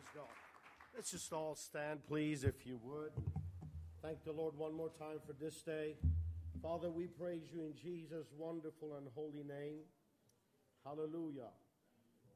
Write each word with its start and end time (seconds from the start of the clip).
Praise 0.00 0.24
God. 0.24 0.34
Let's 0.96 1.10
just 1.10 1.30
all 1.30 1.54
stand, 1.54 2.00
please, 2.08 2.44
if 2.44 2.66
you 2.66 2.80
would. 2.84 3.12
Thank 4.00 4.24
the 4.24 4.32
Lord 4.32 4.56
one 4.56 4.72
more 4.72 4.88
time 4.88 5.20
for 5.26 5.34
this 5.34 5.60
day. 5.60 5.96
Father, 6.62 6.88
we 6.88 7.06
praise 7.06 7.52
you 7.52 7.60
in 7.64 7.74
Jesus' 7.76 8.26
wonderful 8.38 8.96
and 8.96 9.08
holy 9.14 9.44
name. 9.44 9.84
Hallelujah. 10.86 11.52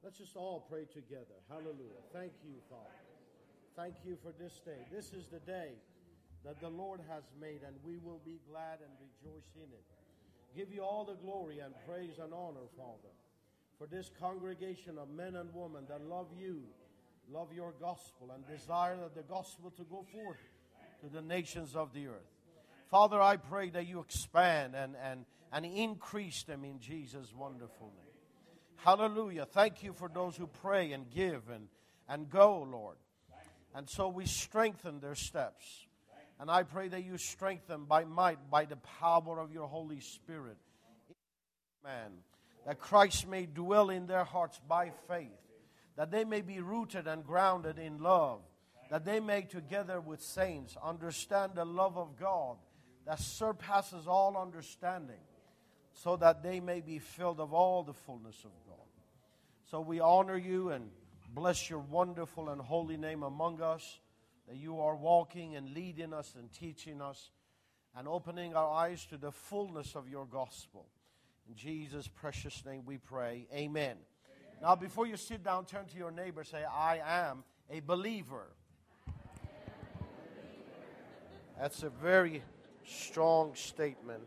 Let's 0.02 0.18
just 0.18 0.36
all 0.36 0.66
pray 0.68 0.84
together. 0.92 1.40
Hallelujah. 1.48 2.04
Thank 2.12 2.32
you, 2.44 2.60
Father. 2.68 3.00
Thank 3.76 3.94
you 4.04 4.18
for 4.22 4.32
this 4.38 4.60
day. 4.66 4.84
This 4.92 5.12
is 5.14 5.24
the 5.32 5.40
day 5.40 5.72
that 6.44 6.60
the 6.60 6.68
Lord 6.68 7.00
has 7.08 7.22
made, 7.40 7.62
and 7.66 7.76
we 7.82 7.96
will 7.96 8.20
be 8.26 8.40
glad 8.50 8.80
and 8.84 8.92
rejoice 9.00 9.48
in 9.56 9.72
it. 9.72 9.86
Give 10.54 10.70
you 10.70 10.82
all 10.82 11.06
the 11.06 11.16
glory 11.16 11.60
and 11.60 11.72
praise 11.88 12.18
and 12.22 12.34
honor, 12.34 12.68
Father, 12.76 13.14
for 13.78 13.86
this 13.86 14.10
congregation 14.20 14.98
of 14.98 15.08
men 15.08 15.36
and 15.36 15.48
women 15.54 15.84
that 15.88 16.04
love 16.04 16.28
you, 16.38 16.60
love 17.32 17.48
your 17.54 17.72
gospel, 17.80 18.30
and 18.34 18.46
desire 18.46 18.96
that 18.96 19.14
the 19.14 19.22
gospel 19.22 19.70
to 19.76 19.84
go 19.84 20.04
forth 20.12 20.38
to 21.00 21.08
the 21.08 21.22
nations 21.22 21.74
of 21.74 21.92
the 21.92 22.06
earth. 22.06 22.32
Father, 22.90 23.20
I 23.20 23.36
pray 23.36 23.70
that 23.70 23.86
you 23.86 24.00
expand 24.00 24.74
and, 24.74 24.94
and, 25.02 25.24
and 25.52 25.64
increase 25.64 26.44
them 26.44 26.64
in 26.64 26.78
Jesus' 26.80 27.32
wonderful 27.36 27.88
name. 27.88 28.14
Hallelujah. 28.76 29.46
Thank 29.46 29.82
you 29.82 29.92
for 29.92 30.08
those 30.08 30.36
who 30.36 30.46
pray 30.46 30.92
and 30.92 31.10
give 31.10 31.48
and, 31.48 31.68
and 32.08 32.28
go, 32.28 32.62
Lord. 32.70 32.96
And 33.74 33.88
so 33.88 34.08
we 34.08 34.26
strengthen 34.26 35.00
their 35.00 35.14
steps. 35.14 35.64
And 36.38 36.50
I 36.50 36.62
pray 36.62 36.88
that 36.88 37.04
you 37.04 37.16
strengthen 37.16 37.84
by 37.84 38.04
might, 38.04 38.50
by 38.50 38.64
the 38.64 38.76
power 38.76 39.40
of 39.40 39.52
your 39.52 39.66
Holy 39.66 40.00
Spirit. 40.00 40.56
Man, 41.82 42.12
that 42.66 42.78
Christ 42.78 43.26
may 43.26 43.46
dwell 43.46 43.90
in 43.90 44.06
their 44.06 44.24
hearts 44.24 44.60
by 44.68 44.90
faith, 45.08 45.28
that 45.96 46.10
they 46.10 46.24
may 46.24 46.40
be 46.40 46.60
rooted 46.60 47.06
and 47.06 47.24
grounded 47.24 47.78
in 47.78 47.98
love, 47.98 48.40
that 48.90 49.04
they 49.04 49.20
may, 49.20 49.42
together 49.42 50.00
with 50.00 50.20
saints, 50.20 50.76
understand 50.82 51.52
the 51.54 51.64
love 51.64 51.96
of 51.96 52.18
God 52.18 52.56
that 53.06 53.20
surpasses 53.20 54.06
all 54.06 54.36
understanding, 54.36 55.20
so 55.92 56.16
that 56.16 56.42
they 56.42 56.60
may 56.60 56.80
be 56.80 56.98
filled 56.98 57.38
of 57.38 57.52
all 57.52 57.82
the 57.82 57.92
fullness 57.92 58.44
of 58.44 58.50
God. 58.66 58.74
So 59.70 59.80
we 59.80 60.00
honor 60.00 60.36
you 60.36 60.70
and 60.70 60.90
bless 61.32 61.70
your 61.70 61.78
wonderful 61.78 62.48
and 62.48 62.60
holy 62.60 62.96
name 62.96 63.22
among 63.22 63.60
us, 63.60 64.00
that 64.48 64.56
you 64.56 64.80
are 64.80 64.96
walking 64.96 65.56
and 65.56 65.72
leading 65.72 66.12
us 66.12 66.34
and 66.38 66.52
teaching 66.52 67.00
us 67.00 67.30
and 67.96 68.08
opening 68.08 68.54
our 68.54 68.70
eyes 68.70 69.06
to 69.06 69.16
the 69.16 69.30
fullness 69.30 69.94
of 69.94 70.08
your 70.08 70.26
gospel. 70.26 70.86
In 71.48 71.54
Jesus' 71.54 72.08
precious 72.08 72.64
name 72.64 72.82
we 72.84 72.98
pray. 72.98 73.46
Amen. 73.54 73.96
Now, 74.64 74.74
before 74.74 75.06
you 75.06 75.18
sit 75.18 75.44
down, 75.44 75.66
turn 75.66 75.84
to 75.88 75.98
your 75.98 76.10
neighbor, 76.10 76.42
say, 76.42 76.64
I 76.64 76.98
am 77.04 77.44
a 77.70 77.80
believer. 77.80 78.46
That's 81.60 81.82
a 81.82 81.90
very 81.90 82.42
strong 82.86 83.54
statement. 83.54 84.22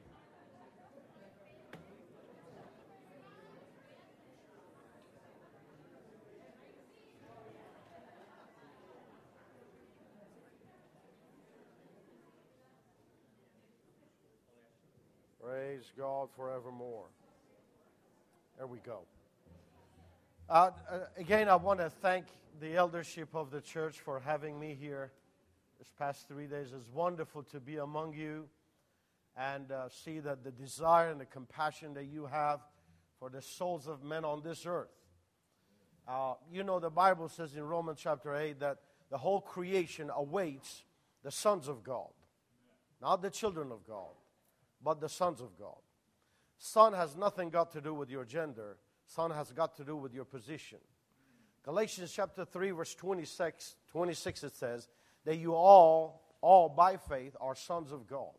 Praise 15.43 15.91
God 15.97 16.29
forevermore. 16.35 17.05
There 18.59 18.67
we 18.67 18.77
go. 18.85 18.99
Uh, 20.49 20.71
uh, 20.89 20.99
again, 21.17 21.49
I 21.49 21.57
want 21.57 21.81
to 21.81 21.89
thank 21.89 22.25
the 22.61 22.73
eldership 22.75 23.35
of 23.35 23.51
the 23.51 23.59
church 23.59 23.99
for 23.99 24.21
having 24.21 24.57
me 24.57 24.77
here 24.79 25.11
this 25.77 25.91
past 25.99 26.29
three 26.29 26.45
days. 26.45 26.71
It's 26.73 26.87
wonderful 26.93 27.43
to 27.51 27.59
be 27.59 27.75
among 27.75 28.13
you 28.13 28.47
and 29.35 29.69
uh, 29.73 29.89
see 29.89 30.19
that 30.19 30.45
the 30.45 30.51
desire 30.51 31.09
and 31.09 31.19
the 31.19 31.25
compassion 31.25 31.95
that 31.95 32.05
you 32.05 32.27
have 32.27 32.61
for 33.19 33.29
the 33.29 33.41
souls 33.41 33.87
of 33.87 34.05
men 34.05 34.23
on 34.23 34.41
this 34.41 34.65
earth. 34.65 34.87
Uh, 36.07 36.35
you 36.49 36.63
know, 36.63 36.79
the 36.79 36.89
Bible 36.89 37.27
says 37.27 37.53
in 37.53 37.63
Romans 37.63 37.99
chapter 38.01 38.33
8 38.33 38.61
that 38.61 38.77
the 39.09 39.17
whole 39.17 39.41
creation 39.41 40.09
awaits 40.15 40.83
the 41.23 41.31
sons 41.31 41.67
of 41.67 41.83
God, 41.83 42.13
not 43.01 43.21
the 43.21 43.29
children 43.29 43.69
of 43.69 43.85
God, 43.85 44.15
but 44.81 45.01
the 45.01 45.09
sons 45.09 45.41
of 45.41 45.59
God. 45.59 45.81
Son 46.57 46.93
has 46.93 47.17
nothing 47.17 47.49
got 47.49 47.73
to 47.73 47.81
do 47.81 47.93
with 47.93 48.09
your 48.09 48.23
gender, 48.23 48.77
son 49.07 49.31
has 49.31 49.51
got 49.51 49.75
to 49.77 49.83
do 49.83 49.95
with 49.95 50.13
your 50.13 50.25
position. 50.25 50.79
Galatians 51.63 52.13
chapter 52.13 52.45
3, 52.45 52.71
verse 52.71 52.95
26, 52.95 53.75
26 53.91 54.43
it 54.43 54.55
says, 54.55 54.87
that 55.25 55.37
you 55.37 55.53
all, 55.53 56.21
all 56.41 56.69
by 56.69 56.97
faith, 56.97 57.35
are 57.41 57.55
sons 57.55 57.91
of 57.91 58.07
God. 58.07 58.31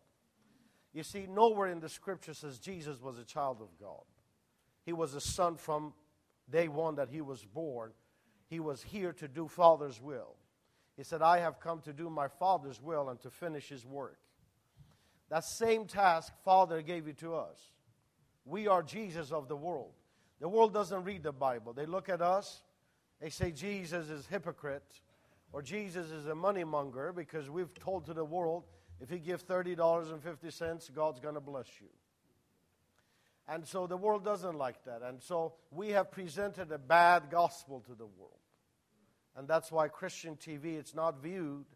You 0.95 1.03
see, 1.03 1.27
nowhere 1.29 1.69
in 1.69 1.81
the 1.81 1.89
scripture 1.89 2.33
says 2.33 2.59
Jesus 2.59 3.01
was 3.01 3.19
a 3.19 3.25
child 3.25 3.59
of 3.61 3.69
God. 3.79 4.05
He 4.85 4.93
was 4.93 5.15
a 5.15 5.21
son 5.21 5.57
from 5.57 5.93
day 6.51 6.69
one 6.69 6.95
that 6.95 7.11
he 7.11 7.21
was 7.21 7.45
born. 7.45 7.93
He 8.47 8.61
was 8.61 8.83
here 8.83 9.13
to 9.13 9.29
do 9.29 9.49
Father's 9.49 10.01
will. 10.01 10.37
He 10.97 11.05
said, 11.05 11.21
I 11.21 11.41
have 11.41 11.61
come 11.61 11.81
to 11.83 11.93
do 11.93 12.09
my 12.09 12.29
Father's 12.29 12.81
will 12.81 13.11
and 13.11 13.21
to 13.21 13.31
finish 13.31 13.69
his 13.69 13.85
work. 13.85 14.19
That 15.29 15.45
same 15.45 15.85
task 15.85 16.33
Father 16.45 16.81
gave 16.81 17.07
it 17.07 17.19
to 17.19 17.35
us. 17.35 17.59
We 18.47 18.67
are 18.67 18.83
Jesus 18.83 19.31
of 19.31 19.49
the 19.49 19.57
world. 19.57 19.93
The 20.41 20.49
world 20.49 20.73
doesn't 20.73 21.05
read 21.05 21.23
the 21.23 21.33
Bible. 21.33 21.73
They 21.73 21.87
look 21.87 22.09
at 22.09 22.23
us, 22.23 22.63
they 23.21 23.31
say 23.31 23.51
Jesus 23.51 24.09
is 24.09 24.27
a 24.27 24.31
hypocrite 24.31 25.01
or 25.53 25.63
Jesus 25.63 26.11
is 26.11 26.27
a 26.27 26.35
money 26.35 26.65
monger 26.65 27.13
because 27.13 27.51
we've 27.51 27.75
told 27.75 28.07
to 28.07 28.15
the 28.15 28.25
world 28.25 28.65
if 29.01 29.11
you 29.11 29.19
give 29.19 29.47
$30.50, 29.47 30.95
God's 30.95 31.21
going 31.21 31.35
to 31.35 31.41
bless 31.41 31.69
you. 31.81 31.89
And 33.49 33.67
so 33.67 33.87
the 33.87 33.97
world 33.97 34.25
doesn't 34.25 34.57
like 34.57 34.85
that. 34.85 35.03
And 35.03 35.23
so 35.23 35.55
we 35.71 35.91
have 35.91 36.11
presented 36.11 36.71
a 36.71 36.79
bad 36.79 37.31
gospel 37.31 37.81
to 37.87 37.95
the 37.95 38.07
world. 38.07 38.33
And 39.37 39.49
that's 39.49 39.73
why 39.73 39.89
Christian 39.89 40.37
TV 40.37 40.79
it's 40.79 40.95
not 40.95 41.23
viewed 41.23 41.67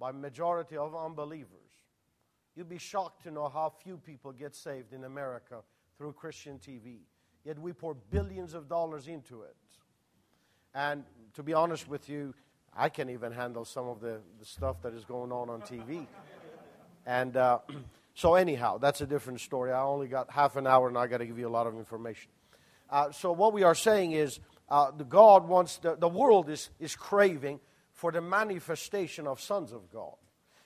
by 0.00 0.12
majority 0.12 0.76
of 0.76 0.96
unbelievers. 0.96 1.50
You'd 2.56 2.68
be 2.68 2.78
shocked 2.78 3.22
to 3.24 3.30
know 3.30 3.48
how 3.48 3.72
few 3.84 3.98
people 3.98 4.32
get 4.32 4.54
saved 4.54 4.92
in 4.92 5.04
America 5.04 5.62
through 5.96 6.14
Christian 6.14 6.58
TV. 6.58 7.00
Yet 7.46 7.60
we 7.60 7.72
pour 7.72 7.94
billions 7.94 8.54
of 8.54 8.68
dollars 8.68 9.06
into 9.06 9.42
it. 9.42 9.54
And 10.74 11.04
to 11.34 11.44
be 11.44 11.54
honest 11.54 11.88
with 11.88 12.08
you, 12.08 12.34
I 12.76 12.88
can't 12.88 13.08
even 13.08 13.30
handle 13.30 13.64
some 13.64 13.86
of 13.86 14.00
the, 14.00 14.18
the 14.40 14.44
stuff 14.44 14.82
that 14.82 14.92
is 14.94 15.04
going 15.04 15.30
on 15.30 15.48
on 15.48 15.62
TV. 15.62 16.06
And 17.08 17.36
uh, 17.36 17.60
so, 18.14 18.34
anyhow, 18.34 18.78
that's 18.78 19.00
a 19.00 19.06
different 19.06 19.40
story. 19.40 19.70
I 19.70 19.80
only 19.82 20.08
got 20.08 20.28
half 20.28 20.56
an 20.56 20.66
hour 20.66 20.88
and 20.88 20.98
I 20.98 21.06
got 21.06 21.18
to 21.18 21.24
give 21.24 21.38
you 21.38 21.46
a 21.46 21.48
lot 21.48 21.68
of 21.68 21.76
information. 21.76 22.32
Uh, 22.90 23.12
so, 23.12 23.30
what 23.30 23.52
we 23.52 23.62
are 23.62 23.76
saying 23.76 24.10
is 24.10 24.40
uh, 24.68 24.90
the 24.90 25.04
God 25.04 25.46
wants, 25.46 25.76
the, 25.76 25.94
the 25.94 26.08
world 26.08 26.50
is, 26.50 26.70
is 26.80 26.96
craving 26.96 27.60
for 27.92 28.10
the 28.10 28.20
manifestation 28.20 29.28
of 29.28 29.40
sons 29.40 29.70
of 29.70 29.88
God. 29.92 30.16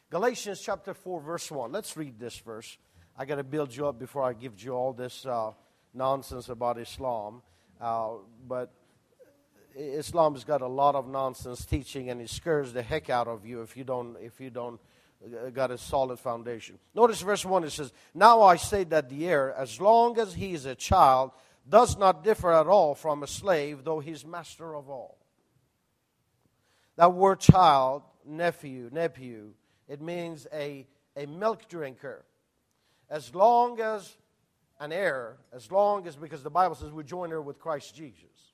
Galatians 0.09 0.63
chapter 0.63 0.95
4, 0.95 1.21
verse 1.21 1.51
1. 1.51 1.73
Let's 1.73 1.95
read 1.95 2.19
this 2.19 2.39
verse. 2.39 2.79
I 3.19 3.27
got 3.27 3.37
to 3.37 3.45
build 3.45 3.77
you 3.77 3.87
up 3.87 3.99
before 3.99 4.23
I 4.23 4.33
give 4.33 4.59
you 4.65 4.73
all 4.73 4.95
this 4.95 5.27
uh, 5.27 5.51
nonsense 5.95 6.49
about 6.49 6.79
Islam. 6.79 7.43
Uh, 7.81 8.11
but 8.47 8.73
Islam 9.75 10.35
has 10.35 10.45
got 10.45 10.63
a 10.63 10.67
lot 10.67 10.95
of 10.95 11.09
nonsense 11.09 11.65
teaching, 11.65 12.11
and 12.11 12.21
it 12.21 12.31
scares 12.31 12.73
the 12.73 12.83
heck 12.83 13.09
out 13.09 13.29
of 13.29 13.47
you 13.47 13.63
if 13.63 13.77
you 13.77 13.85
don't 13.85 14.17
if 14.21 14.41
you 14.41 14.51
don't 14.51 14.81
uh, 15.25 15.51
got 15.51 15.71
a 15.71 15.79
solid 15.79 16.19
foundation. 16.19 16.79
Notice 16.95 17.21
verse 17.23 17.45
one. 17.45 17.65
It 17.65 17.71
says, 17.71 17.93
"Now 18.15 18.43
I 18.43 18.57
say 18.57 18.85
that 18.85 19.09
the 19.09 19.29
heir, 19.29 19.55
as 19.55 19.81
long 19.81 20.19
as 20.19 20.35
he 20.35 20.53
is 20.55 20.67
a 20.67 20.75
child, 20.75 21.31
does 21.69 21.97
not 21.97 22.25
differ 22.25 22.53
at 22.53 22.67
all 22.67 22.95
from 22.95 23.23
a 23.23 23.27
slave, 23.27 23.85
though 23.85 24.01
he's 24.01 24.27
master 24.27 24.75
of 24.75 24.91
all." 24.91 25.19
That 26.97 27.15
word 27.15 27.41
"child," 27.41 28.03
nepios, 28.29 28.91
nepios, 28.91 29.53
it 29.89 30.03
means 30.03 30.47
a 30.53 30.87
a 31.17 31.27
milk 31.27 31.69
drinker. 31.69 32.25
As 33.09 33.35
long 33.35 33.81
as 33.81 34.17
an 34.81 34.93
heir, 34.93 35.37
as 35.53 35.71
long 35.71 36.09
as 36.09 36.17
because 36.17 36.43
the 36.43 36.51
Bible 36.51 36.75
says 36.75 36.91
we 36.91 37.05
join 37.05 37.31
her 37.31 37.41
with 37.41 37.61
Christ 37.61 37.95
Jesus 37.95 38.51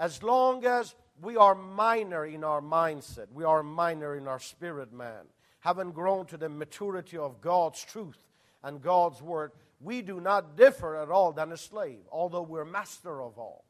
as 0.00 0.22
long 0.22 0.64
as 0.64 0.94
we 1.20 1.36
are 1.36 1.54
minor 1.54 2.24
in 2.24 2.42
our 2.42 2.62
mindset, 2.62 3.26
we 3.34 3.44
are 3.44 3.62
minor 3.62 4.16
in 4.16 4.26
our 4.26 4.40
spirit 4.40 4.92
man, 4.94 5.26
haven't 5.60 5.92
grown 5.92 6.24
to 6.24 6.38
the 6.38 6.48
maturity 6.48 7.18
of 7.18 7.42
God's 7.42 7.84
truth 7.84 8.18
and 8.64 8.80
God's 8.80 9.20
word, 9.20 9.52
we 9.78 10.00
do 10.00 10.18
not 10.18 10.56
differ 10.56 10.96
at 10.96 11.10
all 11.10 11.32
than 11.32 11.52
a 11.52 11.56
slave, 11.56 12.00
although 12.10 12.42
we're 12.42 12.64
master 12.64 13.20
of 13.20 13.38
all. 13.38 13.66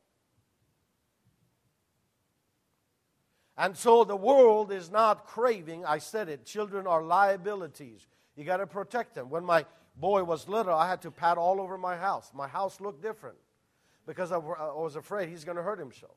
And 3.58 3.76
so 3.76 4.04
the 4.04 4.16
world 4.16 4.70
is 4.70 4.88
not 4.88 5.26
craving, 5.26 5.84
I 5.84 5.98
said 5.98 6.28
it, 6.28 6.46
children 6.46 6.86
are 6.86 7.02
liabilities. 7.02 8.06
You 8.36 8.44
got 8.44 8.58
to 8.58 8.66
protect 8.69 9.16
them. 9.16 9.31
When 9.31 9.44
my 9.44 9.66
boy 10.00 10.25
was 10.25 10.49
little, 10.49 10.75
I 10.75 10.88
had 10.88 11.02
to 11.02 11.11
pat 11.11 11.38
all 11.38 11.61
over 11.61 11.76
my 11.79 11.97
house. 11.97 12.31
My 12.35 12.49
house 12.49 12.81
looked 12.81 13.02
different 13.02 13.37
because 14.06 14.32
I 14.32 14.38
was 14.38 14.97
afraid 14.97 15.29
he's 15.29 15.44
going 15.44 15.56
to 15.56 15.62
hurt 15.62 15.79
himself. 15.79 16.17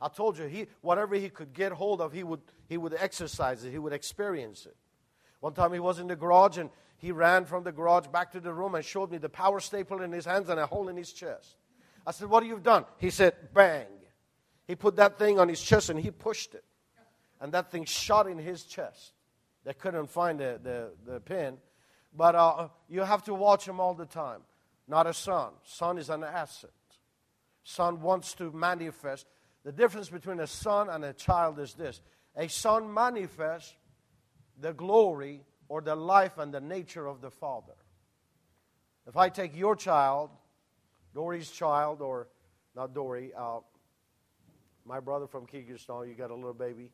I 0.00 0.08
told 0.08 0.38
you, 0.38 0.46
he, 0.46 0.66
whatever 0.80 1.14
he 1.16 1.28
could 1.28 1.52
get 1.52 1.72
hold 1.72 2.00
of, 2.00 2.12
he 2.12 2.24
would, 2.24 2.40
he 2.68 2.78
would 2.78 2.94
exercise 2.98 3.64
it, 3.64 3.70
he 3.70 3.78
would 3.78 3.92
experience 3.92 4.64
it. 4.64 4.76
One 5.40 5.52
time 5.52 5.72
he 5.72 5.80
was 5.80 5.98
in 5.98 6.06
the 6.06 6.16
garage 6.16 6.58
and 6.58 6.70
he 6.96 7.12
ran 7.12 7.44
from 7.44 7.64
the 7.64 7.72
garage 7.72 8.06
back 8.06 8.32
to 8.32 8.40
the 8.40 8.52
room 8.52 8.74
and 8.74 8.84
showed 8.84 9.10
me 9.10 9.18
the 9.18 9.28
power 9.28 9.60
staple 9.60 10.02
in 10.02 10.12
his 10.12 10.24
hands 10.24 10.48
and 10.48 10.60
a 10.60 10.66
hole 10.66 10.88
in 10.88 10.96
his 10.96 11.12
chest. 11.12 11.56
I 12.06 12.12
said, 12.12 12.28
What 12.28 12.42
have 12.42 12.50
you 12.50 12.58
done? 12.58 12.84
He 12.98 13.10
said, 13.10 13.34
Bang. 13.54 13.86
He 14.66 14.74
put 14.74 14.96
that 14.96 15.18
thing 15.18 15.38
on 15.38 15.48
his 15.48 15.60
chest 15.60 15.90
and 15.90 15.98
he 15.98 16.10
pushed 16.10 16.54
it. 16.54 16.64
And 17.40 17.52
that 17.52 17.70
thing 17.70 17.84
shot 17.84 18.26
in 18.26 18.38
his 18.38 18.64
chest. 18.64 19.12
They 19.64 19.72
couldn't 19.72 20.10
find 20.10 20.38
the, 20.38 20.60
the, 20.62 20.90
the 21.12 21.20
pin. 21.20 21.56
But 22.16 22.34
uh, 22.34 22.68
you 22.88 23.02
have 23.02 23.22
to 23.24 23.34
watch 23.34 23.66
him 23.66 23.80
all 23.80 23.94
the 23.94 24.06
time. 24.06 24.40
Not 24.88 25.06
a 25.06 25.14
son. 25.14 25.52
Son 25.64 25.98
is 25.98 26.10
an 26.10 26.24
asset. 26.24 26.70
Son 27.62 28.00
wants 28.00 28.34
to 28.34 28.50
manifest. 28.50 29.26
The 29.64 29.72
difference 29.72 30.08
between 30.08 30.40
a 30.40 30.46
son 30.46 30.88
and 30.88 31.04
a 31.04 31.12
child 31.12 31.58
is 31.58 31.74
this 31.74 32.00
a 32.36 32.48
son 32.48 32.92
manifests 32.92 33.74
the 34.60 34.72
glory 34.72 35.42
or 35.68 35.80
the 35.80 35.94
life 35.94 36.38
and 36.38 36.52
the 36.52 36.60
nature 36.60 37.06
of 37.06 37.20
the 37.20 37.30
father. 37.30 37.74
If 39.06 39.16
I 39.16 39.28
take 39.28 39.56
your 39.56 39.76
child, 39.76 40.30
Dory's 41.14 41.50
child, 41.50 42.00
or 42.00 42.28
not 42.76 42.94
Dory, 42.94 43.32
uh, 43.36 43.60
my 44.84 45.00
brother 45.00 45.26
from 45.26 45.46
Kyrgyzstan, 45.46 46.08
you 46.08 46.14
got 46.14 46.30
a 46.30 46.34
little 46.34 46.54
baby, 46.54 46.90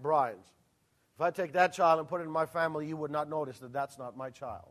Brian's. 0.00 0.46
If 1.18 1.22
I 1.22 1.32
take 1.32 1.54
that 1.54 1.72
child 1.72 1.98
and 1.98 2.08
put 2.08 2.20
it 2.20 2.24
in 2.24 2.30
my 2.30 2.46
family, 2.46 2.86
you 2.86 2.96
would 2.96 3.10
not 3.10 3.28
notice 3.28 3.58
that 3.58 3.72
that's 3.72 3.98
not 3.98 4.16
my 4.16 4.30
child. 4.30 4.70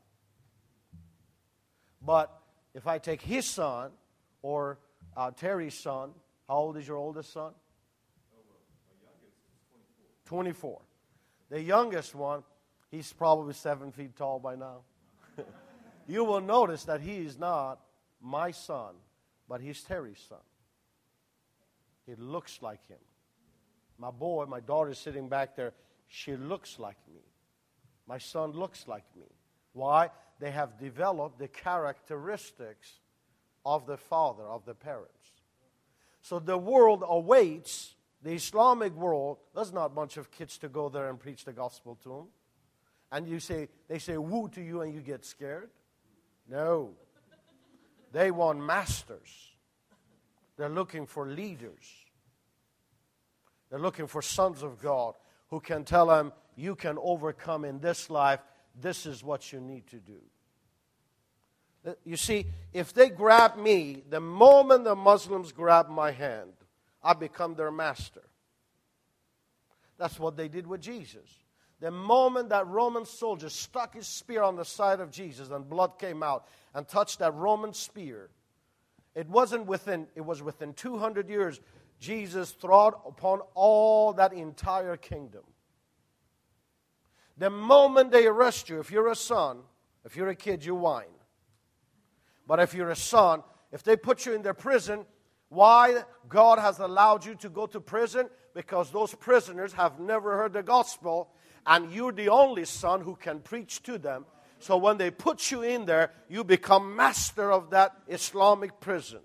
But 2.01 2.31
if 2.73 2.87
I 2.87 2.99
take 2.99 3.21
his 3.21 3.45
son 3.45 3.91
or 4.41 4.79
uh, 5.17 5.31
Terry's 5.31 5.73
son, 5.73 6.11
how 6.47 6.55
old 6.55 6.77
is 6.77 6.87
your 6.87 6.95
oldest 6.95 7.33
son? 7.33 7.51
24. 10.23 10.79
The 11.49 11.61
youngest 11.61 12.15
one, 12.15 12.43
he's 12.91 13.11
probably 13.11 13.53
seven 13.53 13.91
feet 13.91 14.15
tall 14.15 14.39
by 14.39 14.55
now. 14.55 14.83
you 16.07 16.23
will 16.23 16.39
notice 16.39 16.85
that 16.85 17.01
he 17.01 17.17
is 17.17 17.37
not 17.37 17.81
my 18.21 18.51
son, 18.51 18.93
but 19.49 19.59
he's 19.59 19.83
Terry's 19.83 20.23
son. 20.29 20.39
He 22.05 22.15
looks 22.15 22.61
like 22.61 22.87
him. 22.87 22.99
My 23.97 24.11
boy, 24.11 24.45
my 24.45 24.61
daughter 24.61 24.91
is 24.91 24.97
sitting 24.97 25.27
back 25.27 25.57
there. 25.57 25.73
She 26.07 26.35
looks 26.35 26.79
like 26.79 26.97
me. 27.13 27.21
My 28.07 28.17
son 28.17 28.51
looks 28.51 28.87
like 28.87 29.03
me. 29.15 29.27
Why? 29.73 30.09
They 30.39 30.51
have 30.51 30.79
developed 30.79 31.39
the 31.39 31.47
characteristics 31.47 32.99
of 33.65 33.85
the 33.85 33.97
father, 33.97 34.43
of 34.43 34.65
the 34.65 34.73
parents. 34.73 35.11
So 36.21 36.39
the 36.39 36.57
world 36.57 37.03
awaits, 37.07 37.95
the 38.23 38.33
Islamic 38.33 38.93
world, 38.93 39.37
there's 39.53 39.73
not 39.73 39.85
a 39.85 39.89
bunch 39.89 40.17
of 40.17 40.31
kids 40.31 40.57
to 40.59 40.69
go 40.69 40.89
there 40.89 41.09
and 41.09 41.19
preach 41.19 41.43
the 41.45 41.53
gospel 41.53 41.97
to 42.03 42.09
them. 42.09 42.27
And 43.11 43.27
you 43.27 43.39
say, 43.39 43.69
they 43.87 43.99
say 43.99 44.17
woo 44.17 44.49
to 44.49 44.61
you 44.61 44.81
and 44.81 44.93
you 44.93 45.01
get 45.01 45.25
scared. 45.25 45.69
No. 46.49 46.91
They 48.11 48.31
want 48.31 48.59
masters. 48.59 49.51
They're 50.57 50.69
looking 50.69 51.05
for 51.05 51.27
leaders. 51.27 51.85
They're 53.69 53.79
looking 53.79 54.07
for 54.07 54.21
sons 54.21 54.63
of 54.63 54.81
God 54.81 55.13
who 55.49 55.59
can 55.59 55.83
tell 55.83 56.07
them, 56.07 56.33
you 56.55 56.75
can 56.75 56.97
overcome 57.01 57.65
in 57.65 57.79
this 57.79 58.09
life. 58.09 58.39
This 58.79 59.05
is 59.05 59.23
what 59.23 59.51
you 59.51 59.59
need 59.59 59.87
to 59.87 59.97
do. 59.97 60.19
Uh, 61.85 61.93
you 62.03 62.17
see, 62.17 62.45
if 62.73 62.93
they 62.93 63.09
grab 63.09 63.57
me, 63.57 64.03
the 64.09 64.19
moment 64.19 64.83
the 64.83 64.95
Muslims 64.95 65.51
grab 65.51 65.89
my 65.89 66.11
hand, 66.11 66.51
I 67.01 67.13
become 67.13 67.55
their 67.55 67.71
master. 67.71 68.23
That's 69.97 70.19
what 70.19 70.35
they 70.35 70.47
did 70.47 70.67
with 70.67 70.81
Jesus. 70.81 71.29
The 71.79 71.91
moment 71.91 72.49
that 72.49 72.67
Roman 72.67 73.05
soldier 73.05 73.49
stuck 73.49 73.93
his 73.93 74.07
spear 74.07 74.41
on 74.41 74.55
the 74.55 74.65
side 74.65 74.99
of 74.99 75.11
Jesus 75.11 75.49
and 75.49 75.69
blood 75.69 75.99
came 75.99 76.23
out 76.23 76.47
and 76.73 76.87
touched 76.87 77.19
that 77.19 77.33
Roman 77.35 77.73
spear, 77.73 78.29
it 79.15 79.29
wasn't 79.29 79.67
within, 79.67 80.07
it 80.15 80.21
was 80.21 80.41
within 80.41 80.73
200 80.73 81.29
years, 81.29 81.59
Jesus 81.99 82.53
trod 82.53 82.93
upon 83.05 83.41
all 83.55 84.13
that 84.13 84.33
entire 84.33 84.97
kingdom. 84.97 85.43
The 87.37 87.49
moment 87.49 88.11
they 88.11 88.25
arrest 88.25 88.69
you, 88.69 88.79
if 88.79 88.91
you're 88.91 89.11
a 89.11 89.15
son, 89.15 89.59
if 90.05 90.15
you're 90.15 90.29
a 90.29 90.35
kid, 90.35 90.65
you 90.65 90.75
whine. 90.75 91.05
But 92.47 92.59
if 92.59 92.73
you're 92.73 92.89
a 92.89 92.95
son, 92.95 93.43
if 93.71 93.83
they 93.83 93.95
put 93.95 94.25
you 94.25 94.33
in 94.33 94.41
their 94.41 94.53
prison, 94.53 95.05
why 95.49 96.03
God 96.27 96.59
has 96.59 96.79
allowed 96.79 97.25
you 97.25 97.35
to 97.35 97.49
go 97.49 97.67
to 97.67 97.79
prison? 97.79 98.29
Because 98.53 98.91
those 98.91 99.13
prisoners 99.13 99.73
have 99.73 99.99
never 99.99 100.37
heard 100.37 100.53
the 100.53 100.63
gospel, 100.63 101.29
and 101.65 101.91
you're 101.91 102.11
the 102.11 102.29
only 102.29 102.65
son 102.65 103.01
who 103.01 103.15
can 103.15 103.39
preach 103.39 103.83
to 103.83 103.97
them. 103.97 104.25
So 104.59 104.77
when 104.77 104.97
they 104.97 105.11
put 105.11 105.51
you 105.51 105.61
in 105.61 105.85
there, 105.85 106.11
you 106.27 106.43
become 106.43 106.95
master 106.95 107.51
of 107.51 107.69
that 107.71 107.95
Islamic 108.07 108.79
prison. 108.79 109.19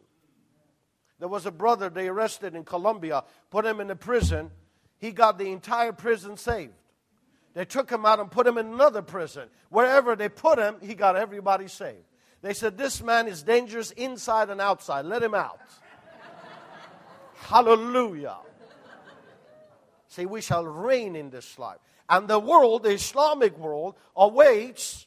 There 1.23 1.29
was 1.29 1.47
a 1.47 1.53
brother 1.53 1.89
they 1.89 2.09
arrested 2.09 2.57
in 2.57 2.65
Colombia, 2.65 3.23
put 3.49 3.65
him 3.65 3.79
in 3.79 3.89
a 3.93 3.95
prison. 3.95 4.51
He 4.99 5.13
got 5.13 5.39
the 5.39 5.53
entire 5.53 5.93
prison 5.93 6.37
saved. 6.37 6.73
They 7.55 7.65
took 7.65 7.89
him 7.89 8.05
out 8.05 8.19
and 8.19 8.29
put 8.29 8.45
him 8.45 8.59
in 8.59 8.67
another 8.67 9.03
prison. 9.03 9.49
Wherever 9.69 10.17
they 10.17 10.29
put 10.29 10.59
him, 10.59 10.79
he 10.83 10.97
got 10.97 11.15
everybody 11.15 11.69
saved. 11.69 12.03
They 12.41 12.55
said, 12.55 12.77
This 12.77 13.01
man 13.01 13.29
is 13.29 13.45
dangerous 13.45 13.93
inside 13.93 14.51
and 14.51 14.61
outside. 14.61 15.05
Let 15.05 15.23
him 15.23 15.33
out. 15.33 15.61
Hallelujah. 17.37 18.39
See, 20.09 20.27
we 20.27 20.41
shall 20.41 20.67
reign 20.67 21.15
in 21.15 21.31
this 21.31 21.57
life. 21.57 21.79
And 22.09 22.27
the 22.27 22.41
world, 22.41 22.83
the 22.83 22.95
Islamic 22.95 23.57
world, 23.57 23.95
awaits 24.17 25.07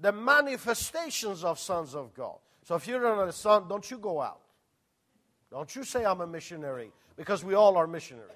the 0.00 0.10
manifestations 0.10 1.44
of 1.44 1.60
sons 1.60 1.94
of 1.94 2.14
God. 2.14 2.38
So 2.64 2.74
if 2.74 2.88
you're 2.88 3.00
not 3.00 3.28
a 3.28 3.32
son, 3.32 3.68
don't 3.68 3.88
you 3.88 3.98
go 3.98 4.20
out. 4.20 4.41
Don't 5.52 5.76
you 5.76 5.84
say 5.84 6.06
I'm 6.06 6.22
a 6.22 6.26
missionary, 6.26 6.90
because 7.14 7.44
we 7.44 7.52
all 7.52 7.76
are 7.76 7.86
missionaries. 7.86 8.30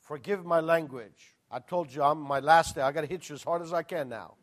Forgive 0.00 0.44
my 0.44 0.58
language. 0.58 1.36
I 1.48 1.60
told 1.60 1.94
you 1.94 2.02
I'm 2.02 2.18
my 2.18 2.40
last 2.40 2.74
day. 2.74 2.82
I 2.82 2.90
got 2.90 3.02
to 3.02 3.06
hit 3.06 3.28
you 3.28 3.36
as 3.36 3.44
hard 3.44 3.62
as 3.62 3.72
I 3.72 3.84
can 3.84 4.08
now. 4.08 4.34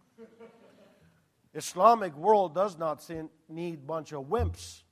Islamic 1.54 2.16
world 2.16 2.56
does 2.56 2.78
not 2.78 3.06
need 3.50 3.86
bunch 3.86 4.14
of 4.14 4.26
wimps. 4.26 4.84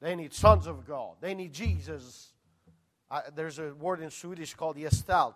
They 0.00 0.14
need 0.14 0.32
sons 0.32 0.68
of 0.68 0.86
God. 0.86 1.16
They 1.20 1.34
need 1.34 1.52
Jesus. 1.52 2.28
Uh, 3.10 3.22
there's 3.34 3.58
a 3.58 3.74
word 3.74 4.00
in 4.00 4.10
Swedish 4.10 4.54
called 4.54 4.76
gestalt, 4.76 5.34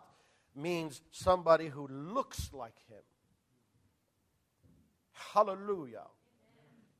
means 0.54 1.00
somebody 1.10 1.66
who 1.66 1.88
looks 1.88 2.50
like 2.52 2.78
him. 2.88 3.02
Hallelujah. 5.12 6.04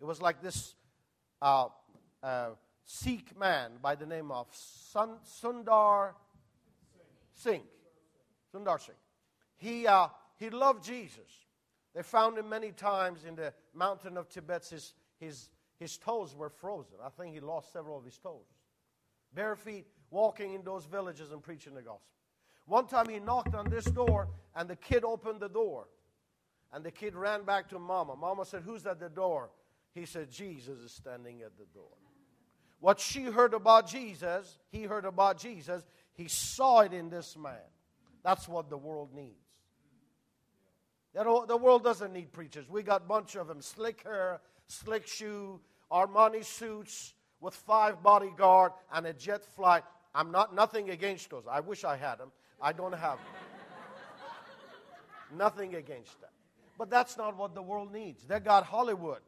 It 0.01 0.05
was 0.05 0.23
like 0.23 0.43
this 0.43 0.75
uh, 1.43 1.67
uh, 2.23 2.51
Sikh 2.85 3.39
man 3.39 3.73
by 3.83 3.95
the 3.95 4.07
name 4.07 4.31
of 4.31 4.47
Sun, 4.53 5.17
Sundar 5.43 6.13
Singh. 7.35 7.63
Sundar 8.55 8.81
Singh. 8.81 8.95
He, 9.57 9.87
uh, 9.87 10.09
he 10.37 10.51
loved 10.51 10.85
Jesus. 10.85 11.47
They 11.95 12.03
found 12.03 12.39
him 12.39 12.49
many 12.49 12.71
times 12.71 13.25
in 13.25 13.35
the 13.35 13.53
mountain 13.75 14.17
of 14.17 14.29
Tibet. 14.29 14.67
His, 14.67 14.95
his, 15.19 15.49
his 15.79 15.99
toes 15.99 16.35
were 16.35 16.49
frozen. 16.49 16.97
I 17.05 17.09
think 17.09 17.35
he 17.35 17.41
lost 17.41 17.73
several 17.73 17.99
of 17.99 18.05
his 18.05 18.19
toes. 18.19 18.47
Bare 19.35 19.57
feet, 19.57 19.87
walking 20.11 20.55
in 20.55 20.63
those 20.63 20.85
villages 20.85 21.33
and 21.33 21.43
preaching 21.43 21.75
the 21.75 21.83
gospel. 21.83 22.03
One 22.67 22.87
time 22.87 23.09
he 23.09 23.19
knocked 23.19 23.55
on 23.55 23.69
this 23.69 23.85
door, 23.85 24.29
and 24.55 24.69
the 24.69 24.77
kid 24.77 25.05
opened 25.05 25.41
the 25.41 25.49
door. 25.49 25.89
And 26.73 26.85
the 26.85 26.91
kid 26.91 27.15
ran 27.15 27.45
back 27.45 27.69
to 27.71 27.79
Mama. 27.79 28.15
Mama 28.15 28.45
said, 28.45 28.63
Who's 28.63 28.87
at 28.87 29.01
the 29.01 29.09
door? 29.09 29.51
He 29.95 30.07
said, 30.07 30.31
Jesus 30.31 30.79
is 30.81 30.93
standing 30.93 31.43
at 31.43 31.57
the 31.57 31.65
door. 31.75 31.97
What 32.81 33.01
she 33.01 33.25
heard 33.25 33.55
about 33.55 33.89
Jesus, 33.89 34.59
he 34.71 34.85
heard 34.85 35.05
about 35.05 35.39
Jesus, 35.39 35.85
he 36.15 36.29
saw 36.29 36.81
it 36.81 36.93
in 36.93 37.11
this 37.11 37.37
man. 37.37 37.55
That's 38.23 38.49
what 38.49 38.71
the 38.71 38.77
world 38.77 39.13
needs. 39.15 39.35
You 41.15 41.25
know, 41.25 41.47
The 41.47 41.57
world 41.57 41.83
doesn't 41.83 42.13
need 42.13 42.33
preachers. 42.33 42.69
We 42.69 42.83
got 42.83 43.03
a 43.03 43.05
bunch 43.05 43.35
of 43.35 43.49
them 43.49 43.61
slick 43.61 44.05
hair, 44.05 44.41
slick 44.69 45.07
shoe, 45.07 45.61
Armani 45.91 46.45
suits 46.45 47.15
with 47.41 47.55
five 47.55 48.03
bodyguard 48.03 48.73
and 48.93 49.07
a 49.07 49.13
jet 49.13 49.45
flight. 49.57 49.83
I'm 50.15 50.31
not 50.31 50.55
nothing 50.55 50.91
against 50.91 51.31
those. 51.31 51.45
I 51.51 51.61
wish 51.61 51.85
I 51.85 51.97
had 51.97 52.19
them. 52.19 52.31
I 52.61 52.73
don't 52.73 52.93
have 52.93 53.19
them. 53.19 55.37
nothing 55.37 55.77
against 55.77 56.21
them. 56.21 56.31
But 56.77 56.91
that's 56.91 57.17
not 57.17 57.37
what 57.37 57.55
the 57.55 57.63
world 57.63 57.93
needs. 57.93 58.25
They 58.25 58.41
got 58.41 58.65
Hollywood. 58.65 59.21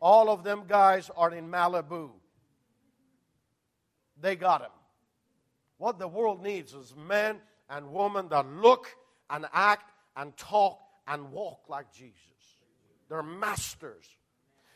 All 0.00 0.30
of 0.30 0.42
them 0.42 0.64
guys 0.66 1.10
are 1.16 1.32
in 1.34 1.50
Malibu. 1.50 2.10
They 4.20 4.36
got 4.36 4.62
him. 4.62 4.70
What 5.78 5.98
the 5.98 6.08
world 6.08 6.42
needs 6.42 6.74
is 6.74 6.94
men 6.96 7.36
and 7.68 7.92
women 7.92 8.28
that 8.28 8.46
look 8.46 8.88
and 9.28 9.46
act 9.52 9.92
and 10.16 10.36
talk 10.36 10.78
and 11.06 11.32
walk 11.32 11.68
like 11.68 11.92
Jesus. 11.92 12.16
They're 13.08 13.22
masters. 13.22 14.06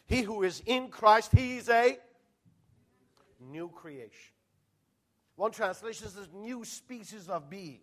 He 0.06 0.22
who 0.22 0.42
is 0.42 0.62
in 0.66 0.88
Christ, 0.88 1.32
he 1.34 1.56
is 1.56 1.68
a 1.68 1.98
new 3.40 3.68
creation. 3.68 4.32
One 5.36 5.50
translation 5.50 6.08
says 6.08 6.28
new 6.34 6.64
species 6.64 7.28
of 7.28 7.50
being. 7.50 7.80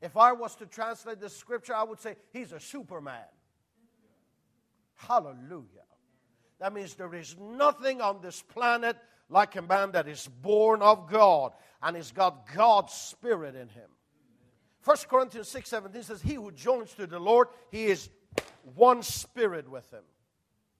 If 0.00 0.16
I 0.16 0.32
was 0.32 0.54
to 0.56 0.66
translate 0.66 1.20
this 1.20 1.36
scripture, 1.36 1.74
I 1.74 1.82
would 1.82 2.00
say 2.00 2.16
he's 2.32 2.52
a 2.52 2.60
superman. 2.60 3.24
Hallelujah. 4.94 5.86
That 6.64 6.72
means 6.72 6.94
there 6.94 7.14
is 7.14 7.36
nothing 7.38 8.00
on 8.00 8.20
this 8.22 8.40
planet 8.40 8.96
like 9.28 9.54
a 9.54 9.60
man 9.60 9.90
that 9.90 10.08
is 10.08 10.26
born 10.40 10.80
of 10.80 11.10
God 11.10 11.52
and 11.82 11.94
has 11.94 12.10
got 12.10 12.50
God's 12.54 12.94
Spirit 12.94 13.54
in 13.54 13.68
him. 13.68 13.90
1 14.82 14.96
Corinthians 15.10 15.46
6 15.48 15.68
17 15.68 16.02
says, 16.02 16.22
He 16.22 16.36
who 16.36 16.50
joins 16.52 16.94
to 16.94 17.06
the 17.06 17.18
Lord, 17.18 17.48
he 17.70 17.84
is 17.84 18.08
one 18.76 19.02
spirit 19.02 19.70
with 19.70 19.92
him. 19.92 20.04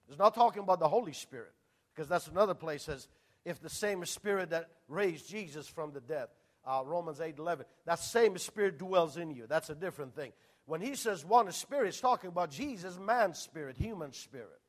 It's 0.09 0.17
not 0.17 0.33
talking 0.33 0.63
about 0.63 0.79
the 0.79 0.89
Holy 0.89 1.13
Spirit, 1.13 1.53
because 1.93 2.09
that's 2.09 2.25
another 2.29 2.55
place 2.55 2.81
says, 2.81 3.07
if 3.45 3.61
the 3.61 3.69
same 3.69 4.03
spirit 4.05 4.49
that 4.49 4.71
raised 4.87 5.29
Jesus 5.29 5.67
from 5.67 5.91
the 5.91 6.01
dead, 6.01 6.29
uh, 6.65 6.81
Romans 6.83 7.21
8 7.21 7.37
11, 7.37 7.63
that 7.85 7.99
same 7.99 8.39
spirit 8.39 8.79
dwells 8.79 9.17
in 9.17 9.29
you. 9.29 9.45
That's 9.47 9.69
a 9.69 9.75
different 9.75 10.15
thing. 10.15 10.31
When 10.65 10.81
he 10.81 10.95
says 10.95 11.23
one 11.23 11.51
spirit, 11.51 11.93
he's 11.93 12.01
talking 12.01 12.29
about 12.29 12.49
Jesus, 12.49 12.97
man's 12.97 13.37
spirit, 13.37 13.77
human 13.77 14.13
spirit. 14.13 14.59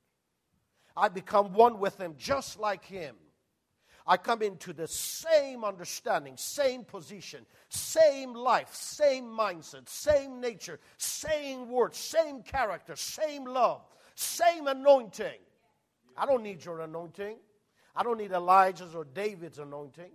I 0.96 1.08
become 1.08 1.52
one 1.52 1.78
with 1.78 2.00
him 2.00 2.14
just 2.18 2.58
like 2.58 2.84
him. 2.84 3.16
I 4.06 4.16
come 4.16 4.40
into 4.40 4.72
the 4.72 4.86
same 4.86 5.64
understanding, 5.64 6.34
same 6.36 6.84
position, 6.84 7.44
same 7.68 8.34
life, 8.34 8.72
same 8.72 9.24
mindset, 9.24 9.88
same 9.88 10.40
nature, 10.40 10.78
same 10.96 11.68
words, 11.68 11.98
same 11.98 12.42
character, 12.42 12.94
same 12.94 13.44
love, 13.44 13.82
same 14.14 14.68
anointing. 14.68 15.40
I 16.16 16.24
don't 16.24 16.44
need 16.44 16.64
your 16.64 16.80
anointing. 16.80 17.36
I 17.96 18.02
don't 18.04 18.18
need 18.18 18.30
Elijah's 18.30 18.94
or 18.94 19.04
David's 19.04 19.58
anointing. 19.58 20.12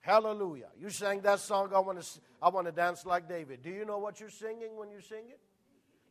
Hallelujah. 0.00 0.68
You 0.78 0.90
sang 0.90 1.20
that 1.22 1.40
song, 1.40 1.70
I 1.74 1.78
want 1.78 2.02
to 2.02 2.20
I 2.42 2.48
want 2.48 2.66
to 2.66 2.72
dance 2.72 3.06
like 3.06 3.28
David. 3.28 3.62
Do 3.62 3.70
you 3.70 3.84
know 3.84 3.98
what 3.98 4.20
you're 4.20 4.30
singing 4.30 4.76
when 4.76 4.90
you 4.90 5.00
sing 5.00 5.24
it? 5.28 5.38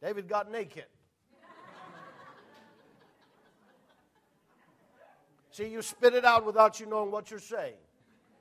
David 0.01 0.27
got 0.27 0.49
naked. 0.49 0.85
See, 5.51 5.67
you 5.67 5.81
spit 5.81 6.13
it 6.13 6.25
out 6.25 6.45
without 6.45 6.79
you 6.79 6.85
knowing 6.85 7.11
what 7.11 7.29
you're 7.29 7.39
saying. 7.39 7.75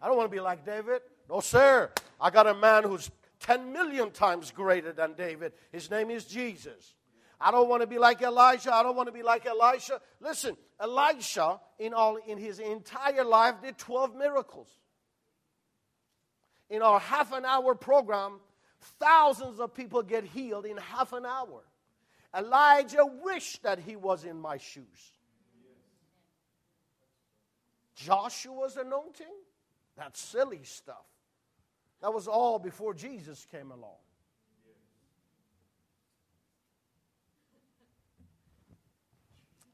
I 0.00 0.07
don't 0.07 0.17
want 0.17 0.31
to 0.31 0.35
be 0.35 0.40
like 0.40 0.64
David. 0.64 1.02
No, 1.29 1.40
sir. 1.40 1.90
I 2.21 2.31
got 2.31 2.47
a 2.47 2.55
man 2.55 2.85
who's 2.85 3.11
10 3.40 3.73
million 3.73 4.11
times 4.11 4.50
greater 4.50 4.93
than 4.93 5.14
David. 5.14 5.52
His 5.73 5.90
name 5.90 6.11
is 6.11 6.25
Jesus. 6.25 6.95
I 7.40 7.50
don't 7.50 7.69
want 7.69 7.81
to 7.81 7.87
be 7.87 7.99
like 7.99 8.21
Elijah. 8.23 8.73
I 8.73 8.83
don't 8.83 8.97
want 8.97 9.09
to 9.09 9.12
be 9.12 9.23
like 9.23 9.47
Elisha. 9.47 10.00
Listen, 10.21 10.57
Elisha, 10.79 11.59
in, 11.79 11.95
all, 11.95 12.17
in 12.17 12.38
his 12.38 12.59
entire 12.59 13.25
life, 13.25 13.57
did 13.62 13.79
12 13.79 14.14
miracles. 14.14 14.69
In 16.69 16.83
our 16.83 17.00
half 17.00 17.33
an 17.33 17.45
hour 17.45 17.75
program, 17.75 18.40
thousands 19.00 19.59
of 19.59 19.75
people 19.75 20.02
get 20.02 20.25
healed 20.25 20.67
in 20.67 20.76
half 20.76 21.12
an 21.12 21.26
hour. 21.26 21.62
Elijah 22.37 23.05
wished 23.25 23.62
that 23.62 23.81
he 23.81 23.97
was 23.97 24.25
in 24.25 24.38
my 24.38 24.59
shoes. 24.59 25.12
Joshua's 28.04 28.76
anointing? 28.76 29.26
That's 29.97 30.21
silly 30.21 30.61
stuff. 30.62 31.07
That 32.00 32.12
was 32.12 32.26
all 32.26 32.59
before 32.59 32.95
Jesus 32.95 33.47
came 33.50 33.71
along. 33.71 33.99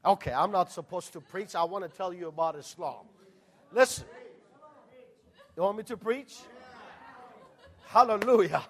Okay, 0.05 0.31
I'm 0.31 0.51
not 0.51 0.71
supposed 0.71 1.13
to 1.13 1.21
preach. 1.21 1.55
I 1.55 1.63
want 1.63 1.89
to 1.89 1.97
tell 1.97 2.13
you 2.13 2.27
about 2.27 2.55
Islam. 2.55 3.05
Listen. 3.71 4.05
You 5.55 5.63
want 5.63 5.77
me 5.77 5.83
to 5.83 5.97
preach? 5.97 6.35
Hallelujah. 7.87 8.63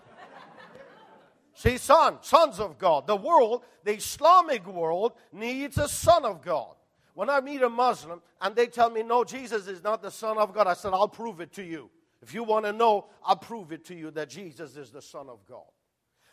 See, 1.53 1.77
son, 1.77 2.19
sons 2.21 2.59
of 2.59 2.77
God. 2.77 3.07
The 3.07 3.15
world, 3.15 3.63
the 3.83 3.95
Islamic 3.95 4.65
world, 4.67 5.13
needs 5.33 5.77
a 5.77 5.89
son 5.89 6.23
of 6.23 6.41
God. 6.41 6.76
When 7.17 7.31
I 7.31 7.41
meet 7.41 7.63
a 7.63 7.69
Muslim 7.69 8.21
and 8.39 8.55
they 8.55 8.67
tell 8.67 8.91
me, 8.91 9.01
no, 9.01 9.23
Jesus 9.23 9.65
is 9.65 9.83
not 9.83 10.03
the 10.03 10.11
Son 10.11 10.37
of 10.37 10.53
God, 10.53 10.67
I 10.67 10.75
said, 10.75 10.93
I'll 10.93 11.07
prove 11.07 11.41
it 11.41 11.51
to 11.53 11.63
you. 11.63 11.89
If 12.21 12.31
you 12.31 12.43
want 12.43 12.65
to 12.65 12.71
know, 12.71 13.07
I'll 13.25 13.35
prove 13.35 13.71
it 13.71 13.85
to 13.85 13.95
you 13.95 14.11
that 14.11 14.29
Jesus 14.29 14.77
is 14.77 14.91
the 14.91 15.01
Son 15.01 15.27
of 15.27 15.43
God. 15.47 15.65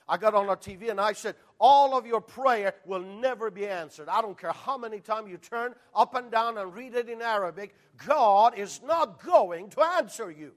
I 0.07 0.19
got 0.19 0.35
on 0.35 0.47
our 0.47 0.59
TV 0.59 0.91
and 0.91 1.01
I 1.01 1.15
said, 1.15 1.37
All 1.59 1.97
of 1.97 2.07
your 2.07 2.21
prayer 2.21 2.75
will 2.85 3.01
never 3.01 3.51
be 3.51 3.67
answered. 3.67 4.11
I 4.11 4.21
don't 4.21 4.37
care 4.37 4.53
how 4.53 4.77
many 4.77 5.01
times 5.01 5.31
you 5.31 5.39
turn 5.39 5.75
up 5.95 6.15
and 6.17 6.31
down 6.31 6.59
and 6.59 6.75
read 6.75 6.95
it 6.95 7.09
in 7.09 7.23
Arabic, 7.23 7.75
God 8.07 8.59
is 8.59 8.83
not 8.85 9.25
going 9.25 9.71
to 9.71 9.81
answer 9.81 10.31
you. 10.31 10.53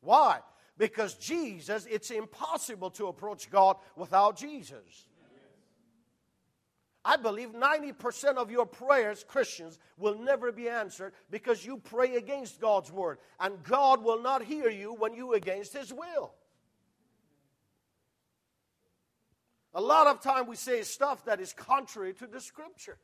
Why? 0.00 0.38
Because 0.78 1.14
Jesus, 1.14 1.88
it's 1.90 2.12
impossible 2.12 2.90
to 2.90 3.08
approach 3.08 3.50
God 3.50 3.78
without 3.96 4.36
Jesus. 4.36 5.08
I 7.04 7.16
believe 7.16 7.50
90% 7.50 8.36
of 8.36 8.50
your 8.50 8.64
prayers, 8.64 9.24
Christians, 9.28 9.78
will 9.98 10.18
never 10.18 10.50
be 10.50 10.68
answered 10.68 11.12
because 11.30 11.64
you 11.64 11.76
pray 11.76 12.16
against 12.16 12.60
God's 12.60 12.90
word. 12.90 13.18
And 13.38 13.62
God 13.62 14.02
will 14.02 14.22
not 14.22 14.42
hear 14.42 14.70
you 14.70 14.94
when 14.94 15.12
you 15.12 15.34
against 15.34 15.74
his 15.74 15.92
will. 15.92 16.32
A 19.74 19.80
lot 19.80 20.06
of 20.06 20.22
time 20.22 20.46
we 20.46 20.56
say 20.56 20.82
stuff 20.82 21.24
that 21.26 21.40
is 21.40 21.52
contrary 21.52 22.14
to 22.14 22.26
the 22.26 22.40
scripture. 22.40 22.96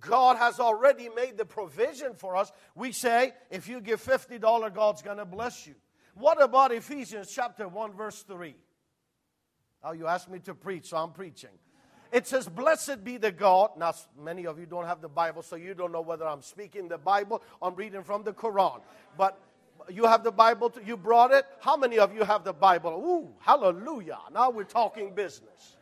God 0.00 0.36
has 0.36 0.58
already 0.58 1.08
made 1.14 1.36
the 1.36 1.44
provision 1.44 2.14
for 2.14 2.36
us. 2.36 2.50
We 2.74 2.90
say, 2.92 3.32
if 3.50 3.68
you 3.68 3.80
give 3.80 4.02
$50, 4.02 4.74
God's 4.74 5.02
going 5.02 5.18
to 5.18 5.24
bless 5.24 5.66
you. 5.66 5.74
What 6.14 6.42
about 6.42 6.72
Ephesians 6.72 7.30
chapter 7.32 7.68
1, 7.68 7.92
verse 7.92 8.22
3? 8.22 8.54
Now 9.84 9.92
you 9.92 10.06
asked 10.06 10.30
me 10.30 10.38
to 10.40 10.54
preach, 10.54 10.88
so 10.88 10.96
I'm 10.96 11.12
preaching. 11.12 11.50
It 12.12 12.26
says, 12.26 12.48
Blessed 12.48 13.04
be 13.04 13.16
the 13.16 13.32
God. 13.32 13.70
Now, 13.76 13.92
many 14.22 14.46
of 14.46 14.58
you 14.58 14.66
don't 14.66 14.86
have 14.86 15.00
the 15.00 15.08
Bible, 15.08 15.42
so 15.42 15.56
you 15.56 15.74
don't 15.74 15.92
know 15.92 16.00
whether 16.00 16.26
I'm 16.26 16.42
speaking 16.42 16.88
the 16.88 16.98
Bible 16.98 17.42
I'm 17.60 17.74
reading 17.74 18.02
from 18.02 18.22
the 18.22 18.32
Quran. 18.32 18.80
But 19.16 19.38
you 19.88 20.06
have 20.06 20.24
the 20.24 20.32
Bible, 20.32 20.72
you 20.84 20.96
brought 20.96 21.32
it. 21.32 21.44
How 21.60 21.76
many 21.76 21.98
of 21.98 22.14
you 22.14 22.24
have 22.24 22.44
the 22.44 22.52
Bible? 22.52 22.90
Ooh, 22.90 23.34
hallelujah. 23.40 24.18
Now 24.32 24.50
we're 24.50 24.64
talking 24.64 25.14
business. 25.14 25.76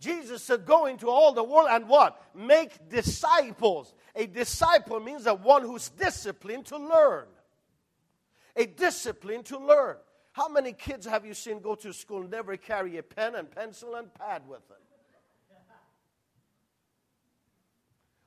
Jesus 0.00 0.42
said, 0.42 0.66
Go 0.66 0.86
into 0.86 1.08
all 1.08 1.32
the 1.32 1.44
world 1.44 1.68
and 1.70 1.88
what? 1.88 2.20
Make 2.34 2.88
disciples. 2.90 3.94
A 4.14 4.26
disciple 4.26 5.00
means 5.00 5.24
that 5.24 5.40
one 5.40 5.62
who's 5.62 5.88
disciplined 5.88 6.66
to 6.66 6.78
learn. 6.78 7.24
A 8.56 8.66
discipline 8.66 9.42
to 9.44 9.58
learn. 9.58 9.96
How 10.32 10.48
many 10.48 10.72
kids 10.72 11.06
have 11.06 11.24
you 11.24 11.32
seen 11.32 11.60
go 11.60 11.74
to 11.76 11.92
school 11.92 12.22
never 12.22 12.56
carry 12.56 12.98
a 12.98 13.02
pen 13.02 13.34
and 13.34 13.50
pencil 13.50 13.94
and 13.94 14.12
pad 14.12 14.42
with 14.48 14.66
them? 14.68 14.78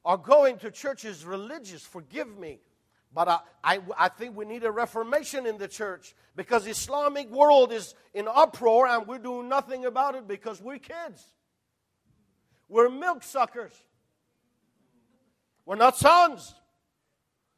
Or 0.07 0.17
going 0.17 0.57
to 0.59 0.71
church 0.71 1.03
is 1.03 1.25
religious, 1.25 1.83
forgive 1.83 2.39
me. 2.39 2.61
But 3.13 3.27
I, 3.27 3.39
I, 3.61 3.79
I, 3.97 4.07
think 4.07 4.37
we 4.37 4.45
need 4.45 4.63
a 4.63 4.71
reformation 4.71 5.45
in 5.45 5.57
the 5.57 5.67
church 5.67 6.15
because 6.33 6.65
Islamic 6.65 7.29
world 7.29 7.73
is 7.73 7.93
in 8.13 8.25
uproar 8.25 8.87
and 8.87 9.05
we're 9.05 9.17
doing 9.17 9.49
nothing 9.49 9.85
about 9.85 10.15
it 10.15 10.25
because 10.25 10.61
we're 10.61 10.77
kids. 10.77 11.25
We're 12.69 12.87
milk 12.87 13.21
suckers. 13.21 13.73
We're 15.65 15.75
not 15.75 15.97
sons. 15.97 16.55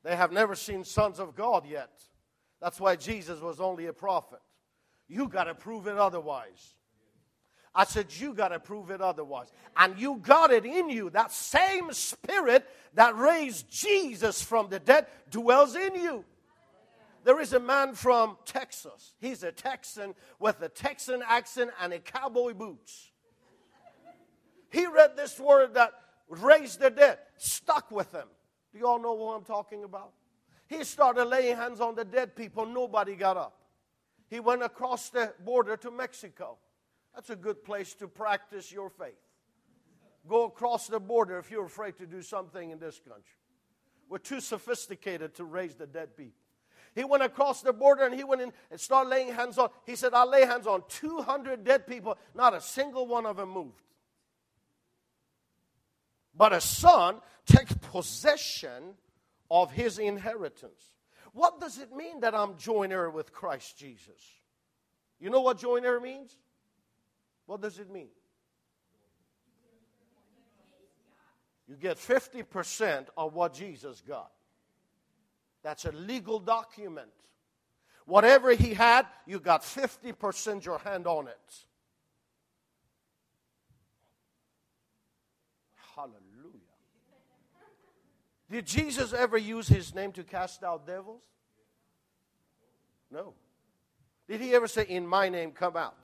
They 0.04 0.16
have 0.16 0.32
never 0.32 0.56
seen 0.56 0.84
sons 0.84 1.20
of 1.20 1.36
God 1.36 1.68
yet. 1.68 1.92
That's 2.60 2.80
why 2.80 2.96
Jesus 2.96 3.42
was 3.42 3.60
only 3.60 3.86
a 3.86 3.94
prophet. 3.94 4.40
You 5.08 5.28
got 5.28 5.44
to 5.44 5.54
prove 5.54 5.86
it 5.86 6.00
otherwise. 6.00 6.74
I 7.74 7.86
said, 7.86 8.08
You 8.12 8.34
got 8.34 8.50
to 8.50 8.60
prove 8.60 8.92
it 8.92 9.02
otherwise. 9.02 9.52
And 9.78 9.98
you 10.00 10.18
got 10.22 10.52
it 10.52 10.66
in 10.66 10.90
you. 10.90 11.10
That 11.10 11.32
same 11.32 11.92
spirit 11.94 12.68
that 12.94 13.16
raised 13.16 13.70
Jesus 13.70 14.42
from 14.42 14.70
the 14.70 14.80
dead 14.80 15.08
dwells 15.30 15.76
in 15.76 15.96
you. 15.96 16.26
There 17.24 17.40
is 17.40 17.54
a 17.54 17.60
man 17.60 17.94
from 17.94 18.38
Texas. 18.46 19.14
He's 19.20 19.44
a 19.44 19.52
Texan 19.52 20.16
with 20.40 20.62
a 20.62 20.70
Texan 20.70 21.22
accent 21.28 21.72
and 21.82 21.94
a 21.94 22.00
cowboy 22.00 22.54
boots. 22.54 23.12
He 24.72 24.86
read 24.86 25.18
this 25.18 25.40
word 25.40 25.74
that 25.74 25.94
raised 26.30 26.80
the 26.80 26.90
dead, 26.90 27.20
stuck 27.38 27.92
with 27.92 28.12
him. 28.14 28.28
Do 28.72 28.80
you 28.80 28.88
all 28.88 29.00
know 29.00 29.14
what 29.14 29.36
I'm 29.36 29.44
talking 29.44 29.84
about? 29.84 30.12
He 30.68 30.84
started 30.84 31.26
laying 31.26 31.56
hands 31.56 31.82
on 31.82 31.96
the 31.96 32.06
dead 32.06 32.36
people. 32.36 32.66
Nobody 32.66 33.16
got 33.16 33.38
up. 33.38 33.60
He 34.30 34.40
went 34.40 34.62
across 34.62 35.10
the 35.10 35.34
border 35.44 35.76
to 35.78 35.90
Mexico. 35.90 36.58
That's 37.20 37.32
a 37.32 37.36
good 37.36 37.66
place 37.66 37.96
to 37.96 38.08
practice 38.08 38.72
your 38.72 38.90
faith. 38.90 39.20
Go 40.26 40.46
across 40.46 40.88
the 40.88 41.02
border 41.02 41.38
if 41.38 41.52
you're 41.52 41.66
afraid 41.66 41.98
to 41.98 42.08
do 42.08 42.22
something 42.22 42.72
in 42.72 42.80
this 42.80 42.98
country. 43.06 43.36
We're 44.08 44.20
too 44.20 44.40
sophisticated 44.40 45.36
to 45.36 45.44
raise 45.44 45.76
the 45.76 45.86
dead 45.86 46.16
people. 46.16 46.40
He 46.96 47.04
went 47.04 47.24
across 47.24 47.62
the 47.62 47.74
border 47.74 48.06
and 48.06 48.16
he 48.16 48.24
went 48.24 48.42
in 48.42 48.54
and 48.72 48.80
started 48.80 49.10
laying 49.10 49.34
hands 49.34 49.58
on. 49.58 49.68
He 49.86 49.98
said, 49.98 50.14
I 50.14 50.24
lay 50.24 50.46
hands 50.46 50.66
on 50.66 50.82
200 50.88 51.66
dead 51.66 51.88
people. 51.88 52.18
Not 52.34 52.54
a 52.54 52.62
single 52.62 53.06
one 53.06 53.26
of 53.26 53.36
them 53.36 53.50
moved. 53.50 53.84
But 56.34 56.54
a 56.54 56.62
son 56.62 57.18
takes 57.46 57.74
possession 57.92 58.94
of 59.52 59.74
his 59.74 60.00
inheritance. 60.00 60.94
What 61.34 61.60
does 61.60 61.80
it 61.80 61.94
mean 61.94 62.22
that 62.22 62.34
I'm 62.34 62.56
joint 62.56 62.94
heir 62.94 63.10
with 63.10 63.34
Christ 63.34 63.78
Jesus? 63.78 64.22
You 65.20 65.30
know 65.30 65.42
what 65.42 65.58
joint 65.58 65.84
heir 65.84 66.00
means? 66.00 66.38
What 67.50 67.62
does 67.62 67.80
it 67.80 67.90
mean? 67.90 68.10
You 71.68 71.78
get 71.78 71.98
50% 71.98 73.08
of 73.18 73.34
what 73.34 73.56
Jesus 73.56 74.04
got. 74.08 74.30
That's 75.64 75.86
a 75.86 75.92
legal 75.92 76.40
document. 76.40 77.10
Whatever 78.06 78.54
he 78.54 78.76
had, 78.76 79.08
you 79.26 79.40
got 79.40 79.64
50% 79.64 80.64
your 80.64 80.78
hand 80.78 81.08
on 81.08 81.28
it. 81.28 81.66
Hallelujah. 85.96 86.20
Did 88.52 88.68
Jesus 88.68 89.12
ever 89.12 89.40
use 89.40 89.68
his 89.68 89.96
name 89.96 90.12
to 90.12 90.24
cast 90.24 90.64
out 90.64 90.86
devils? 90.86 91.24
No. 93.10 93.34
Did 94.28 94.40
he 94.40 94.54
ever 94.54 94.68
say, 94.68 94.86
In 94.88 95.08
my 95.08 95.30
name, 95.30 95.50
come 95.50 95.76
out? 95.76 95.96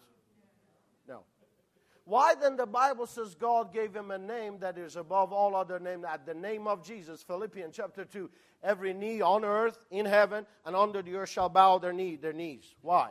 Why 2.06 2.36
then 2.36 2.56
the 2.56 2.68
Bible 2.68 3.08
says 3.08 3.34
God 3.34 3.74
gave 3.74 3.96
him 3.96 4.12
a 4.12 4.18
name 4.18 4.60
that 4.60 4.78
is 4.78 4.96
above 4.96 5.34
all 5.34 5.56
other 5.56 5.80
names, 5.80 6.06
at 6.08 6.26
the 6.26 6.36
name 6.36 6.68
of 6.68 6.86
Jesus, 6.86 7.24
Philippians 7.24 7.76
chapter 7.76 8.06
2, 8.06 8.30
every 8.64 8.94
knee 8.94 9.22
on 9.22 9.44
earth, 9.44 9.86
in 9.90 10.06
heaven, 10.06 10.46
and 10.66 10.76
under 10.76 11.02
the 11.02 11.16
earth 11.16 11.30
shall 11.30 11.50
bow 11.50 11.80
their 11.80 11.94
knee, 11.94 12.16
their 12.16 12.34
knees. 12.34 12.76
Why? 12.82 13.10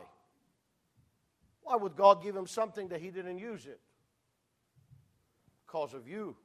Why 1.63 1.75
would 1.75 1.97
God 1.97 2.23
give 2.23 2.35
him 2.35 2.47
something 2.47 2.87
that 2.87 3.01
he 3.01 3.11
didn't 3.11 3.39
use 3.39 3.65
it? 3.65 3.81
Because 5.65 5.93
of 5.93 6.07
you. 6.07 6.37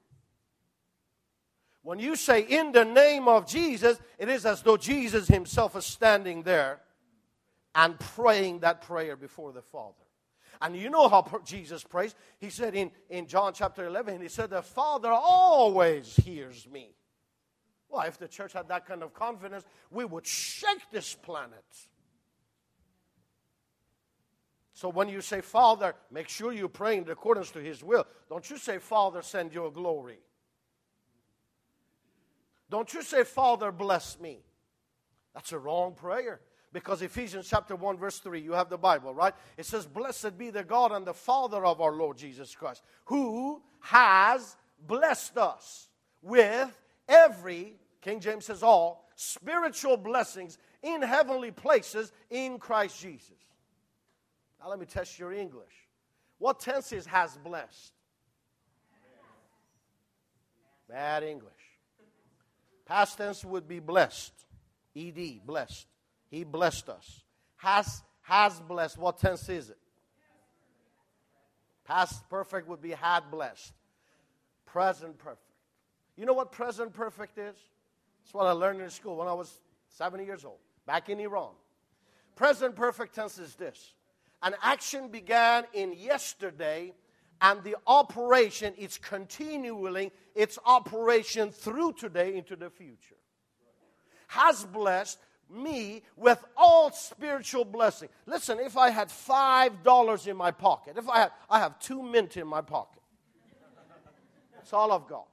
When 1.83 2.01
you 2.01 2.17
say 2.17 2.41
in 2.41 2.73
the 2.73 2.85
name 2.85 3.29
of 3.29 3.47
Jesus, 3.47 4.01
it 4.19 4.29
is 4.29 4.45
as 4.45 4.63
though 4.63 4.77
Jesus 4.77 5.29
himself 5.29 5.77
is 5.77 5.87
standing 5.87 6.43
there 6.43 6.81
and 7.77 7.99
praying 7.99 8.61
that 8.61 8.83
prayer 8.83 9.17
before 9.17 9.53
the 9.53 9.63
Father. 9.63 9.95
And 10.61 10.77
you 10.77 10.91
know 10.91 11.09
how 11.09 11.41
Jesus 11.45 11.83
prays. 11.85 12.15
He 12.39 12.51
said 12.51 12.75
in, 12.75 12.91
in 13.09 13.27
John 13.27 13.55
chapter 13.55 13.87
11, 13.87 14.21
he 14.21 14.29
said, 14.29 14.51
The 14.51 14.63
Father 14.63 15.11
always 15.11 16.15
hears 16.17 16.69
me. 16.71 16.95
Well, 17.89 18.07
if 18.07 18.19
the 18.19 18.29
church 18.29 18.53
had 18.53 18.69
that 18.69 18.87
kind 18.87 19.03
of 19.03 19.15
confidence, 19.15 19.65
we 19.91 20.05
would 20.05 20.27
shake 20.27 20.91
this 20.93 21.15
planet. 21.15 21.65
So 24.75 24.89
when 24.89 25.09
you 25.09 25.21
say, 25.21 25.41
Father, 25.41 25.95
make 26.11 26.29
sure 26.29 26.53
you 26.53 26.69
pray 26.69 26.99
in 26.99 27.09
accordance 27.11 27.51
to 27.51 27.59
His 27.59 27.83
will. 27.83 28.07
Don't 28.29 28.49
you 28.49 28.57
say, 28.57 28.79
Father, 28.79 29.23
send 29.23 29.53
your 29.53 29.71
glory. 29.73 30.21
Don't 32.71 32.93
you 32.95 33.03
say, 33.03 33.25
Father, 33.25 33.73
bless 33.73 34.19
me. 34.21 34.41
That's 35.35 35.53
a 35.53 35.59
wrong 35.59 35.95
prayer. 35.95 36.41
Because 36.73 37.03
Ephesians 37.03 37.49
chapter 37.49 37.75
1, 37.75 37.97
verse 37.97 38.21
3, 38.21 38.41
you 38.41 38.53
have 38.53 38.69
the 38.69 38.79
Bible, 38.79 39.13
right? 39.13 39.35
It 39.57 39.67
says, 39.67 39.87
Blessed 39.87 40.39
be 40.39 40.51
the 40.51 40.63
God 40.63 40.93
and 40.93 41.05
the 41.05 41.15
Father 41.15 41.65
of 41.65 41.81
our 41.81 41.93
Lord 41.93 42.17
Jesus 42.17 42.55
Christ, 42.55 42.83
who 43.07 43.61
has 43.81 44.57
blessed 44.87 45.37
us 45.37 45.89
with 46.23 46.71
every, 47.09 47.75
King 48.01 48.21
James 48.21 48.45
says 48.45 48.63
all, 48.63 49.09
spiritual 49.17 49.97
blessings 49.97 50.59
in 50.83 51.03
heavenly 51.03 51.51
places 51.51 52.13
in 52.31 52.59
Christ 52.59 53.01
Jesus. 53.01 53.37
Now 54.61 54.71
let 54.71 54.79
me 54.79 54.87
test 54.87 55.19
your 55.19 55.33
English. 55.33 55.89
What 56.39 56.61
tense 56.61 56.93
is 56.93 57.05
has 57.07 57.37
blessed? 57.37 57.93
Bad 60.89 61.23
English. 61.23 61.53
Past 62.87 63.19
tense 63.19 63.45
would 63.45 63.69
be 63.69 63.79
blessed. 63.79 64.33
ED, 64.97 65.41
blessed. 65.47 65.87
He 66.31 66.45
blessed 66.45 66.89
us. 66.89 67.23
Has, 67.57 68.03
has 68.23 68.61
blessed. 68.61 68.97
What 68.97 69.19
tense 69.19 69.49
is 69.49 69.71
it? 69.71 69.79
Past 71.85 72.29
perfect 72.31 72.69
would 72.69 72.81
be 72.81 72.93
had 72.93 73.31
blessed. 73.31 73.73
Present 74.65 75.19
perfect. 75.19 75.43
You 76.17 76.25
know 76.25 76.33
what 76.33 76.53
present 76.53 76.93
perfect 76.95 77.37
is? 77.39 77.57
That's 78.23 78.33
what 78.33 78.47
I 78.47 78.53
learned 78.53 78.81
in 78.81 78.91
school 78.91 79.17
when 79.17 79.27
I 79.27 79.33
was 79.33 79.61
70 79.89 80.25
years 80.25 80.45
old, 80.45 80.59
back 80.87 81.09
in 81.09 81.19
Iran. 81.19 81.51
Present 82.37 82.77
perfect 82.77 83.15
tense 83.15 83.39
is 83.39 83.57
this 83.57 83.95
an 84.43 84.55
action 84.63 85.09
began 85.09 85.65
in 85.75 85.93
yesterday 85.93 86.95
and 87.43 87.63
the 87.65 87.77
operation 87.87 88.75
is 88.75 88.99
continuing 88.99 90.11
its 90.35 90.59
operation 90.65 91.51
through 91.51 91.95
today 91.95 92.37
into 92.37 92.55
the 92.55 92.71
future. 92.71 93.17
Has 94.29 94.65
blessed 94.65 95.19
me 95.51 96.03
with 96.17 96.43
all 96.57 96.91
spiritual 96.93 97.65
blessing. 97.65 98.09
Listen, 98.27 98.59
if 98.61 98.77
I 98.77 98.91
had 98.91 99.11
five 99.11 99.83
dollars 99.83 100.27
in 100.27 100.37
my 100.37 100.51
pocket, 100.51 100.97
if 100.97 101.09
I 101.09 101.21
had, 101.21 101.33
I 101.49 101.59
have 101.59 101.79
two 101.79 102.03
mint 102.03 102.37
in 102.37 102.47
my 102.47 102.61
pocket. 102.61 103.03
That's 104.55 104.73
all 104.73 104.93
I've 104.93 105.09
got. 105.09 105.27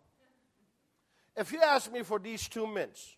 If 1.35 1.51
you 1.51 1.61
ask 1.61 1.91
me 1.91 2.01
for 2.01 2.17
these 2.17 2.47
two 2.47 2.65
mints, 2.65 3.15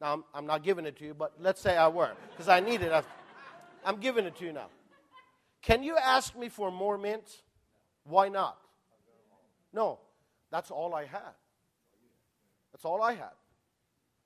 now 0.00 0.14
I'm, 0.14 0.24
I'm 0.32 0.46
not 0.46 0.62
giving 0.62 0.86
it 0.86 0.96
to 0.98 1.04
you, 1.04 1.14
but 1.14 1.34
let's 1.38 1.60
say 1.60 1.76
I 1.76 1.88
were, 1.88 2.12
because 2.30 2.48
I 2.48 2.60
need 2.60 2.82
it. 2.82 3.04
I'm 3.84 3.96
giving 3.96 4.24
it 4.24 4.36
to 4.36 4.44
you 4.44 4.52
now. 4.52 4.68
Can 5.60 5.82
you 5.82 5.96
ask 5.96 6.36
me 6.36 6.48
for 6.48 6.70
more 6.70 6.96
mints? 6.96 7.42
Why 8.04 8.28
not? 8.28 8.56
No, 9.72 9.98
that's 10.50 10.70
all 10.70 10.94
I 10.94 11.04
had. 11.04 11.34
That's 12.72 12.84
all 12.84 13.02
I 13.02 13.14
had. 13.14 13.32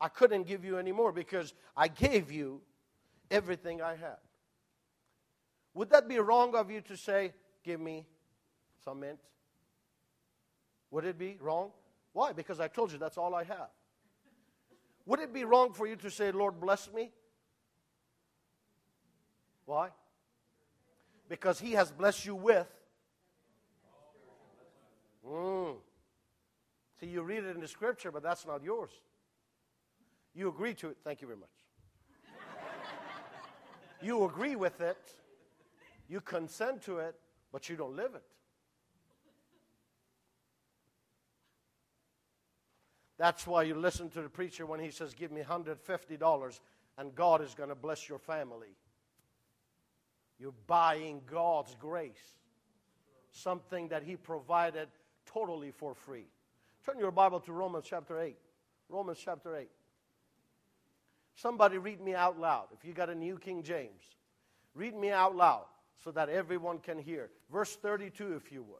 I 0.02 0.08
couldn't 0.08 0.48
give 0.48 0.64
you 0.64 0.78
any 0.78 0.90
more 0.90 1.12
because 1.12 1.54
I 1.76 1.86
gave 1.86 2.32
you 2.32 2.60
everything 3.30 3.80
I 3.80 3.90
had. 3.90 4.18
Would 5.74 5.90
that 5.90 6.08
be 6.08 6.18
wrong 6.18 6.56
of 6.56 6.70
you 6.70 6.80
to 6.82 6.96
say, 6.96 7.32
Give 7.62 7.80
me 7.80 8.04
some 8.84 8.98
mint? 8.98 9.20
Would 10.90 11.04
it 11.04 11.16
be 11.16 11.38
wrong? 11.40 11.70
Why? 12.12 12.32
Because 12.32 12.58
I 12.58 12.66
told 12.66 12.90
you 12.90 12.98
that's 12.98 13.16
all 13.16 13.32
I 13.32 13.44
have. 13.44 13.68
Would 15.06 15.20
it 15.20 15.32
be 15.32 15.44
wrong 15.44 15.72
for 15.72 15.86
you 15.86 15.94
to 15.94 16.10
say, 16.10 16.32
Lord, 16.32 16.60
bless 16.60 16.92
me? 16.92 17.12
Why? 19.64 19.90
Because 21.28 21.60
He 21.60 21.72
has 21.72 21.92
blessed 21.92 22.26
you 22.26 22.34
with 22.34 22.66
Mm. 25.24 25.76
See, 26.98 27.06
you 27.06 27.22
read 27.22 27.44
it 27.44 27.54
in 27.54 27.60
the 27.60 27.68
scripture, 27.68 28.10
but 28.10 28.24
that's 28.24 28.44
not 28.44 28.64
yours. 28.64 28.90
You 30.34 30.48
agree 30.48 30.74
to 30.74 30.88
it. 30.88 30.96
Thank 31.04 31.20
you 31.20 31.26
very 31.26 31.38
much. 31.38 31.48
you 34.00 34.24
agree 34.24 34.56
with 34.56 34.80
it, 34.80 34.98
you 36.08 36.20
consent 36.20 36.82
to 36.82 36.98
it, 36.98 37.14
but 37.52 37.68
you 37.68 37.76
don't 37.76 37.94
live 37.94 38.14
it. 38.14 38.24
That's 43.18 43.46
why 43.46 43.62
you 43.62 43.74
listen 43.74 44.10
to 44.10 44.22
the 44.22 44.28
preacher 44.28 44.66
when 44.66 44.80
he 44.80 44.90
says, 44.90 45.14
Give 45.14 45.30
me 45.30 45.42
$150 45.42 46.60
and 46.98 47.14
God 47.14 47.42
is 47.42 47.54
going 47.54 47.68
to 47.68 47.74
bless 47.74 48.08
your 48.08 48.18
family. 48.18 48.74
You're 50.38 50.54
buying 50.66 51.22
God's 51.30 51.76
grace, 51.76 52.36
something 53.30 53.88
that 53.88 54.02
He 54.02 54.16
provided 54.16 54.88
totally 55.24 55.70
for 55.70 55.94
free. 55.94 56.26
Turn 56.84 56.98
your 56.98 57.12
Bible 57.12 57.40
to 57.40 57.52
Romans 57.52 57.84
chapter 57.88 58.20
8. 58.20 58.36
Romans 58.88 59.18
chapter 59.22 59.56
8. 59.56 59.68
Somebody 61.34 61.78
read 61.78 62.00
me 62.00 62.14
out 62.14 62.38
loud. 62.38 62.66
If 62.72 62.84
you 62.84 62.92
got 62.92 63.10
a 63.10 63.14
New 63.14 63.38
King 63.38 63.62
James, 63.62 64.02
read 64.74 64.94
me 64.94 65.10
out 65.10 65.34
loud 65.34 65.64
so 66.02 66.10
that 66.12 66.28
everyone 66.28 66.78
can 66.78 66.98
hear. 66.98 67.30
Verse 67.50 67.76
32, 67.76 68.34
if 68.34 68.52
you 68.52 68.62
would. 68.62 68.78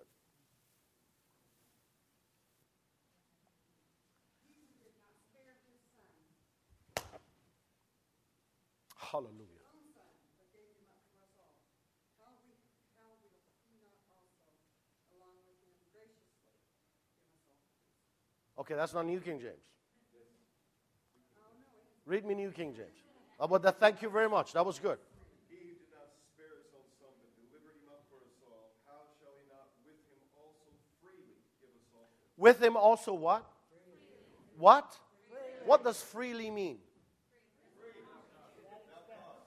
Hallelujah. 8.97 9.63
Okay, 18.59 18.75
that's 18.75 18.95
not 18.95 19.07
New 19.07 19.21
King 19.21 19.41
James. 19.41 19.59
Read 22.07 22.25
me 22.25 22.35
New 22.35 22.51
King 22.51 22.75
James. 22.75 22.99
Uh, 23.39 23.47
but 23.47 23.63
that, 23.63 23.79
thank 23.81 24.03
you 24.03 24.11
very 24.11 24.29
much. 24.29 24.53
That 24.53 24.65
was 24.65 24.79
good. 24.79 24.99
He 25.49 25.57
did 25.57 25.77
not 25.91 26.11
spare 26.35 26.53
his 26.59 26.71
own 26.75 26.87
son, 27.01 27.11
but 27.19 27.31
delivered 27.39 27.75
him 27.79 27.89
up 27.91 28.03
for 28.11 28.19
us 28.23 28.37
all, 28.47 28.71
how 28.87 29.07
shall 29.19 29.35
he 29.39 29.47
not 29.51 29.71
with 29.87 29.99
him 30.11 30.23
also 30.39 30.71
freely 31.03 31.39
give 31.61 31.71
us 31.71 31.87
all 31.95 32.07
things? 32.07 32.37
With 32.37 32.63
him 32.63 32.77
also 32.77 33.15
what? 33.15 33.47
What? 34.59 34.99
What 35.65 35.85
does 35.85 36.03
freely 36.03 36.51
mean? 36.51 36.79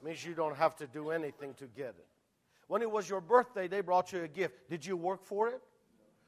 Means 0.04 0.24
you 0.24 0.36
don't 0.36 0.56
have 0.56 0.76
to 0.76 0.86
do 0.86 1.10
anything 1.10 1.56
to 1.56 1.66
get 1.66 1.96
it. 1.98 2.06
When 2.68 2.84
it 2.84 2.92
was 2.92 3.10
your 3.10 3.22
birthday, 3.22 3.68
they 3.68 3.82
brought 3.82 4.14
you 4.14 4.22
a 4.22 4.28
gift. 4.28 4.70
Did 4.70 4.86
you 4.86 4.96
work 4.96 5.24
for 5.24 5.48
it? 5.48 5.62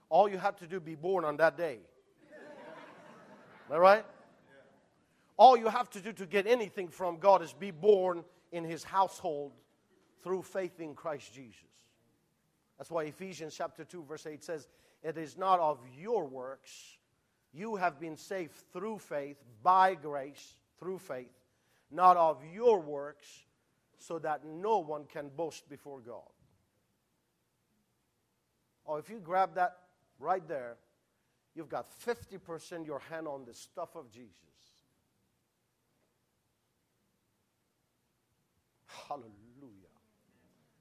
All 0.09 0.27
you 0.27 0.39
had 0.39 0.57
to 0.57 0.67
do 0.67 0.79
be 0.79 0.95
born 0.95 1.23
on 1.23 1.37
that 1.37 1.57
day. 1.57 1.77
Am 3.69 3.75
I 3.75 3.77
right? 3.77 4.05
All 5.37 5.55
you 5.55 5.67
have 5.67 5.89
to 5.91 6.01
do 6.01 6.11
to 6.13 6.25
get 6.25 6.47
anything 6.47 6.87
from 6.89 7.17
God 7.17 7.43
is 7.43 7.53
be 7.53 7.71
born 7.71 8.23
in 8.51 8.63
His 8.63 8.83
household 8.83 9.53
through 10.23 10.41
faith 10.41 10.79
in 10.79 10.95
Christ 10.95 11.33
Jesus. 11.33 11.61
That's 12.77 12.89
why 12.89 13.03
Ephesians 13.03 13.55
chapter 13.55 13.83
2, 13.83 14.03
verse 14.03 14.25
8 14.25 14.43
says, 14.43 14.67
It 15.03 15.17
is 15.17 15.37
not 15.37 15.59
of 15.59 15.79
your 15.97 16.25
works. 16.25 16.97
You 17.53 17.75
have 17.75 17.99
been 17.99 18.17
saved 18.17 18.53
through 18.73 18.99
faith, 18.99 19.37
by 19.63 19.95
grace, 19.95 20.55
through 20.79 20.99
faith, 20.99 21.33
not 21.91 22.17
of 22.17 22.41
your 22.53 22.79
works, 22.79 23.27
so 23.99 24.19
that 24.19 24.45
no 24.45 24.79
one 24.79 25.05
can 25.05 25.29
boast 25.35 25.67
before 25.69 25.99
God. 25.99 26.21
Oh, 28.85 28.95
if 28.95 29.09
you 29.09 29.19
grab 29.19 29.55
that 29.55 29.77
right 30.19 30.47
there, 30.47 30.77
you've 31.55 31.69
got 31.69 31.87
50% 32.05 32.85
your 32.85 32.99
hand 32.99 33.27
on 33.27 33.43
the 33.45 33.53
stuff 33.53 33.95
of 33.95 34.11
Jesus. 34.11 34.35
Hallelujah. 39.07 39.31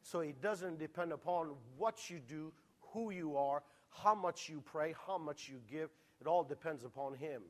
So 0.03 0.21
it 0.21 0.41
doesn't 0.41 0.79
depend 0.79 1.13
upon 1.13 1.51
what 1.77 2.11
you 2.11 2.21
do, 2.21 2.53
who 2.93 3.11
you 3.11 3.37
are, 3.37 3.63
how 3.91 4.15
much 4.15 4.49
you 4.49 4.63
pray, 4.65 4.95
how 5.07 5.19
much 5.19 5.49
you 5.49 5.61
give. 5.71 5.91
It 6.21 6.27
all 6.27 6.45
depends 6.45 6.85
upon 6.85 7.15
Him. 7.15 7.43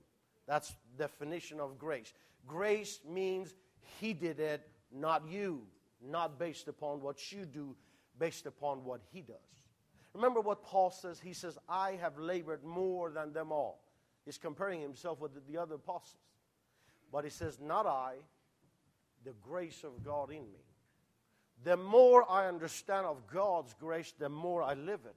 That's 0.47 0.75
definition 0.97 1.61
of 1.61 1.79
grace. 1.79 2.13
Grace 2.47 3.01
means 3.09 3.55
He 4.01 4.13
did 4.13 4.41
it, 4.41 4.69
not 4.93 5.29
you, 5.29 5.63
not 6.03 6.39
based 6.39 6.69
upon 6.69 7.01
what 7.01 7.33
you 7.33 7.45
do, 7.45 7.77
based 8.19 8.47
upon 8.47 8.85
what 8.85 9.01
He 9.13 9.21
does. 9.21 9.37
Remember 10.15 10.41
what 10.41 10.63
Paul 10.63 10.91
says? 10.91 11.21
He 11.21 11.35
says, 11.35 11.59
I 11.69 11.93
have 12.01 12.19
labored 12.19 12.65
more 12.65 13.11
than 13.11 13.35
them 13.35 13.53
all. 13.53 13.83
He's 14.25 14.39
comparing 14.39 14.81
himself 14.81 15.21
with 15.21 15.33
the 15.47 15.59
other 15.59 15.75
apostles. 15.75 16.23
But 17.13 17.25
he 17.25 17.31
says, 17.31 17.59
Not 17.61 17.87
I, 17.87 18.15
the 19.25 19.35
grace 19.43 19.85
of 19.85 20.03
God 20.03 20.31
in 20.31 20.43
me. 20.53 20.66
The 21.65 21.77
more 21.77 22.31
I 22.31 22.47
understand 22.47 23.07
of 23.07 23.27
God's 23.27 23.75
grace, 23.75 24.13
the 24.19 24.29
more 24.29 24.63
I 24.63 24.75
live 24.75 25.01
it. 25.05 25.17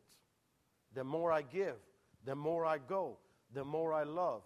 The 0.94 1.04
more 1.04 1.32
I 1.32 1.44
give, 1.44 1.76
the 2.26 2.36
more 2.36 2.66
I 2.66 2.80
go, 2.80 3.18
the 3.54 3.64
more 3.64 3.94
I 3.94 4.04
love. 4.04 4.42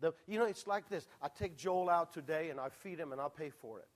The, 0.00 0.12
you 0.26 0.38
know, 0.38 0.44
it's 0.44 0.66
like 0.66 0.88
this. 0.88 1.06
I 1.22 1.28
take 1.28 1.56
Joel 1.56 1.88
out 1.88 2.12
today 2.12 2.50
and 2.50 2.58
I 2.58 2.68
feed 2.68 2.98
him 2.98 3.12
and 3.12 3.20
I 3.20 3.28
pay 3.28 3.50
for 3.50 3.78
it. 3.78 3.86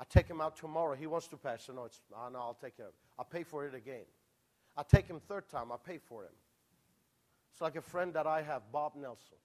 I 0.00 0.04
take 0.04 0.26
him 0.26 0.40
out 0.40 0.56
tomorrow. 0.56 0.96
He 0.96 1.06
wants 1.06 1.28
to 1.28 1.36
pass. 1.36 1.64
So 1.64 1.74
no, 1.74 1.84
it's, 1.84 2.00
oh, 2.16 2.28
no, 2.32 2.38
I'll 2.38 2.58
take 2.60 2.76
care 2.76 2.86
of 2.86 2.92
it. 2.92 2.98
I'll 3.18 3.26
pay 3.26 3.42
for 3.42 3.66
it 3.66 3.74
again. 3.74 4.06
I 4.76 4.82
take 4.82 5.06
him 5.06 5.20
third 5.20 5.48
time. 5.50 5.70
I 5.70 5.76
pay 5.76 5.98
for 5.98 6.22
him. 6.22 6.32
It's 7.52 7.60
like 7.60 7.76
a 7.76 7.82
friend 7.82 8.14
that 8.14 8.26
I 8.26 8.40
have, 8.40 8.62
Bob 8.72 8.94
Nelson. 8.96 9.36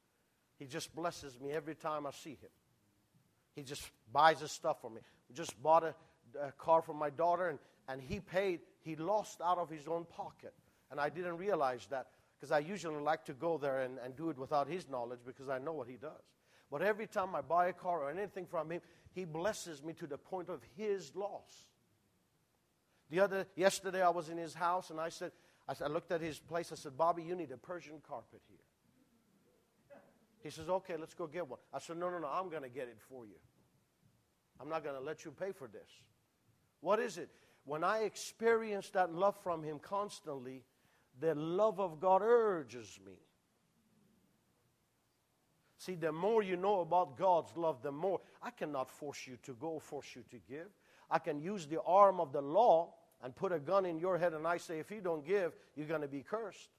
He 0.57 0.65
just 0.65 0.95
blesses 0.95 1.39
me 1.39 1.51
every 1.51 1.75
time 1.75 2.07
I 2.07 2.11
see 2.11 2.37
him. 2.41 2.49
He 3.55 3.63
just 3.63 3.89
buys 4.13 4.39
his 4.39 4.51
stuff 4.51 4.81
for 4.81 4.89
me. 4.89 5.01
We 5.27 5.35
just 5.35 5.61
bought 5.61 5.83
a, 5.83 5.95
a 6.41 6.51
car 6.51 6.81
for 6.81 6.93
my 6.93 7.09
daughter, 7.09 7.49
and, 7.49 7.59
and 7.87 8.01
he 8.01 8.19
paid, 8.19 8.61
he 8.81 8.95
lost 8.95 9.41
out 9.41 9.57
of 9.57 9.69
his 9.69 9.87
own 9.87 10.05
pocket. 10.05 10.53
And 10.91 10.99
I 10.99 11.09
didn't 11.09 11.37
realize 11.37 11.87
that 11.89 12.07
because 12.37 12.51
I 12.51 12.59
usually 12.59 13.01
like 13.01 13.25
to 13.25 13.33
go 13.33 13.57
there 13.57 13.81
and, 13.81 13.97
and 14.03 14.15
do 14.15 14.29
it 14.29 14.37
without 14.37 14.67
his 14.67 14.87
knowledge 14.89 15.19
because 15.25 15.49
I 15.49 15.57
know 15.57 15.73
what 15.73 15.87
he 15.87 15.95
does. 15.95 16.21
But 16.71 16.81
every 16.81 17.07
time 17.07 17.35
I 17.35 17.41
buy 17.41 17.67
a 17.67 17.73
car 17.73 18.03
or 18.03 18.11
anything 18.11 18.45
from 18.45 18.71
him, 18.71 18.81
he 19.11 19.25
blesses 19.25 19.83
me 19.83 19.93
to 19.93 20.07
the 20.07 20.17
point 20.17 20.49
of 20.49 20.61
his 20.75 21.15
loss. 21.15 21.67
The 23.09 23.19
other 23.19 23.47
yesterday 23.55 24.01
I 24.01 24.09
was 24.09 24.29
in 24.29 24.37
his 24.37 24.53
house 24.53 24.89
and 24.89 24.99
I 24.99 25.09
said, 25.09 25.31
I, 25.67 25.73
said, 25.73 25.87
I 25.87 25.89
looked 25.89 26.11
at 26.11 26.21
his 26.21 26.39
place. 26.39 26.71
I 26.71 26.75
said, 26.75 26.97
Bobby, 26.97 27.23
you 27.23 27.35
need 27.35 27.51
a 27.51 27.57
Persian 27.57 28.01
carpet 28.07 28.41
here. 28.47 28.59
He 30.43 30.51
says, 30.51 30.69
okay, 30.69 30.95
let's 30.95 31.15
go 31.15 31.25
get 31.25 31.47
one. 31.47 31.59
I 31.73 31.79
said, 31.79 31.97
no, 31.97 32.09
no, 32.09 32.19
no, 32.19 32.27
I'm 32.27 32.49
going 32.49 32.61
to 32.61 32.69
get 32.69 32.83
it 32.83 32.99
for 33.09 33.25
you. 33.25 33.33
I'm 34.61 34.69
not 34.69 34.83
going 34.83 34.95
to 34.95 35.01
let 35.01 35.25
you 35.25 35.31
pay 35.31 35.51
for 35.51 35.67
this. 35.67 35.89
What 36.81 36.99
is 36.99 37.17
it? 37.17 37.29
When 37.65 37.83
I 37.83 37.99
experience 37.99 38.89
that 38.91 39.13
love 39.13 39.35
from 39.41 39.63
him 39.63 39.79
constantly, 39.79 40.63
the 41.19 41.33
love 41.33 41.79
of 41.79 41.99
God 41.99 42.21
urges 42.23 42.99
me. 43.05 43.13
See, 45.77 45.95
the 45.95 46.11
more 46.11 46.41
you 46.41 46.57
know 46.57 46.81
about 46.81 47.17
God's 47.17 47.55
love, 47.55 47.81
the 47.81 47.91
more 47.91 48.19
I 48.41 48.49
cannot 48.49 48.89
force 48.89 49.27
you 49.27 49.37
to 49.43 49.53
go, 49.53 49.79
force 49.79 50.15
you 50.15 50.23
to 50.31 50.37
give. 50.49 50.67
I 51.11 51.19
can 51.19 51.39
use 51.39 51.67
the 51.67 51.81
arm 51.81 52.19
of 52.19 52.31
the 52.31 52.41
law 52.41 52.93
and 53.23 53.35
put 53.35 53.51
a 53.51 53.59
gun 53.59 53.85
in 53.85 53.99
your 53.99 54.17
head 54.17 54.33
and 54.33 54.47
I 54.47 54.57
say, 54.57 54.79
if 54.79 54.91
you 54.91 55.01
don't 55.01 55.25
give, 55.25 55.53
you're 55.75 55.87
going 55.87 56.01
to 56.01 56.07
be 56.07 56.21
cursed. 56.21 56.69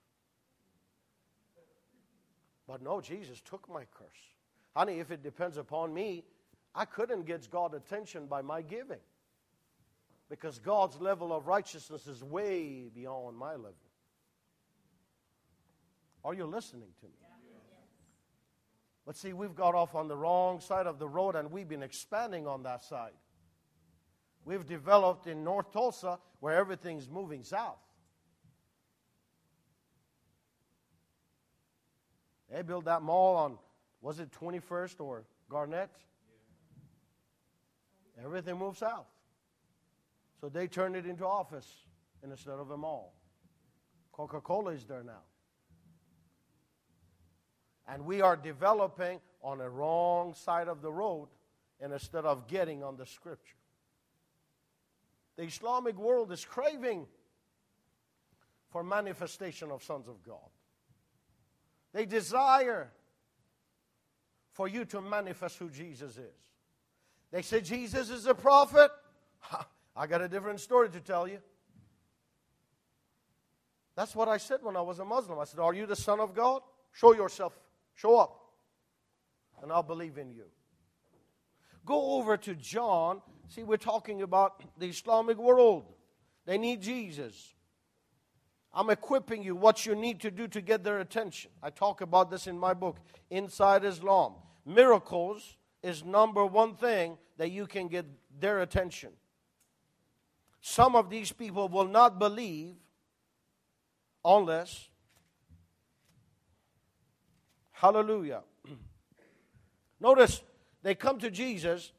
But 2.67 2.83
no, 2.83 3.01
Jesus 3.01 3.41
took 3.41 3.69
my 3.69 3.85
curse. 3.97 4.09
Honey, 4.75 4.99
if 4.99 5.11
it 5.11 5.23
depends 5.23 5.57
upon 5.57 5.95
me, 5.95 6.25
I 6.75 6.85
couldn't 6.85 7.27
get 7.27 7.49
God's 7.51 7.75
attention 7.75 8.27
by 8.27 8.43
my 8.43 8.61
giving. 8.61 8.99
Because 10.29 10.59
God's 10.59 11.01
level 11.01 11.33
of 11.33 11.47
righteousness 11.47 12.07
is 12.07 12.23
way 12.23 12.91
beyond 12.95 13.37
my 13.37 13.53
level. 13.53 13.75
Are 16.25 16.35
you 16.35 16.47
listening 16.47 16.89
to 17.01 17.07
me? 17.07 17.13
But 19.07 19.17
see, 19.17 19.33
we've 19.33 19.55
got 19.55 19.77
off 19.77 19.95
on 19.95 20.09
the 20.09 20.17
wrong 20.17 20.61
side 20.61 20.89
of 20.89 20.99
the 20.99 21.07
road 21.07 21.37
and 21.37 21.53
we've 21.53 21.69
been 21.69 21.85
expanding 21.85 22.49
on 22.49 22.65
that 22.65 22.83
side 22.83 23.13
we've 24.47 24.65
developed 24.65 25.27
in 25.27 25.45
North 25.45 25.71
Tulsa 25.73 26.19
where 26.41 26.57
everything's 26.57 27.11
moving 27.11 27.43
south. 27.43 27.77
They 32.51 32.63
built 32.63 32.87
that 32.87 33.03
mall 33.03 33.37
on, 33.37 33.59
was 34.01 34.21
it 34.21 34.31
21st 34.41 35.01
or 35.01 35.25
Garnett? 35.51 35.91
Everything 38.25 38.57
moved 38.57 38.79
south. 38.79 39.07
So 40.47 40.51
they 40.51 40.69
turned 40.69 40.95
it 40.95 41.07
into 41.07 41.27
office 41.27 41.67
instead 42.23 42.55
of 42.61 42.71
a 42.71 42.77
mall. 42.77 43.15
Coca 44.13 44.41
Cola 44.41 44.71
is 44.75 44.85
there 44.85 45.03
now. 45.03 45.25
And 47.89 48.07
we 48.07 48.21
are 48.21 48.37
developing 48.37 49.19
on 49.43 49.61
a 49.61 49.69
wrong 49.69 50.35
side 50.35 50.69
of 50.69 50.83
the 50.83 50.93
road 50.93 51.27
instead 51.81 52.25
of 52.25 52.47
getting 52.47 52.85
on 52.85 52.97
the 52.97 53.07
scripture. 53.07 53.57
The 55.37 55.43
Islamic 55.43 55.99
world 55.99 56.31
is 56.31 56.45
craving 56.45 57.09
for 58.71 58.85
manifestation 58.85 59.73
of 59.73 59.83
sons 59.83 60.07
of 60.07 60.23
God. 60.23 60.49
They 61.93 62.07
desire 62.07 62.93
for 64.53 64.69
you 64.69 64.85
to 64.85 65.01
manifest 65.01 65.59
who 65.59 65.71
Jesus 65.71 66.17
is. 66.19 66.39
They 67.33 67.43
say 67.43 67.63
Jesus 67.63 68.11
is 68.11 68.27
a 68.27 68.35
prophet. 68.35 68.93
I 69.97 70.07
got 70.07 70.21
a 70.21 70.29
different 70.29 70.61
story 70.61 70.91
to 70.91 71.01
tell 71.01 71.27
you. 71.27 71.39
That's 73.95 74.15
what 74.15 74.29
I 74.29 74.37
said 74.37 74.61
when 74.63 74.77
I 74.77 74.83
was 74.83 74.99
a 74.99 75.05
Muslim. 75.05 75.39
I 75.39 75.45
said, 75.45 75.59
Are 75.61 75.73
you 75.73 75.87
the 75.87 75.97
Son 75.97 76.21
of 76.21 76.35
God? 76.35 76.63
Show 76.93 77.15
yourself. 77.15 77.59
Show 77.95 78.19
up. 78.19 78.39
And 79.63 79.73
I'll 79.73 79.83
believe 79.83 80.19
in 80.19 80.31
you. 80.31 80.45
Go 81.87 82.17
over 82.17 82.37
to 82.37 82.55
John 82.55 83.23
See, 83.49 83.63
we're 83.63 83.77
talking 83.77 84.23
about 84.23 84.63
the 84.79 84.87
Islamic 84.87 85.39
world. 85.39 85.85
They 86.47 86.59
need 86.59 86.83
Jesus. 86.83 87.55
I'm 88.73 88.91
equipping 88.91 89.43
you 89.43 89.55
what 89.55 89.87
you 89.87 89.95
need 89.95 90.21
to 90.21 90.31
do 90.31 90.49
to 90.49 90.61
get 90.61 90.85
their 90.85 90.99
attention. 90.99 91.51
I 91.63 91.71
talk 91.71 92.01
about 92.01 92.31
this 92.31 92.47
in 92.47 92.59
my 92.59 92.75
book, 92.75 92.99
Inside 93.31 93.85
Islam. 93.85 94.35
Miracles 94.65 95.57
is 95.83 96.05
number 96.05 96.45
one 96.45 96.75
thing 96.75 97.17
that 97.39 97.51
you 97.51 97.67
can 97.67 97.89
get 97.89 98.05
their 98.39 98.61
attention. 98.61 99.11
Some 100.69 100.97
of 100.97 101.11
these 101.11 101.31
people 101.31 101.69
will 101.69 101.87
not 101.87 102.19
believe 102.19 102.75
unless, 104.25 104.89
hallelujah. 107.71 108.43
Notice 110.01 110.43
they 110.83 110.97
come 110.97 111.21
to 111.21 111.31
Jesus 111.31 111.93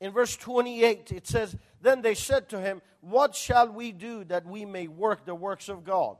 in 0.00 0.10
verse 0.10 0.36
28, 0.36 1.12
it 1.12 1.28
says, 1.28 1.54
Then 1.80 2.02
they 2.02 2.14
said 2.14 2.48
to 2.48 2.60
him, 2.60 2.82
What 3.02 3.36
shall 3.36 3.68
we 3.68 3.92
do 3.92 4.24
that 4.24 4.46
we 4.46 4.64
may 4.64 4.88
work 4.88 5.24
the 5.24 5.36
works 5.36 5.68
of 5.68 5.84
God? 5.84 6.16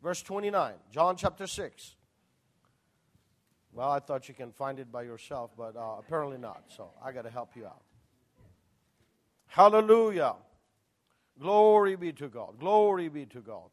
Verse 0.00 0.22
29, 0.22 0.74
John 0.92 1.16
chapter 1.16 1.48
6. 1.48 1.96
Well, 3.72 3.90
I 3.90 3.98
thought 3.98 4.28
you 4.28 4.34
can 4.34 4.52
find 4.52 4.78
it 4.78 4.92
by 4.92 5.02
yourself, 5.02 5.50
but 5.58 5.74
uh, 5.74 5.96
apparently 5.98 6.38
not. 6.38 6.62
So 6.68 6.92
I 7.04 7.10
got 7.10 7.22
to 7.22 7.30
help 7.30 7.56
you 7.56 7.66
out. 7.66 7.82
Hallelujah. 9.48 10.34
Glory 11.40 11.96
be 11.96 12.12
to 12.12 12.28
God. 12.28 12.58
Glory 12.58 13.08
be 13.08 13.26
to 13.26 13.40
God. 13.40 13.70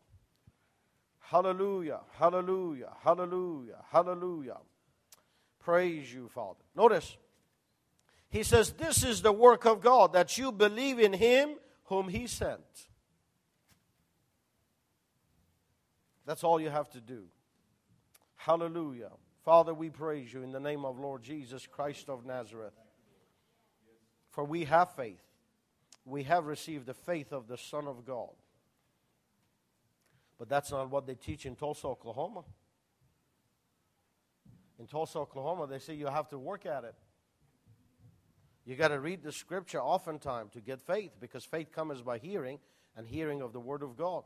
Hallelujah. 1.20 2.00
Hallelujah. 2.14 2.92
Hallelujah. 3.04 3.78
Hallelujah. 3.92 4.58
Praise 5.60 6.14
you, 6.14 6.30
Father. 6.30 6.60
Notice 6.76 7.18
he 8.30 8.44
says, 8.44 8.72
This 8.74 9.04
is 9.04 9.22
the 9.22 9.32
work 9.32 9.66
of 9.66 9.82
God, 9.82 10.14
that 10.14 10.38
you 10.38 10.52
believe 10.52 11.00
in 11.00 11.14
him 11.14 11.56
whom 11.86 12.10
he 12.10 12.28
sent. 12.28 12.60
That's 16.26 16.44
all 16.44 16.60
you 16.60 16.70
have 16.70 16.90
to 16.92 17.02
do. 17.02 17.24
Hallelujah. 18.36 19.12
Father, 19.44 19.74
we 19.74 19.90
praise 19.90 20.34
you 20.34 20.44
in 20.44 20.52
the 20.52 20.60
name 20.60 20.86
of 20.86 21.00
Lord 21.00 21.24
Jesus 21.24 21.68
Christ 21.68 22.10
of 22.10 22.26
Nazareth. 22.26 22.74
For 24.32 24.44
we 24.44 24.66
have 24.66 24.92
faith. 24.96 25.25
We 26.06 26.24
have 26.24 26.46
received 26.46 26.86
the 26.86 26.94
faith 26.94 27.34
of 27.34 27.48
the 27.48 27.58
Son 27.58 27.88
of 27.88 28.06
God. 28.06 28.30
But 30.38 30.50
that's 30.50 30.72
not 30.72 30.90
what 30.90 31.08
they 31.08 31.16
teach 31.16 31.46
in 31.46 31.56
Tulsa, 31.56 31.88
Oklahoma. 31.88 32.44
In 34.78 34.88
Tulsa, 34.88 35.20
Oklahoma, 35.20 35.68
they 35.68 35.80
say 35.80 35.94
you 35.96 36.08
have 36.08 36.30
to 36.30 36.38
work 36.38 36.66
at 36.66 36.84
it. 36.84 36.96
You 38.66 38.76
got 38.76 38.90
to 38.90 39.00
read 39.00 39.24
the 39.24 39.32
scripture 39.32 39.82
oftentimes 39.82 40.54
to 40.54 40.62
get 40.62 40.82
faith 40.82 41.12
because 41.20 41.46
faith 41.46 41.72
comes 41.72 42.02
by 42.02 42.18
hearing 42.18 42.60
and 42.98 43.08
hearing 43.08 43.42
of 43.42 43.54
the 43.54 43.60
word 43.60 43.84
of 43.84 43.96
God. 43.96 44.24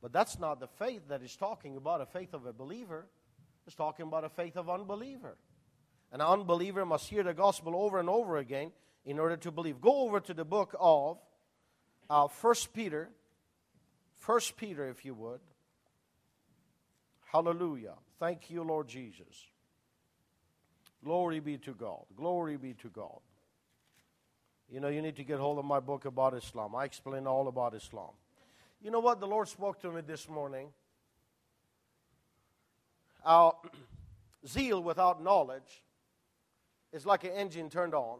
But 0.00 0.12
that's 0.12 0.38
not 0.38 0.60
the 0.60 0.68
faith 0.68 1.08
that 1.08 1.22
is 1.22 1.34
talking 1.36 1.76
about 1.76 2.00
a 2.00 2.06
faith 2.06 2.34
of 2.34 2.46
a 2.46 2.52
believer. 2.52 3.06
It's 3.66 3.74
talking 3.74 4.06
about 4.06 4.24
a 4.24 4.28
faith 4.28 4.56
of 4.56 4.70
unbeliever. 4.70 5.36
An 6.12 6.20
unbeliever 6.20 6.86
must 6.86 7.08
hear 7.08 7.22
the 7.22 7.34
gospel 7.34 7.74
over 7.76 7.98
and 7.98 8.08
over 8.08 8.36
again 8.36 8.72
in 9.04 9.18
order 9.18 9.36
to 9.36 9.50
believe. 9.50 9.80
Go 9.80 10.02
over 10.02 10.20
to 10.20 10.34
the 10.34 10.44
book 10.44 10.74
of 10.78 11.18
uh, 12.10 12.28
Peter. 12.72 13.08
First 14.14 14.56
Peter, 14.56 14.88
if 14.88 15.04
you 15.04 15.14
would. 15.14 15.40
Hallelujah. 17.32 17.94
Thank 18.18 18.50
you, 18.50 18.62
Lord 18.62 18.88
Jesus. 18.88 19.46
Glory 21.04 21.40
be 21.40 21.58
to 21.58 21.74
God. 21.74 22.04
Glory 22.16 22.56
be 22.56 22.74
to 22.74 22.88
God. 22.88 23.20
You 24.70 24.80
know, 24.80 24.88
you 24.88 25.00
need 25.00 25.16
to 25.16 25.24
get 25.24 25.38
hold 25.38 25.58
of 25.58 25.64
my 25.64 25.80
book 25.80 26.04
about 26.04 26.34
Islam. 26.34 26.74
I 26.74 26.84
explain 26.84 27.26
all 27.26 27.48
about 27.48 27.74
Islam. 27.74 28.10
You 28.82 28.90
know 28.90 29.00
what? 29.00 29.20
The 29.20 29.26
Lord 29.26 29.48
spoke 29.48 29.80
to 29.80 29.90
me 29.90 30.02
this 30.02 30.28
morning. 30.28 30.68
Our 33.24 33.54
zeal 34.46 34.82
without 34.82 35.22
knowledge 35.22 35.82
is 36.92 37.06
like 37.06 37.24
an 37.24 37.30
engine 37.30 37.70
turned 37.70 37.94
on, 37.94 38.18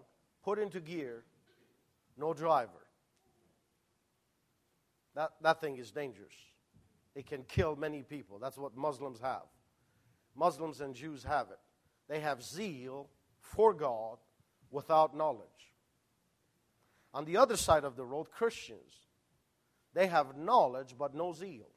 put 0.49 0.59
into 0.59 0.81
gear, 0.81 1.25
no 2.17 2.33
driver. 2.33 2.87
That, 5.15 5.33
that 5.43 5.61
thing 5.61 5.77
is 5.77 5.91
dangerous. 5.91 6.33
It 7.15 7.27
can 7.27 7.43
kill 7.43 7.77
many 7.77 8.03
people. 8.03 8.39
That's 8.39 8.57
what 8.57 8.75
Muslims 8.75 9.21
have. 9.21 9.43
Muslims 10.35 10.81
and 10.81 10.95
Jews 10.95 11.23
have 11.25 11.49
it. 11.51 11.59
They 12.09 12.21
have 12.21 12.43
zeal 12.43 13.11
for 13.41 13.75
God 13.75 14.17
without 14.71 15.15
knowledge. 15.15 15.75
On 17.13 17.27
the 17.27 17.37
other 17.37 17.59
side 17.59 17.85
of 17.85 17.95
the 17.95 18.07
road, 18.07 18.31
Christians, 18.31 19.07
they 19.93 20.07
have 20.07 20.35
knowledge 20.39 20.95
but 20.99 21.15
no 21.15 21.35
zeal. 21.35 21.69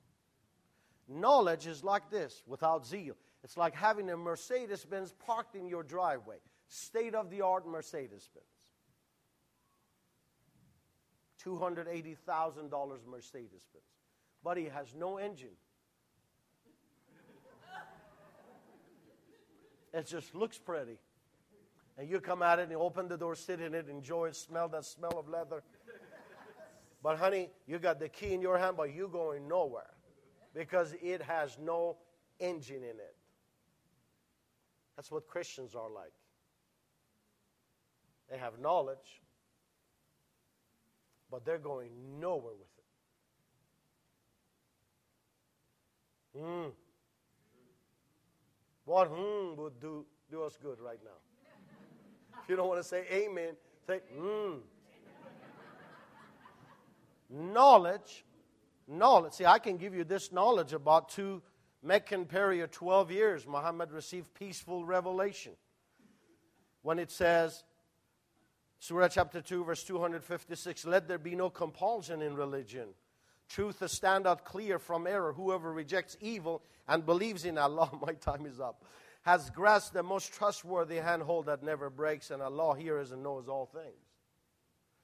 Knowledge 1.09 1.67
is 1.67 1.83
like 1.83 2.09
this 2.09 2.41
without 2.47 2.87
zeal. 2.87 3.17
It's 3.43 3.57
like 3.57 3.75
having 3.75 4.09
a 4.09 4.15
Mercedes 4.15 4.85
Benz 4.85 5.13
parked 5.25 5.57
in 5.57 5.67
your 5.67 5.83
driveway. 5.83 6.37
State 6.69 7.15
of 7.15 7.29
the 7.29 7.41
art 7.41 7.67
Mercedes 7.67 8.29
Benz. 8.33 8.45
$280,000 11.45 13.05
Mercedes 13.09 13.67
Benz. 13.73 13.85
But 14.43 14.57
he 14.57 14.65
has 14.65 14.93
no 14.95 15.17
engine. 15.17 15.55
It 19.93 20.07
just 20.07 20.33
looks 20.33 20.57
pretty. 20.57 20.97
And 21.97 22.09
you 22.09 22.19
come 22.19 22.41
at 22.41 22.59
it 22.59 22.69
and 22.69 22.77
open 22.77 23.07
the 23.07 23.17
door, 23.17 23.35
sit 23.35 23.59
in 23.59 23.73
it, 23.73 23.89
enjoy 23.89 24.27
it, 24.27 24.35
smell 24.35 24.69
that 24.69 24.85
smell 24.85 25.19
of 25.19 25.27
leather. 25.27 25.63
But 27.03 27.17
honey, 27.17 27.49
you 27.67 27.79
got 27.79 27.99
the 27.99 28.09
key 28.09 28.33
in 28.33 28.41
your 28.41 28.57
hand, 28.57 28.77
but 28.77 28.93
you 28.93 29.09
going 29.11 29.47
nowhere 29.47 29.89
because 30.53 30.95
it 31.01 31.21
has 31.23 31.57
no 31.61 31.97
engine 32.39 32.83
in 32.83 32.83
it. 32.83 33.15
That's 34.95 35.11
what 35.11 35.27
Christians 35.27 35.75
are 35.75 35.89
like. 35.89 36.13
They 38.29 38.37
have 38.37 38.59
knowledge, 38.59 39.21
but 41.31 41.45
they're 41.45 41.57
going 41.57 41.89
nowhere 42.19 42.53
with 42.53 42.67
it. 46.35 46.39
Hmm. 46.39 46.69
What 48.85 49.07
hmm 49.07 49.59
would 49.61 49.79
do, 49.79 50.05
do 50.29 50.43
us 50.43 50.57
good 50.61 50.79
right 50.79 50.99
now? 51.03 51.09
If 52.43 52.49
you 52.49 52.55
don't 52.55 52.67
want 52.67 52.81
to 52.81 52.87
say 52.87 53.05
amen, 53.11 53.55
say 53.87 54.01
hmm. 54.15 54.57
knowledge, 57.29 58.25
knowledge. 58.87 59.33
See, 59.33 59.45
I 59.45 59.59
can 59.59 59.77
give 59.77 59.95
you 59.95 60.03
this 60.03 60.31
knowledge 60.31 60.73
about 60.73 61.09
two 61.09 61.41
Meccan 61.83 62.25
period, 62.25 62.71
12 62.71 63.11
years, 63.11 63.47
Muhammad 63.47 63.91
received 63.91 64.33
peaceful 64.33 64.85
revelation. 64.85 65.53
When 66.83 66.99
it 66.99 67.11
says, 67.11 67.63
Surah 68.81 69.09
chapter 69.09 69.41
2, 69.41 69.63
verse 69.63 69.83
256, 69.83 70.87
let 70.87 71.07
there 71.07 71.19
be 71.19 71.35
no 71.35 71.51
compulsion 71.51 72.23
in 72.23 72.35
religion. 72.35 72.87
Truth 73.47 73.79
is 73.83 73.91
stand 73.91 74.25
out 74.25 74.43
clear 74.43 74.79
from 74.79 75.05
error. 75.05 75.33
Whoever 75.33 75.71
rejects 75.71 76.17
evil 76.19 76.63
and 76.87 77.05
believes 77.05 77.45
in 77.45 77.59
Allah, 77.59 77.91
my 78.01 78.13
time 78.13 78.47
is 78.47 78.59
up, 78.59 78.83
has 79.21 79.51
grasped 79.51 79.93
the 79.93 80.01
most 80.01 80.33
trustworthy 80.33 80.95
handhold 80.95 81.45
that 81.45 81.61
never 81.61 81.91
breaks, 81.91 82.31
and 82.31 82.41
Allah 82.41 82.75
hears 82.75 83.11
and 83.11 83.21
knows 83.21 83.47
all 83.47 83.67
things. 83.67 84.01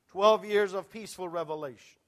12 0.09 0.45
years 0.45 0.73
of 0.73 0.89
peaceful 0.89 1.29
revelation. 1.29 1.99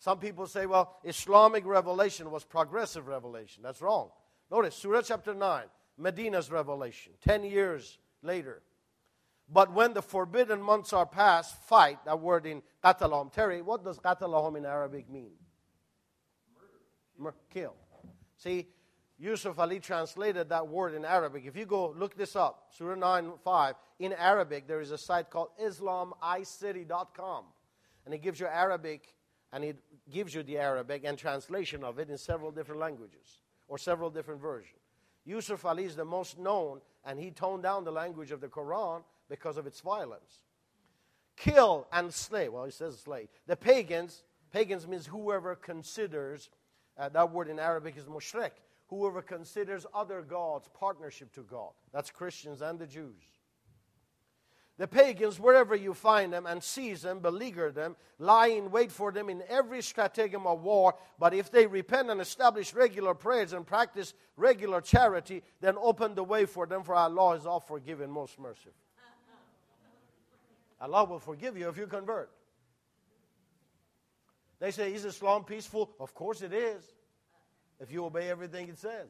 Some 0.00 0.18
people 0.18 0.46
say, 0.46 0.66
well, 0.66 0.98
Islamic 1.04 1.64
revelation 1.64 2.30
was 2.30 2.44
progressive 2.44 3.08
revelation. 3.08 3.62
That's 3.62 3.80
wrong. 3.80 4.10
Notice, 4.50 4.74
Surah 4.74 5.00
chapter 5.00 5.32
9, 5.32 5.64
Medina's 5.96 6.50
revelation, 6.50 7.14
10 7.24 7.44
years 7.44 7.96
later. 8.22 8.60
But 9.50 9.72
when 9.72 9.94
the 9.94 10.02
forbidden 10.02 10.60
months 10.60 10.92
are 10.92 11.06
past, 11.06 11.56
fight, 11.62 12.04
that 12.04 12.20
word 12.20 12.44
in 12.44 12.62
qatalahum. 12.84 13.32
Terry, 13.32 13.62
what 13.62 13.82
does 13.82 13.98
qatalahum 13.98 14.58
in 14.58 14.66
Arabic 14.66 15.08
mean? 15.08 15.32
Murder. 17.18 17.36
Kill. 17.50 17.74
See, 18.36 18.68
Yusuf 19.18 19.58
Ali 19.58 19.80
translated 19.80 20.50
that 20.50 20.68
word 20.68 20.94
in 20.94 21.04
Arabic. 21.04 21.44
If 21.46 21.56
you 21.56 21.66
go 21.66 21.94
look 21.96 22.16
this 22.16 22.36
up, 22.36 22.68
Surah 22.76 22.94
9 22.94 23.32
5, 23.42 23.74
in 24.00 24.12
Arabic, 24.12 24.68
there 24.68 24.80
is 24.80 24.90
a 24.90 24.98
site 24.98 25.30
called 25.30 25.48
IslamICity.com. 25.60 27.44
And 28.04 28.14
it 28.14 28.18
gives 28.18 28.38
you 28.38 28.46
Arabic 28.46 29.14
and 29.52 29.64
it 29.64 29.78
gives 30.10 30.34
you 30.34 30.42
the 30.42 30.58
Arabic 30.58 31.04
and 31.04 31.16
translation 31.16 31.82
of 31.82 31.98
it 31.98 32.10
in 32.10 32.18
several 32.18 32.50
different 32.50 32.80
languages 32.80 33.40
or 33.66 33.78
several 33.78 34.10
different 34.10 34.40
versions. 34.40 34.74
Yusuf 35.24 35.64
Ali 35.64 35.84
is 35.84 35.96
the 35.96 36.04
most 36.04 36.38
known, 36.38 36.80
and 37.04 37.18
he 37.18 37.30
toned 37.30 37.62
down 37.62 37.84
the 37.84 37.90
language 37.90 38.30
of 38.30 38.40
the 38.40 38.48
Quran 38.48 39.02
because 39.28 39.56
of 39.56 39.66
its 39.66 39.80
violence. 39.80 40.40
Kill 41.36 41.86
and 41.92 42.12
slay. 42.12 42.48
Well, 42.48 42.64
he 42.64 42.70
says 42.70 42.98
slay. 42.98 43.28
The 43.46 43.56
pagans, 43.56 44.24
pagans 44.52 44.86
means 44.86 45.06
whoever 45.06 45.54
considers, 45.54 46.50
uh, 46.98 47.08
that 47.10 47.30
word 47.30 47.48
in 47.48 47.58
Arabic 47.58 47.96
is 47.96 48.04
mushrik, 48.04 48.50
whoever 48.88 49.22
considers 49.22 49.86
other 49.94 50.22
gods 50.22 50.68
partnership 50.74 51.32
to 51.34 51.42
God. 51.42 51.70
That's 51.92 52.10
Christians 52.10 52.60
and 52.60 52.78
the 52.78 52.86
Jews. 52.86 53.22
The 54.78 54.86
pagans, 54.86 55.40
wherever 55.40 55.74
you 55.74 55.92
find 55.92 56.32
them 56.32 56.46
and 56.46 56.62
seize 56.62 57.02
them, 57.02 57.18
beleaguer 57.18 57.72
them, 57.72 57.96
lie 58.20 58.46
in 58.46 58.70
wait 58.70 58.92
for 58.92 59.10
them 59.10 59.28
in 59.28 59.42
every 59.48 59.82
stratagem 59.82 60.46
of 60.46 60.62
war. 60.62 60.94
But 61.18 61.34
if 61.34 61.50
they 61.50 61.66
repent 61.66 62.10
and 62.10 62.20
establish 62.20 62.72
regular 62.72 63.12
prayers 63.14 63.52
and 63.52 63.66
practice 63.66 64.14
regular 64.36 64.80
charity, 64.80 65.42
then 65.60 65.74
open 65.80 66.14
the 66.14 66.22
way 66.22 66.46
for 66.46 66.64
them, 66.64 66.84
for 66.84 66.94
Allah 66.94 67.34
is 67.34 67.44
all 67.44 67.58
forgiving, 67.58 68.08
most 68.08 68.38
merciful. 68.38 68.72
Allah 70.80 71.04
will 71.04 71.18
forgive 71.18 71.56
you 71.56 71.68
if 71.68 71.76
you 71.76 71.86
convert. 71.86 72.30
They 74.60 74.70
say, 74.70 74.92
Is 74.92 75.04
Islam 75.04 75.44
peaceful? 75.44 75.90
Of 76.00 76.14
course 76.14 76.42
it 76.42 76.52
is, 76.52 76.84
if 77.80 77.92
you 77.92 78.04
obey 78.04 78.28
everything 78.28 78.68
it 78.68 78.78
says. 78.78 79.08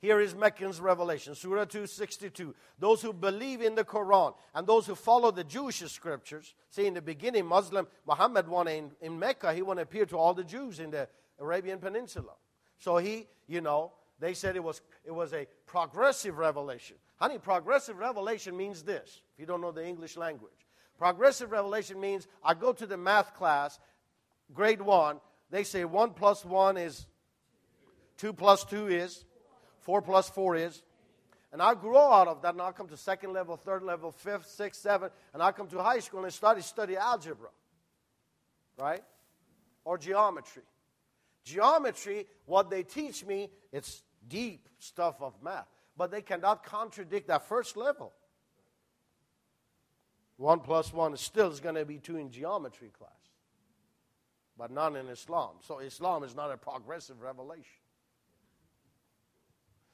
Here 0.00 0.18
is 0.18 0.34
Meccan's 0.34 0.80
revelation, 0.80 1.34
Surah 1.34 1.66
262. 1.66 2.54
Those 2.78 3.02
who 3.02 3.12
believe 3.12 3.60
in 3.60 3.74
the 3.74 3.84
Quran 3.84 4.34
and 4.54 4.66
those 4.66 4.86
who 4.86 4.94
follow 4.94 5.30
the 5.30 5.44
Jewish 5.44 5.80
scriptures. 5.90 6.54
See, 6.70 6.86
in 6.86 6.94
the 6.94 7.02
beginning, 7.02 7.44
Muslim 7.44 7.86
Muhammad 8.06 8.48
wanted 8.48 8.78
in, 8.78 8.90
in 9.02 9.18
Mecca, 9.18 9.52
he 9.52 9.60
wanted 9.60 9.82
to 9.82 9.88
appear 9.88 10.06
to 10.06 10.16
all 10.16 10.32
the 10.32 10.44
Jews 10.44 10.80
in 10.80 10.90
the 10.90 11.06
Arabian 11.38 11.78
Peninsula. 11.78 12.32
So 12.78 12.96
he, 12.96 13.26
you 13.46 13.60
know, 13.60 13.92
they 14.18 14.32
said 14.32 14.56
it 14.56 14.64
was, 14.64 14.80
it 15.04 15.10
was 15.10 15.34
a 15.34 15.46
progressive 15.66 16.38
revelation. 16.38 16.96
Honey, 17.16 17.36
progressive 17.36 17.98
revelation 17.98 18.56
means 18.56 18.82
this, 18.82 19.20
you 19.40 19.46
don't 19.46 19.60
know 19.60 19.72
the 19.72 19.84
English 19.84 20.16
language. 20.16 20.52
Progressive 20.98 21.50
revelation 21.50 21.98
means 21.98 22.28
I 22.44 22.54
go 22.54 22.72
to 22.72 22.86
the 22.86 22.96
math 22.96 23.34
class, 23.34 23.80
grade 24.52 24.82
one, 24.82 25.20
they 25.50 25.64
say 25.64 25.84
one 25.84 26.10
plus 26.10 26.44
one 26.44 26.76
is 26.76 27.06
two 28.16 28.32
plus 28.32 28.64
two 28.64 28.86
is 28.86 29.24
Four 29.80 30.02
plus 30.02 30.28
four 30.28 30.56
is. 30.56 30.82
And 31.52 31.60
I 31.60 31.74
grow 31.74 32.12
out 32.12 32.28
of 32.28 32.42
that, 32.42 32.52
and 32.52 32.62
I 32.62 32.70
come 32.70 32.86
to 32.88 32.96
second 32.96 33.32
level, 33.32 33.56
third 33.56 33.82
level, 33.82 34.12
fifth, 34.12 34.46
sixth, 34.46 34.82
seventh, 34.82 35.12
and 35.34 35.42
I 35.42 35.50
come 35.50 35.66
to 35.68 35.82
high 35.82 35.98
school 35.98 36.22
and 36.22 36.32
study 36.32 36.60
study 36.60 36.96
algebra, 36.96 37.48
right? 38.78 39.02
Or 39.84 39.98
geometry. 39.98 40.62
Geometry, 41.42 42.26
what 42.46 42.70
they 42.70 42.84
teach 42.84 43.24
me, 43.24 43.50
it's 43.72 44.02
deep 44.28 44.68
stuff 44.78 45.20
of 45.20 45.34
math. 45.42 45.66
but 45.96 46.10
they 46.10 46.22
cannot 46.22 46.64
contradict 46.64 47.28
that 47.28 47.48
first 47.48 47.76
level. 47.76 48.12
One 50.40 50.60
plus 50.60 50.90
one 50.90 51.12
is 51.12 51.20
still 51.20 51.50
is 51.50 51.60
going 51.60 51.74
to 51.74 51.84
be 51.84 51.98
two 51.98 52.16
in 52.16 52.30
geometry 52.30 52.90
class, 52.98 53.10
but 54.56 54.70
not 54.70 54.96
in 54.96 55.06
Islam. 55.08 55.56
So 55.60 55.80
Islam 55.80 56.24
is 56.24 56.34
not 56.34 56.50
a 56.50 56.56
progressive 56.56 57.20
revelation. 57.20 57.82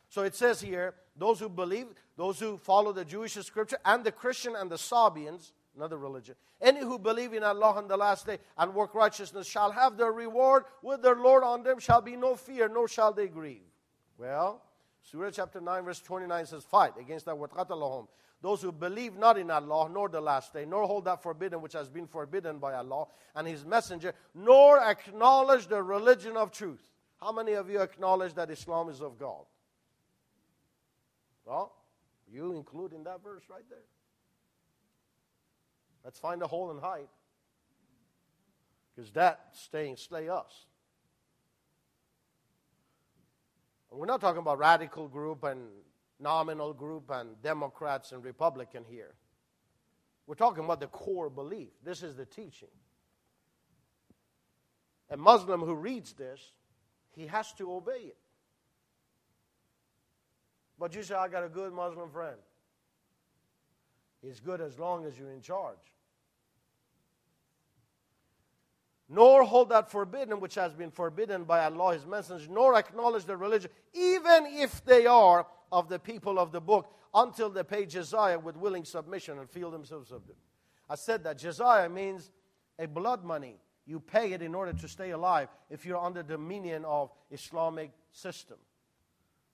So 0.09 0.23
it 0.23 0.37
says 0.37 0.61
here, 0.61 0.95
those 1.17 1.41
who 1.41 1.49
believe, 1.49 1.89
those 2.17 2.39
who 2.39 2.59
follow 2.59 2.93
the 2.93 3.05
Jewish 3.05 3.33
scripture, 3.33 3.79
and 3.85 4.05
the 4.05 4.13
Christian 4.13 4.55
and 4.55 4.71
the 4.71 4.77
Sabians, 4.77 5.51
another 5.75 5.99
religion, 5.99 6.37
any 6.61 6.79
who 6.79 6.97
believe 6.97 7.33
in 7.33 7.43
Allah 7.43 7.73
on 7.73 7.89
the 7.89 7.97
last 7.97 8.25
day 8.25 8.39
and 8.57 8.73
work 8.73 8.95
righteousness 8.95 9.49
shall 9.49 9.73
have 9.73 9.97
their 9.97 10.13
reward 10.13 10.63
with 10.81 11.03
their 11.03 11.17
Lord 11.17 11.43
on 11.43 11.65
them, 11.65 11.81
shall 11.81 12.01
be 12.01 12.15
no 12.15 12.37
fear, 12.37 12.69
nor 12.69 12.87
shall 12.87 13.13
they 13.13 13.27
grieve. 13.27 13.67
Well, 14.17 14.63
Surah 15.03 15.31
chapter 15.31 15.61
9, 15.61 15.83
verse 15.83 16.01
29 16.01 16.47
says, 16.47 16.63
Fight 16.63 16.93
against 17.01 17.27
that 17.27 17.37
those 18.47 18.63
who 18.63 18.71
believe 18.71 19.17
not 19.17 19.37
in 19.37 19.51
Allah, 19.51 19.89
nor 19.93 20.09
the 20.09 20.21
last 20.21 20.53
day, 20.53 20.65
nor 20.65 20.87
hold 20.87 21.07
that 21.07 21.21
forbidden 21.21 21.61
which 21.61 21.73
has 21.73 21.89
been 21.89 22.07
forbidden 22.07 22.59
by 22.59 22.75
Allah 22.75 23.09
and 23.35 23.45
His 23.45 23.65
Messenger, 23.65 24.15
nor 24.37 24.79
acknowledge 24.79 25.67
the 25.67 25.83
religion 25.83 26.37
of 26.37 26.53
truth. 26.53 26.93
How 27.21 27.33
many 27.33 27.55
of 27.55 27.69
you 27.69 27.81
acknowledge 27.81 28.35
that 28.35 28.49
Islam 28.49 28.89
is 28.89 29.01
of 29.01 29.19
God? 29.19 29.43
Well, 31.45 31.75
you 32.33 32.53
include 32.53 32.93
in 32.93 33.03
that 33.03 33.21
verse 33.21 33.43
right 33.51 33.65
there. 33.69 33.79
Let's 36.05 36.21
find 36.21 36.41
a 36.41 36.47
hole 36.47 36.71
and 36.71 36.81
hide. 36.81 37.09
Because 38.95 39.11
that 39.11 39.41
staying 39.55 39.97
slay 39.97 40.29
us. 40.29 40.67
And 43.91 43.99
we're 43.99 44.07
not 44.07 44.21
talking 44.21 44.39
about 44.39 44.61
radical 44.61 45.09
group 45.09 45.43
and 45.43 45.67
nominal 46.19 46.73
group 46.73 47.11
and 47.11 47.41
Democrats 47.43 48.13
and 48.13 48.25
Republican 48.25 48.85
here. 48.89 49.15
We're 50.27 50.35
talking 50.35 50.65
about 50.65 50.81
the 50.81 50.89
core 50.89 51.31
belief. 51.31 51.69
This 51.85 52.03
is 52.03 52.17
the 52.17 52.27
teaching. 52.27 52.69
A 55.11 55.17
Muslim 55.17 55.61
who 55.61 55.75
reads 55.75 56.13
this, 56.15 56.41
he 57.15 57.27
has 57.27 57.53
to 57.55 57.73
obey 57.73 57.93
it. 57.93 58.17
But 60.79 60.95
you 60.95 61.03
say, 61.03 61.15
I 61.15 61.29
got 61.29 61.45
a 61.45 61.49
good 61.49 61.73
Muslim 61.73 62.11
friend. 62.11 62.37
He's 64.21 64.41
good 64.41 64.61
as 64.61 64.79
long 64.79 65.07
as 65.07 65.19
you're 65.19 65.31
in 65.31 65.41
charge. 65.41 65.79
Nor 69.09 69.45
hold 69.45 69.69
that 69.69 69.91
forbidden 69.91 70.41
which 70.41 70.57
has 70.57 70.75
been 70.75 70.91
forbidden 70.91 71.45
by 71.45 71.65
Allah, 71.65 71.95
His 71.95 72.05
Messenger, 72.05 72.51
nor 72.51 72.77
acknowledge 72.77 73.25
the 73.25 73.37
religion, 73.37 73.71
even 73.95 74.47
if 74.47 74.85
they 74.85 75.07
are 75.07 75.47
of 75.73 75.89
the 75.89 75.99
people 75.99 76.39
of 76.39 76.53
the 76.53 76.61
book, 76.61 76.93
until 77.15 77.49
they 77.51 77.63
pay 77.63 77.87
jizya 77.87 78.43
with 78.43 78.57
willing 78.57 78.85
submission 78.85 79.39
and 79.39 79.49
feel 79.49 79.71
themselves 79.71 80.09
subdued. 80.09 80.37
I 80.89 80.95
said 80.95 81.25
that 81.25 81.39
jizya 81.39 81.91
means 81.93 82.31
a 82.79 82.87
blood 82.87 83.25
money. 83.25 83.57
You 83.87 84.01
pay 84.01 84.33
it 84.33 84.43
in 84.43 84.55
order 84.55 84.73
to 84.73 84.89
stay 84.89 85.11
alive 85.11 85.49
if 85.71 85.87
you're 85.87 86.03
under 86.03 86.23
the 86.23 86.35
dominion 86.35 86.85
of 86.85 87.11
Islamic 87.31 87.93
system. 88.11 88.57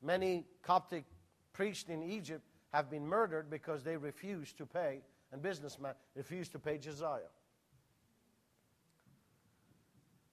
Many 0.03 0.46
Coptic 0.62 1.05
priests 1.53 1.88
in 1.88 2.03
Egypt 2.03 2.42
have 2.72 2.90
been 2.90 3.07
murdered 3.07 3.51
because 3.51 3.83
they 3.85 3.96
refused 3.96 4.57
to 4.59 4.66
pay, 4.66 5.03
and 5.31 5.42
businessmen 5.42 5.94
refused 6.16 6.53
to 6.53 6.59
pay 6.59 6.79
jizya. 6.79 7.20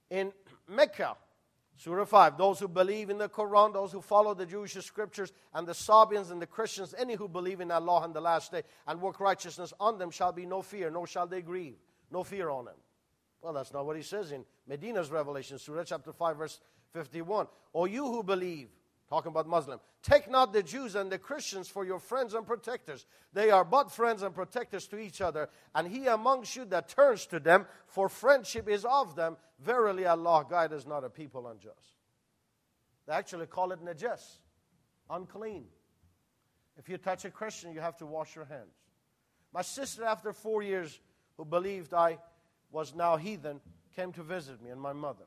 In 0.10 0.32
Mecca, 0.68 1.15
Surah 1.80 2.04
5, 2.04 2.38
those 2.38 2.60
who 2.60 2.68
believe 2.68 3.10
in 3.10 3.18
the 3.18 3.30
Quran, 3.30 3.72
those 3.72 3.94
who 3.94 4.02
follow 4.02 4.34
the 4.34 4.46
Jewish 4.46 4.74
scriptures, 4.74 5.32
and 5.54 5.65
the 5.65 5.72
Sabians 5.72 6.30
and 6.30 6.42
the 6.42 6.46
Christians, 6.46 6.94
any 6.98 7.15
who 7.15 7.30
believe 7.30 7.62
in 7.62 7.72
Allah 7.72 8.02
and 8.04 8.13
the 8.13 8.20
last 8.20 8.52
day 8.52 8.63
and 8.86 9.00
work 9.00 9.22
righteousness 9.22 9.74
on 9.80 9.98
them 9.98 10.12
shall 10.12 10.34
be 10.34 10.46
no 10.46 10.62
fear, 10.62 10.89
nor 10.89 11.08
shall 11.08 11.26
they 11.26 11.42
grieve. 11.42 11.78
No 12.12 12.26
fear 12.26 12.50
on 12.50 12.65
them. 12.65 12.76
Well, 13.42 13.54
that's 13.54 13.72
not 13.72 13.86
what 13.86 13.96
he 13.96 14.02
says 14.02 14.34
in 14.34 14.44
Medina's 14.68 15.10
Revelation, 15.10 15.58
Surah 15.58 15.86
chapter 15.86 16.12
5, 16.12 16.38
verse 16.38 16.60
51. 16.92 17.48
O 17.74 17.86
you 17.86 18.06
who 18.06 18.24
believe, 18.24 18.68
talking 19.10 19.32
about 19.32 19.48
Muslim, 19.48 19.80
take 20.04 20.30
not 20.30 20.54
the 20.54 20.62
Jews 20.62 20.95
and 20.95 21.12
the 21.12 21.17
Christians 21.17 21.67
for 21.67 21.84
your 21.84 22.00
friends 22.00 22.36
and 22.36 22.45
protectors. 22.45 23.06
They 23.34 23.50
are 23.50 23.65
but 23.65 23.91
friends 23.91 24.22
and 24.22 24.34
protectors 24.34 24.88
to 24.88 25.00
each 25.00 25.19
other, 25.19 25.50
and 25.74 25.88
he 25.88 26.06
amongst 26.06 26.56
you 26.56 26.65
that 26.65 26.89
turns 26.89 27.26
to 27.28 27.39
them, 27.39 27.65
for 27.88 28.08
friendship 28.08 28.69
is 28.69 28.86
of 28.86 29.15
them. 29.15 29.38
Verily, 29.60 30.06
Allah 30.06 30.45
guideth 30.48 30.88
not 30.88 31.04
a 31.04 31.10
people 31.10 31.48
unjust. 31.48 31.98
They 33.08 33.13
actually 33.13 33.48
call 33.48 33.72
it 33.72 33.84
najas, 33.84 34.38
unclean. 35.10 35.65
If 36.78 36.88
you 36.88 36.98
touch 36.98 37.26
a 37.26 37.32
Christian, 37.32 37.74
you 37.74 37.82
have 37.82 37.98
to 37.98 38.06
wash 38.06 38.36
your 38.36 38.45
hands. 38.45 38.76
My 39.52 39.63
sister, 39.63 40.04
after 40.06 40.32
four 40.32 40.62
years, 40.62 41.00
who 41.36 41.45
believed 41.45 41.93
I 41.93 42.19
was 42.72 42.93
now 42.93 43.17
heathen, 43.17 43.60
came 43.95 44.13
to 44.13 44.24
visit 44.24 44.62
me 44.62 44.69
and 44.69 44.80
my 44.80 44.93
mother. 44.93 45.26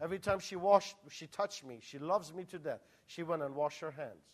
Every 0.00 0.18
time 0.18 0.40
she 0.40 0.56
washed, 0.56 0.96
she 1.10 1.26
touched 1.26 1.64
me. 1.64 1.78
She 1.80 1.98
loves 1.98 2.32
me 2.32 2.44
to 2.46 2.58
death. 2.58 2.80
She 3.06 3.22
went 3.22 3.42
and 3.42 3.54
washed 3.54 3.80
her 3.80 3.90
hands. 3.90 4.24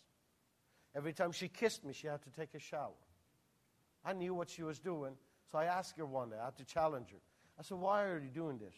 Every 0.95 1.13
time 1.13 1.31
she 1.31 1.47
kissed 1.47 1.85
me, 1.85 1.93
she 1.93 2.07
had 2.07 2.21
to 2.23 2.29
take 2.31 2.53
a 2.55 2.59
shower. 2.59 2.97
I 4.03 4.13
knew 4.13 4.33
what 4.33 4.49
she 4.49 4.63
was 4.63 4.79
doing, 4.79 5.13
so 5.51 5.57
I 5.57 5.65
asked 5.65 5.97
her 5.97 6.05
one 6.05 6.29
day. 6.29 6.37
I 6.41 6.45
had 6.45 6.57
to 6.57 6.65
challenge 6.65 7.09
her. 7.11 7.17
I 7.59 7.63
said, 7.63 7.77
Why 7.77 8.05
are 8.05 8.19
you 8.19 8.29
doing 8.29 8.57
this? 8.57 8.73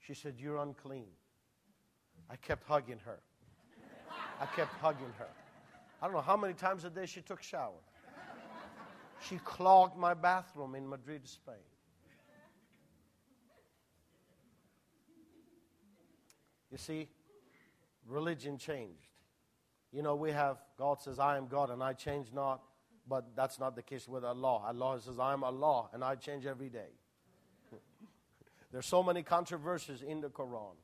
She 0.00 0.14
said, 0.14 0.34
You're 0.38 0.58
unclean. 0.58 1.06
I 2.30 2.36
kept 2.36 2.66
hugging 2.66 3.00
her. 3.04 3.20
I 4.40 4.46
kept 4.46 4.72
hugging 4.74 5.12
her. 5.18 5.28
I 6.02 6.06
don't 6.06 6.14
know 6.14 6.22
how 6.22 6.36
many 6.36 6.54
times 6.54 6.84
a 6.84 6.90
day 6.90 7.06
she 7.06 7.20
took 7.20 7.42
shower. 7.42 7.80
She 9.28 9.38
clogged 9.38 9.96
my 9.96 10.14
bathroom 10.14 10.74
in 10.74 10.88
Madrid, 10.88 11.26
Spain. 11.28 11.54
You 16.74 16.78
see, 16.78 17.08
religion 18.08 18.58
changed. 18.58 19.06
You 19.92 20.02
know, 20.02 20.16
we 20.16 20.32
have 20.32 20.56
God 20.76 21.00
says, 21.00 21.20
I 21.20 21.36
am 21.36 21.46
God 21.46 21.70
and 21.70 21.80
I 21.80 21.92
change 21.92 22.32
not, 22.34 22.62
but 23.08 23.36
that's 23.36 23.60
not 23.60 23.76
the 23.76 23.82
case 23.82 24.08
with 24.08 24.24
Allah. 24.24 24.60
Allah 24.66 25.00
says, 25.00 25.20
I 25.20 25.34
am 25.34 25.44
Allah 25.44 25.88
and 25.92 26.02
I 26.02 26.16
change 26.16 26.46
every 26.46 26.68
day. 26.68 26.90
There's 28.72 28.86
so 28.86 29.04
many 29.04 29.22
controversies 29.22 30.02
in 30.02 30.20
the 30.20 30.30
Quran. 30.30 30.74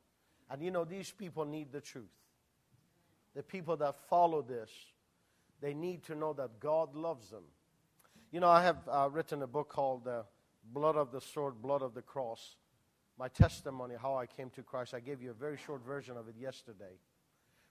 And 0.49 0.63
you 0.63 0.71
know, 0.71 0.85
these 0.85 1.11
people 1.11 1.45
need 1.45 1.73
the 1.73 1.81
truth. 1.81 2.05
The 3.35 3.43
people 3.43 3.77
that 3.79 3.97
follow 4.09 4.43
this, 4.43 4.71
they 5.61 5.75
need 5.75 6.05
to 6.05 6.15
know 6.15 6.35
that 6.35 6.61
God 6.61 6.95
loves 6.95 7.31
them. 7.31 7.47
You 8.31 8.39
know, 8.39 8.49
I 8.49 8.63
have 8.63 8.77
uh, 8.89 9.09
written 9.11 9.43
a 9.43 9.49
book 9.49 9.71
called 9.71 10.07
uh, 10.07 10.23
Blood 10.73 10.95
of 10.95 11.11
the 11.11 11.21
Sword, 11.21 11.61
Blood 11.61 11.83
of 11.83 11.95
the 11.95 12.03
Cross. 12.03 12.55
My 13.21 13.29
testimony, 13.29 13.97
how 14.01 14.17
I 14.17 14.25
came 14.25 14.49
to 14.57 14.63
Christ. 14.63 14.95
I 14.95 15.01
gave 15.01 15.21
you 15.21 15.31
a 15.31 15.35
very 15.35 15.59
short 15.59 15.85
version 15.85 16.17
of 16.17 16.27
it 16.29 16.37
yesterday. 16.41 16.97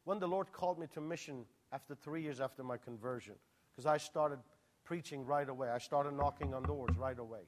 When 0.03 0.19
the 0.19 0.27
Lord 0.27 0.51
called 0.51 0.77
me 0.77 0.85
to 0.93 1.01
mission 1.01 1.43
after 1.71 1.95
three 1.95 2.21
years 2.21 2.39
after 2.39 2.63
my 2.63 2.77
conversion, 2.77 3.33
because 3.71 3.87
I 3.87 3.97
started 3.97 4.37
preaching 4.85 5.25
right 5.25 5.49
away, 5.49 5.69
I 5.69 5.79
started 5.79 6.13
knocking 6.13 6.53
on 6.53 6.61
doors 6.61 6.95
right 6.95 7.17
away 7.17 7.39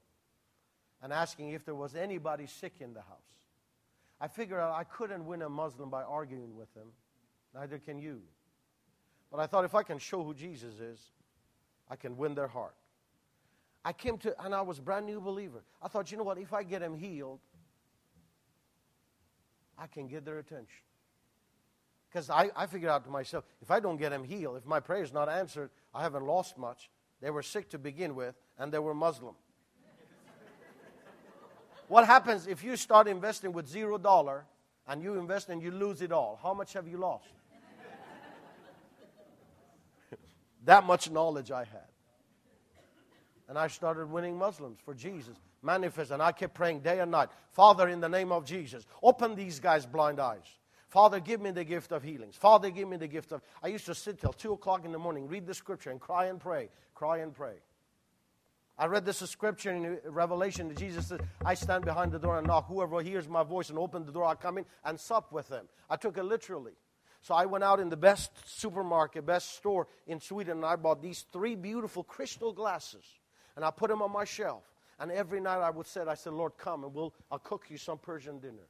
and 1.04 1.14
asking 1.14 1.52
if 1.52 1.64
there 1.64 1.76
was 1.76 1.94
anybody 1.94 2.48
sick 2.48 2.74
in 2.80 2.92
the 2.92 3.02
house. 3.02 3.46
I 4.20 4.28
figured 4.28 4.60
out 4.60 4.74
I 4.74 4.84
couldn't 4.84 5.24
win 5.28 5.44
a 5.44 5.50
Muslim 5.50 5.92
by 5.92 6.02
arguing 6.02 6.56
with 6.56 6.74
him, 6.76 6.88
neither 7.54 7.78
can 7.78 8.00
you. 8.00 8.22
But 9.30 9.42
I 9.42 9.46
thought 9.46 9.64
if 9.64 9.76
I 9.76 9.84
can 9.84 10.00
show 10.00 10.24
who 10.24 10.34
Jesus 10.34 10.80
is, 10.80 11.00
I 11.88 11.98
can 11.98 12.18
win 12.18 12.34
their 12.34 12.48
heart. 12.48 12.74
I 13.86 13.94
came 13.94 14.18
to, 14.20 14.36
and 14.44 14.56
I 14.56 14.62
was 14.62 14.80
a 14.80 14.82
brand 14.82 15.06
new 15.06 15.22
believer. 15.22 15.62
I 15.84 15.88
thought, 15.88 16.12
you 16.12 16.18
know 16.18 16.24
what, 16.24 16.40
if 16.40 16.52
I 16.52 16.64
get 16.64 16.82
him 16.82 16.98
healed, 16.98 17.42
I 19.82 19.88
can 19.88 20.08
get 20.08 20.26
their 20.26 20.38
attention. 20.38 20.84
Because 22.08 22.30
I, 22.30 22.52
I 22.56 22.68
figured 22.68 22.92
out 22.92 23.04
to 23.06 23.10
myself, 23.10 23.46
if 23.62 23.72
I 23.72 23.80
don't 23.80 23.98
get 23.98 24.10
them 24.10 24.24
healed, 24.24 24.58
if 24.58 24.66
my 24.66 24.80
prayer 24.80 25.02
is 25.02 25.12
not 25.12 25.28
answered, 25.28 25.72
I 25.94 26.04
haven't 26.04 26.26
lost 26.26 26.58
much. 26.58 26.90
They 27.22 27.32
were 27.32 27.42
sick 27.42 27.70
to 27.70 27.80
begin 27.80 28.16
with, 28.16 28.36
and 28.60 28.72
they 28.72 28.80
were 28.80 28.94
Muslim. 28.94 29.34
What 31.88 32.06
happens 32.06 32.48
if 32.48 32.64
you 32.64 32.76
start 32.78 33.08
investing 33.08 33.54
with 33.54 33.68
zero 33.68 33.98
dollar 33.98 34.46
and 34.88 35.02
you 35.02 35.16
invest 35.16 35.50
and 35.50 35.62
you 35.62 35.72
lose 35.72 36.02
it 36.02 36.12
all? 36.12 36.40
How 36.42 36.54
much 36.54 36.74
have 36.74 36.88
you 36.88 36.98
lost? 36.98 37.28
that 40.66 40.86
much 40.86 41.10
knowledge 41.10 41.52
I 41.52 41.66
had. 41.66 41.90
And 43.50 43.58
I 43.58 43.68
started 43.68 44.10
winning 44.10 44.38
Muslims 44.38 44.80
for 44.86 44.94
Jesus. 44.94 45.38
Manifest. 45.62 46.12
And 46.12 46.22
I 46.22 46.32
kept 46.32 46.54
praying 46.54 46.82
day 46.82 47.00
and 47.00 47.12
night. 47.12 47.30
Father, 47.52 47.88
in 47.88 48.00
the 48.00 48.10
name 48.10 48.32
of 48.32 48.46
Jesus, 48.46 48.86
open 49.02 49.36
these 49.36 49.60
guys' 49.60 49.86
blind 49.86 50.20
eyes. 50.20 50.46
Father, 50.90 51.20
give 51.20 51.40
me 51.40 51.52
the 51.52 51.64
gift 51.64 51.92
of 51.94 52.04
healings. 52.04 52.36
Father, 52.36 52.70
give 52.70 52.88
me 52.88 52.98
the 52.98 53.08
gift 53.08 53.32
of. 53.32 53.42
I 53.64 53.68
used 53.68 53.86
to 53.86 53.96
sit 53.96 54.20
till 54.20 54.34
2 54.34 54.54
o'clock 54.54 54.84
in 54.84 54.92
the 54.92 55.00
morning, 55.00 55.28
read 55.28 55.46
the 55.46 55.54
scripture, 55.54 55.90
and 55.90 56.02
cry 56.02 56.26
and 56.26 56.40
pray. 56.40 56.70
Cry 56.94 57.20
and 57.20 57.34
pray. 57.34 57.56
I 58.78 58.88
read 58.88 59.06
this 59.06 59.20
scripture 59.20 59.72
in 59.72 60.00
Revelation 60.06 60.68
that 60.70 60.78
Jesus 60.78 61.08
said, 61.08 61.22
I 61.46 61.54
stand 61.54 61.86
behind 61.86 62.12
the 62.12 62.20
door 62.20 62.38
and 62.40 62.48
knock. 62.48 62.68
Whoever 62.68 63.02
hears 63.02 63.28
my 63.30 63.44
voice 63.44 63.70
and 63.70 63.78
open 63.78 64.06
the 64.06 64.12
door, 64.12 64.26
I 64.26 64.36
come 64.36 64.58
in 64.58 64.66
and 64.84 65.00
sup 65.00 65.32
with 65.32 65.48
them. 65.50 65.68
I 65.90 65.98
took 65.98 66.18
it 66.18 66.24
literally. 66.24 66.74
So 67.22 67.36
I 67.36 67.46
went 67.46 67.64
out 67.64 67.80
in 67.80 67.90
the 67.90 67.98
best 67.98 68.32
supermarket, 68.46 69.26
best 69.26 69.56
store 69.56 69.88
in 70.08 70.20
Sweden, 70.20 70.58
and 70.58 70.66
I 70.66 70.76
bought 70.76 71.02
these 71.02 71.26
three 71.32 71.56
beautiful 71.56 72.04
crystal 72.04 72.52
glasses. 72.52 73.06
And 73.56 73.64
I 73.64 73.70
put 73.70 73.90
them 73.90 74.02
on 74.02 74.12
my 74.12 74.26
shelf. 74.26 74.64
And 75.02 75.12
every 75.12 75.42
night 75.42 75.58
I 75.58 75.72
would 75.72 75.88
say, 75.88 76.02
I 76.08 76.14
said, 76.14 76.34
Lord, 76.34 76.54
come 76.60 76.84
and 76.84 76.94
we'll, 76.94 77.12
I'll 77.32 77.40
cook 77.40 77.66
you 77.70 77.78
some 77.78 77.98
Persian 77.98 78.38
dinner. 78.38 78.68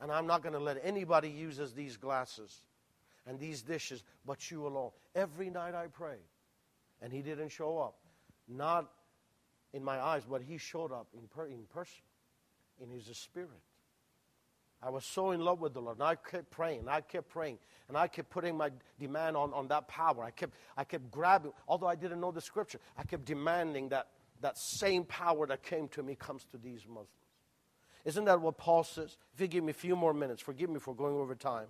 And 0.00 0.10
I'm 0.10 0.26
not 0.26 0.42
going 0.42 0.54
to 0.54 0.58
let 0.58 0.80
anybody 0.82 1.28
use 1.28 1.60
these 1.74 1.98
glasses 1.98 2.62
and 3.26 3.38
these 3.38 3.60
dishes 3.60 4.02
but 4.24 4.50
you 4.50 4.66
alone. 4.66 4.90
Every 5.14 5.50
night 5.50 5.74
I 5.74 5.88
prayed. 5.88 6.24
And 7.02 7.12
he 7.12 7.20
didn't 7.20 7.50
show 7.50 7.78
up. 7.78 7.96
Not 8.48 8.90
in 9.74 9.84
my 9.84 10.00
eyes, 10.00 10.22
but 10.24 10.40
he 10.40 10.56
showed 10.56 10.92
up 10.92 11.08
in, 11.12 11.28
per, 11.28 11.46
in 11.46 11.64
person, 11.74 12.02
in 12.82 12.88
his 12.88 13.04
spirit. 13.18 13.50
I 14.82 14.88
was 14.88 15.04
so 15.04 15.32
in 15.32 15.40
love 15.40 15.60
with 15.60 15.74
the 15.74 15.82
Lord. 15.82 15.98
And 15.98 16.04
I 16.04 16.14
kept 16.14 16.50
praying. 16.50 16.88
I 16.88 17.02
kept 17.02 17.28
praying. 17.28 17.58
And 17.88 17.98
I 17.98 18.08
kept 18.08 18.30
putting 18.30 18.56
my 18.56 18.70
demand 18.98 19.36
on, 19.36 19.52
on 19.52 19.68
that 19.68 19.88
power. 19.88 20.24
I 20.24 20.30
kept, 20.30 20.54
I 20.74 20.84
kept 20.84 21.10
grabbing, 21.10 21.52
although 21.68 21.86
I 21.86 21.96
didn't 21.96 22.20
know 22.20 22.30
the 22.30 22.40
scripture, 22.40 22.80
I 22.96 23.02
kept 23.02 23.26
demanding 23.26 23.90
that 23.90 24.06
that 24.40 24.58
same 24.58 25.04
power 25.04 25.46
that 25.46 25.62
came 25.62 25.88
to 25.88 26.02
me 26.02 26.14
comes 26.14 26.44
to 26.52 26.58
these 26.58 26.86
Muslims. 26.86 27.08
Isn't 28.04 28.24
that 28.24 28.40
what 28.40 28.56
Paul 28.56 28.84
says? 28.84 29.16
If 29.34 29.40
you 29.40 29.46
give 29.46 29.64
me 29.64 29.70
a 29.70 29.74
few 29.74 29.94
more 29.94 30.14
minutes, 30.14 30.40
forgive 30.40 30.70
me 30.70 30.78
for 30.78 30.94
going 30.94 31.16
over 31.16 31.34
time. 31.34 31.66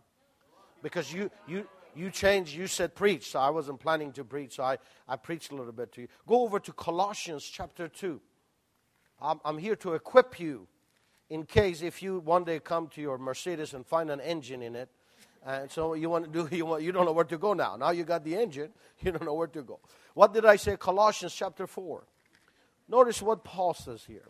Because 0.83 1.13
you, 1.13 1.31
you, 1.47 1.67
you 1.95 2.11
changed, 2.11 2.55
you 2.55 2.67
said 2.67 2.95
preach, 2.95 3.33
so 3.33 3.41
I 3.41 3.51
wasn't 3.51 3.81
planning 3.81 4.13
to 4.13 4.25
preach, 4.25 4.57
so 4.57 4.63
I, 4.63 4.79
I 5.09 5.17
preached 5.17 5.51
a 5.51 5.57
little 5.57 5.73
bit 5.73 5.93
to 5.93 6.03
you. 6.03 6.09
Go 6.27 6.43
over 6.43 6.61
to 6.61 6.73
Colossians 6.73 7.45
chapter 7.45 7.89
2. 7.89 8.21
I'm, 9.21 9.41
I'm 9.45 9.59
here 9.59 9.77
to 9.77 9.95
equip 9.95 10.39
you 10.39 10.69
in 11.29 11.45
case 11.45 11.83
if 11.83 12.03
you 12.03 12.19
one 12.21 12.45
day 12.45 12.59
come 12.59 12.89
to 12.89 13.01
your 13.01 13.19
Mercedes 13.19 13.75
and 13.75 13.87
find 13.87 14.11
an 14.11 14.21
engine 14.21 14.63
in 14.63 14.75
it, 14.75 14.89
and 15.45 15.71
so 15.71 15.95
you 15.95 16.11
want 16.11 16.25
to 16.25 16.31
do 16.31 16.57
you 16.57 16.67
want 16.67 16.83
you 16.83 16.93
don't 16.93 17.07
know 17.07 17.13
where 17.13 17.25
to 17.25 17.39
go 17.39 17.55
now. 17.55 17.77
Now 17.77 17.91
you 17.91 18.05
got 18.05 18.25
the 18.25 18.37
engine, 18.37 18.71
you 19.01 19.13
don't 19.13 19.25
know 19.25 19.35
where 19.35 19.47
to 19.49 19.63
go. 19.63 19.81
What 20.15 20.35
did 20.35 20.45
I 20.45 20.57
say? 20.57 20.77
Colossians 20.77 21.35
chapter 21.35 21.67
four. 21.67 22.05
Notice 22.91 23.23
what 23.23 23.45
Paul 23.45 23.73
says 23.73 24.05
here. 24.05 24.27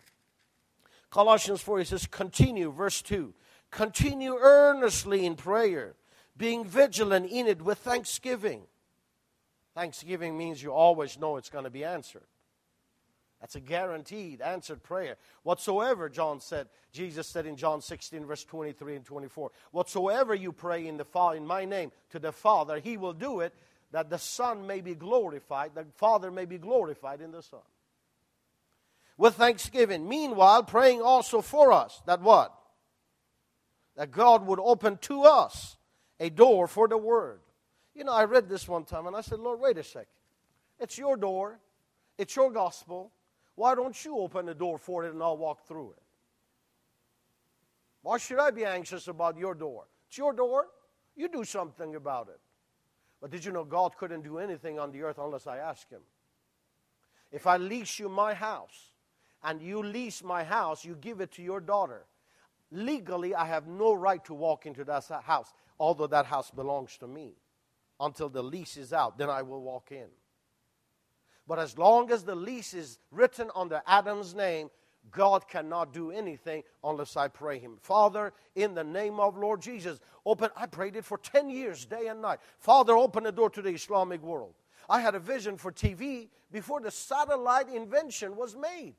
Colossians 1.11 1.63
4, 1.63 1.79
he 1.79 1.85
says, 1.87 2.07
continue, 2.07 2.71
verse 2.71 3.01
2. 3.01 3.33
Continue 3.71 4.37
earnestly 4.39 5.25
in 5.25 5.35
prayer, 5.35 5.95
being 6.37 6.65
vigilant 6.65 7.31
in 7.31 7.47
it 7.47 7.63
with 7.63 7.79
thanksgiving. 7.79 8.63
Thanksgiving 9.75 10.37
means 10.37 10.63
you 10.63 10.73
always 10.73 11.19
know 11.19 11.37
it's 11.37 11.49
going 11.49 11.65
to 11.65 11.71
be 11.71 11.85
answered. 11.85 12.27
That's 13.41 13.57
a 13.57 13.61
guaranteed 13.61 14.43
answered 14.43 14.83
prayer. 14.83 15.17
Whatsoever, 15.43 16.11
John 16.11 16.41
said, 16.41 16.69
Jesus 16.93 17.27
said 17.27 17.47
in 17.47 17.57
John 17.57 17.81
16, 17.81 18.27
verse 18.27 18.45
23 18.45 18.97
and 18.97 19.05
24, 19.05 19.51
whatsoever 19.71 20.35
you 20.35 20.53
pray 20.53 20.87
in, 20.87 20.99
the 20.99 21.07
in 21.35 21.47
my 21.47 21.65
name 21.65 21.93
to 22.11 22.19
the 22.19 22.33
Father, 22.33 22.79
he 22.79 22.99
will 22.99 23.15
do 23.15 23.41
it 23.41 23.55
that 23.93 24.11
the 24.11 24.19
Son 24.19 24.67
may 24.67 24.83
be 24.83 24.95
glorified, 24.95 25.71
the 25.75 25.87
Father 25.97 26.31
may 26.31 26.45
be 26.45 26.59
glorified 26.59 27.23
in 27.23 27.33
the 27.33 27.43
Son. 27.43 27.61
With 29.21 29.35
thanksgiving. 29.35 30.09
Meanwhile, 30.09 30.63
praying 30.63 31.03
also 31.03 31.43
for 31.43 31.73
us 31.73 32.01
that 32.07 32.23
what? 32.23 32.55
That 33.95 34.11
God 34.11 34.47
would 34.47 34.59
open 34.59 34.97
to 35.03 35.25
us 35.25 35.77
a 36.19 36.31
door 36.31 36.67
for 36.67 36.89
the 36.89 36.97
Word. 36.97 37.41
You 37.95 38.05
know, 38.05 38.15
I 38.15 38.25
read 38.25 38.49
this 38.49 38.67
one 38.67 38.85
time 38.85 39.07
and 39.07 39.15
I 39.15 39.21
said, 39.21 39.39
Lord, 39.39 39.61
wait 39.61 39.77
a 39.77 39.83
second. 39.83 40.07
It's 40.79 40.97
your 40.97 41.19
door, 41.19 41.61
it's 42.17 42.35
your 42.35 42.51
gospel. 42.51 43.13
Why 43.57 43.75
don't 43.75 44.03
you 44.07 44.17
open 44.17 44.47
the 44.47 44.55
door 44.55 44.79
for 44.79 45.05
it 45.05 45.13
and 45.13 45.23
I'll 45.23 45.37
walk 45.37 45.69
through 45.69 45.91
it? 45.91 46.03
Why 48.01 48.17
should 48.17 48.39
I 48.39 48.51
be 48.53 48.65
anxious 48.65 49.07
about 49.07 49.37
your 49.37 49.55
door? 49.55 49.85
It's 50.09 50.17
your 50.17 50.33
door. 50.33 50.69
You 51.15 51.29
do 51.29 51.45
something 51.45 51.95
about 51.95 52.29
it. 52.29 52.41
But 53.21 53.31
did 53.31 53.45
you 53.45 53.53
know 53.53 53.65
God 53.65 53.99
couldn't 53.99 54.23
do 54.23 54.39
anything 54.39 54.79
on 54.79 54.93
the 54.93 55.03
earth 55.03 55.19
unless 55.19 55.47
I 55.47 55.59
asked 55.59 55.91
Him? 55.91 56.01
If 57.31 57.47
I 57.47 57.59
lease 57.59 57.99
you 57.99 58.09
my 58.09 58.33
house 58.33 58.90
and 59.43 59.61
you 59.63 59.83
lease 59.83 60.23
my 60.23 60.45
house, 60.45 60.85
you 60.85 60.97
give 61.01 61.21
it 61.21 61.33
to 61.33 61.43
your 61.43 61.61
daughter. 61.61 62.07
Legally, 62.71 63.35
I 63.35 63.47
have 63.47 63.67
no 63.67 63.95
right 63.95 64.25
to 64.27 64.35
walk 64.35 64.67
into 64.67 64.85
that 64.85 65.11
house, 65.25 65.53
although 65.79 66.07
that 66.09 66.27
house 66.27 66.51
belongs 66.51 66.97
to 66.99 67.07
me. 67.07 67.35
Until 67.99 68.29
the 68.29 68.43
lease 68.43 68.77
is 68.77 68.93
out, 68.93 69.19
then 69.19 69.29
I 69.29 69.43
will 69.43 69.61
walk 69.61 69.93
in. 69.93 70.07
But 71.47 71.59
as 71.59 71.77
long 71.77 72.11
as 72.11 72.23
the 72.23 72.35
lease 72.35 72.75
is 72.75 72.99
written 73.11 73.51
under 73.55 73.83
Adam's 73.87 74.35
name, 74.35 74.71
God 75.11 75.49
cannot 75.49 75.93
do 75.93 76.11
anything 76.11 76.63
unless 76.85 77.17
I 77.17 77.29
pray 77.29 77.59
Him. 77.59 77.79
Father, 77.81 78.33
in 78.55 78.75
the 78.75 78.85
name 78.85 79.19
of 79.19 79.37
Lord 79.37 79.61
Jesus, 79.61 79.99
open. 80.25 80.51
I 80.57 80.67
prayed 80.67 80.97
it 80.97 81.05
for 81.05 81.19
10 81.19 81.51
years, 81.51 81.85
day 81.85 82.07
and 82.07 82.23
night. 82.23 82.39
Father, 82.59 82.97
open 82.97 83.25
the 83.25 83.33
door 83.33 83.51
to 83.51 83.63
the 83.63 83.71
Islamic 83.71 84.23
world. 84.23 84.55
I 84.89 85.01
had 85.01 85.15
a 85.15 85.21
vision 85.21 85.57
for 85.57 85.73
TV 85.73 86.29
before 86.53 86.81
the 86.81 86.91
satellite 86.91 87.69
invention 87.69 88.37
was 88.37 88.57
made. 88.57 88.95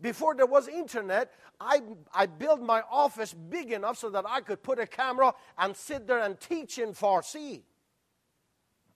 Before 0.00 0.34
there 0.34 0.46
was 0.46 0.68
internet, 0.68 1.32
I, 1.60 1.82
I 2.14 2.26
built 2.26 2.60
my 2.60 2.82
office 2.90 3.34
big 3.34 3.72
enough 3.72 3.98
so 3.98 4.10
that 4.10 4.24
I 4.26 4.40
could 4.40 4.62
put 4.62 4.78
a 4.78 4.86
camera 4.86 5.34
and 5.58 5.76
sit 5.76 6.06
there 6.06 6.20
and 6.20 6.38
teach 6.40 6.78
in 6.78 6.92
Farsi. 6.92 7.62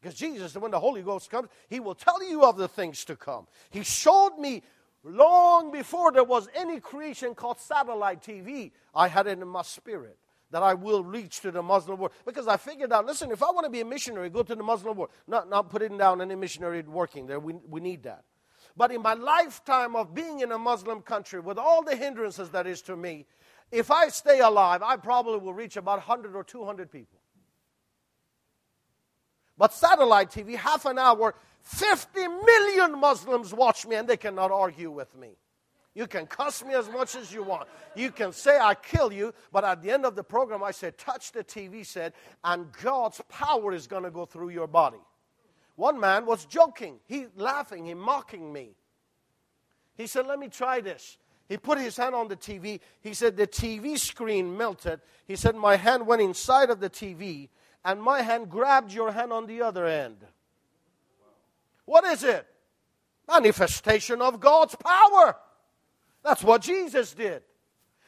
Because 0.00 0.18
Jesus, 0.18 0.54
when 0.56 0.70
the 0.70 0.80
Holy 0.80 1.02
Ghost 1.02 1.30
comes, 1.30 1.48
He 1.68 1.80
will 1.80 1.94
tell 1.94 2.22
you 2.22 2.44
of 2.44 2.56
the 2.56 2.68
things 2.68 3.04
to 3.06 3.16
come. 3.16 3.46
He 3.70 3.82
showed 3.82 4.38
me 4.38 4.62
long 5.02 5.72
before 5.72 6.12
there 6.12 6.24
was 6.24 6.48
any 6.54 6.80
creation 6.80 7.34
called 7.34 7.58
satellite 7.58 8.22
TV, 8.22 8.72
I 8.94 9.08
had 9.08 9.26
it 9.26 9.38
in 9.38 9.48
my 9.48 9.62
spirit 9.62 10.18
that 10.50 10.62
I 10.62 10.74
will 10.74 11.02
reach 11.02 11.40
to 11.40 11.50
the 11.50 11.62
Muslim 11.62 11.98
world. 11.98 12.12
Because 12.24 12.46
I 12.46 12.56
figured 12.56 12.92
out, 12.92 13.06
listen, 13.06 13.32
if 13.32 13.42
I 13.42 13.50
want 13.50 13.64
to 13.64 13.70
be 13.70 13.80
a 13.80 13.84
missionary, 13.84 14.30
go 14.30 14.44
to 14.44 14.54
the 14.54 14.62
Muslim 14.62 14.96
world. 14.96 15.10
Not, 15.26 15.50
not 15.50 15.68
putting 15.68 15.98
down 15.98 16.20
any 16.20 16.36
missionary 16.36 16.82
working 16.82 17.26
there. 17.26 17.40
We, 17.40 17.54
we 17.68 17.80
need 17.80 18.04
that. 18.04 18.24
But 18.76 18.90
in 18.90 19.02
my 19.02 19.14
lifetime 19.14 19.94
of 19.94 20.14
being 20.14 20.40
in 20.40 20.50
a 20.50 20.58
Muslim 20.58 21.00
country, 21.00 21.40
with 21.40 21.58
all 21.58 21.82
the 21.82 21.94
hindrances 21.94 22.50
that 22.50 22.66
is 22.66 22.82
to 22.82 22.96
me, 22.96 23.26
if 23.70 23.90
I 23.90 24.08
stay 24.08 24.40
alive, 24.40 24.82
I 24.82 24.96
probably 24.96 25.38
will 25.38 25.54
reach 25.54 25.76
about 25.76 25.98
100 25.98 26.34
or 26.34 26.44
200 26.44 26.90
people. 26.90 27.20
But 29.56 29.72
satellite 29.72 30.30
TV, 30.30 30.56
half 30.56 30.84
an 30.84 30.98
hour, 30.98 31.34
50 31.62 32.28
million 32.28 32.98
Muslims 32.98 33.54
watch 33.54 33.86
me 33.86 33.96
and 33.96 34.08
they 34.08 34.16
cannot 34.16 34.50
argue 34.50 34.90
with 34.90 35.14
me. 35.16 35.36
You 35.94 36.08
can 36.08 36.26
cuss 36.26 36.64
me 36.64 36.74
as 36.74 36.88
much 36.88 37.14
as 37.14 37.32
you 37.32 37.44
want. 37.44 37.68
You 37.94 38.10
can 38.10 38.32
say 38.32 38.58
I 38.58 38.74
kill 38.74 39.12
you, 39.12 39.32
but 39.52 39.62
at 39.62 39.80
the 39.80 39.92
end 39.92 40.04
of 40.04 40.16
the 40.16 40.24
program, 40.24 40.64
I 40.64 40.72
said, 40.72 40.98
touch 40.98 41.30
the 41.30 41.44
TV 41.44 41.86
set, 41.86 42.14
and 42.42 42.66
God's 42.82 43.20
power 43.28 43.72
is 43.72 43.86
going 43.86 44.02
to 44.02 44.10
go 44.10 44.24
through 44.24 44.48
your 44.48 44.66
body. 44.66 44.98
One 45.76 45.98
man 45.98 46.26
was 46.26 46.44
joking, 46.44 47.00
he 47.06 47.26
laughing, 47.36 47.86
he 47.86 47.94
mocking 47.94 48.52
me. 48.52 48.76
He 49.96 50.06
said, 50.06 50.26
Let 50.26 50.38
me 50.38 50.48
try 50.48 50.80
this. 50.80 51.18
He 51.48 51.58
put 51.58 51.78
his 51.78 51.96
hand 51.96 52.14
on 52.14 52.28
the 52.28 52.36
TV. 52.36 52.80
He 53.00 53.12
said, 53.12 53.36
The 53.36 53.46
TV 53.46 53.98
screen 53.98 54.56
melted. 54.56 55.00
He 55.26 55.36
said, 55.36 55.54
My 55.54 55.76
hand 55.76 56.06
went 56.06 56.22
inside 56.22 56.70
of 56.70 56.80
the 56.80 56.90
TV 56.90 57.48
and 57.84 58.02
my 58.02 58.22
hand 58.22 58.48
grabbed 58.48 58.92
your 58.92 59.12
hand 59.12 59.32
on 59.32 59.46
the 59.46 59.62
other 59.62 59.86
end. 59.86 60.16
What 61.84 62.04
is 62.04 62.24
it? 62.24 62.46
Manifestation 63.28 64.22
of 64.22 64.40
God's 64.40 64.74
power. 64.74 65.36
That's 66.22 66.42
what 66.42 66.62
Jesus 66.62 67.12
did. 67.12 67.42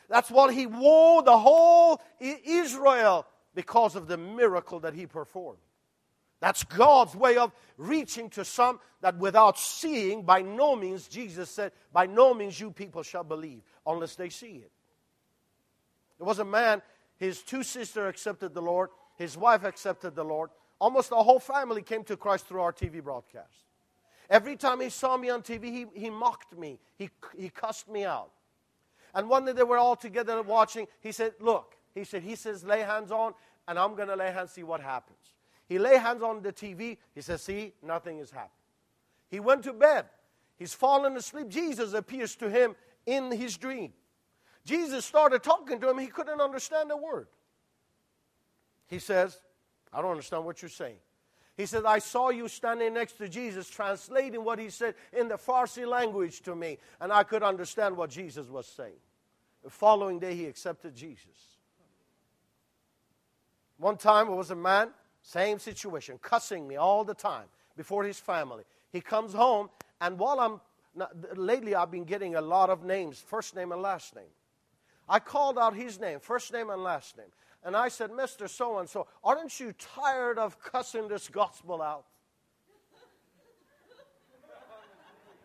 That's 0.08 0.30
what 0.30 0.54
he 0.54 0.66
wore 0.66 1.22
the 1.22 1.36
whole 1.36 2.00
Israel 2.20 3.26
because 3.54 3.96
of 3.96 4.06
the 4.06 4.16
miracle 4.16 4.80
that 4.80 4.94
he 4.94 5.06
performed. 5.06 5.58
That's 6.46 6.62
God's 6.62 7.16
way 7.16 7.38
of 7.38 7.50
reaching 7.76 8.30
to 8.30 8.44
some 8.44 8.78
that 9.00 9.18
without 9.18 9.58
seeing, 9.58 10.22
by 10.22 10.42
no 10.42 10.76
means, 10.76 11.08
Jesus 11.08 11.50
said, 11.50 11.72
by 11.92 12.06
no 12.06 12.34
means 12.34 12.60
you 12.60 12.70
people 12.70 13.02
shall 13.02 13.24
believe 13.24 13.62
unless 13.84 14.14
they 14.14 14.28
see 14.28 14.62
it. 14.62 14.70
There 16.18 16.24
was 16.24 16.38
a 16.38 16.44
man, 16.44 16.82
his 17.16 17.42
two 17.42 17.64
sisters 17.64 18.08
accepted 18.08 18.54
the 18.54 18.62
Lord. 18.62 18.90
His 19.16 19.36
wife 19.36 19.64
accepted 19.64 20.14
the 20.14 20.22
Lord. 20.22 20.50
Almost 20.78 21.10
the 21.10 21.16
whole 21.16 21.40
family 21.40 21.82
came 21.82 22.04
to 22.04 22.16
Christ 22.16 22.46
through 22.46 22.60
our 22.60 22.72
TV 22.72 23.02
broadcast. 23.02 23.64
Every 24.30 24.54
time 24.54 24.80
he 24.80 24.88
saw 24.88 25.16
me 25.16 25.30
on 25.30 25.42
TV, 25.42 25.64
he, 25.64 25.86
he 25.94 26.10
mocked 26.10 26.56
me, 26.56 26.78
he, 26.96 27.10
he 27.36 27.48
cussed 27.48 27.88
me 27.88 28.04
out. 28.04 28.30
And 29.16 29.28
one 29.28 29.46
day 29.46 29.52
they 29.52 29.64
were 29.64 29.78
all 29.78 29.96
together 29.96 30.40
watching. 30.42 30.86
He 31.00 31.10
said, 31.10 31.32
Look, 31.40 31.74
he 31.92 32.04
said, 32.04 32.22
He 32.22 32.36
says, 32.36 32.62
lay 32.62 32.82
hands 32.82 33.10
on, 33.10 33.34
and 33.66 33.80
I'm 33.80 33.96
going 33.96 34.06
to 34.06 34.14
lay 34.14 34.30
hands, 34.30 34.52
see 34.52 34.62
what 34.62 34.80
happens. 34.80 35.35
He 35.68 35.78
lay 35.78 35.96
hands 35.96 36.22
on 36.22 36.42
the 36.42 36.52
TV. 36.52 36.96
He 37.14 37.20
says, 37.20 37.42
See, 37.42 37.72
nothing 37.82 38.18
has 38.18 38.30
happened. 38.30 38.50
He 39.28 39.40
went 39.40 39.64
to 39.64 39.72
bed. 39.72 40.06
He's 40.56 40.72
fallen 40.72 41.16
asleep. 41.16 41.48
Jesus 41.48 41.92
appears 41.92 42.36
to 42.36 42.48
him 42.48 42.76
in 43.04 43.30
his 43.32 43.56
dream. 43.56 43.92
Jesus 44.64 45.04
started 45.04 45.42
talking 45.42 45.80
to 45.80 45.90
him. 45.90 45.98
He 45.98 46.06
couldn't 46.06 46.40
understand 46.40 46.90
a 46.90 46.96
word. 46.96 47.28
He 48.88 48.98
says, 48.98 49.38
I 49.92 50.00
don't 50.00 50.10
understand 50.10 50.44
what 50.44 50.62
you're 50.62 50.68
saying. 50.68 50.96
He 51.56 51.66
said, 51.66 51.84
I 51.86 52.00
saw 52.00 52.28
you 52.28 52.48
standing 52.48 52.94
next 52.94 53.14
to 53.14 53.28
Jesus, 53.28 53.68
translating 53.68 54.44
what 54.44 54.58
he 54.58 54.68
said 54.68 54.94
in 55.12 55.28
the 55.28 55.36
Farsi 55.36 55.86
language 55.86 56.42
to 56.42 56.54
me, 56.54 56.78
and 57.00 57.10
I 57.10 57.22
could 57.22 57.42
understand 57.42 57.96
what 57.96 58.10
Jesus 58.10 58.48
was 58.48 58.66
saying. 58.66 58.98
The 59.64 59.70
following 59.70 60.18
day, 60.18 60.34
he 60.34 60.46
accepted 60.46 60.94
Jesus. 60.94 61.56
One 63.78 63.96
time, 63.96 64.28
it 64.28 64.34
was 64.34 64.50
a 64.50 64.56
man, 64.56 64.90
same 65.26 65.58
situation, 65.58 66.20
cussing 66.22 66.68
me 66.68 66.76
all 66.76 67.02
the 67.02 67.14
time 67.14 67.46
before 67.76 68.04
his 68.04 68.16
family. 68.16 68.62
He 68.92 69.00
comes 69.00 69.32
home, 69.32 69.70
and 70.00 70.20
while 70.20 70.38
I'm 70.38 70.60
lately, 71.34 71.74
I've 71.74 71.90
been 71.90 72.04
getting 72.04 72.36
a 72.36 72.40
lot 72.40 72.70
of 72.70 72.84
names, 72.84 73.18
first 73.18 73.56
name 73.56 73.72
and 73.72 73.82
last 73.82 74.14
name. 74.14 74.30
I 75.08 75.18
called 75.18 75.58
out 75.58 75.74
his 75.74 75.98
name, 75.98 76.20
first 76.20 76.52
name 76.52 76.70
and 76.70 76.80
last 76.80 77.18
name. 77.18 77.26
And 77.64 77.76
I 77.76 77.88
said, 77.88 78.10
Mr. 78.10 78.48
So 78.48 78.78
and 78.78 78.88
so, 78.88 79.08
aren't 79.24 79.58
you 79.58 79.72
tired 79.72 80.38
of 80.38 80.62
cussing 80.62 81.08
this 81.08 81.28
gospel 81.28 81.82
out? 81.82 82.04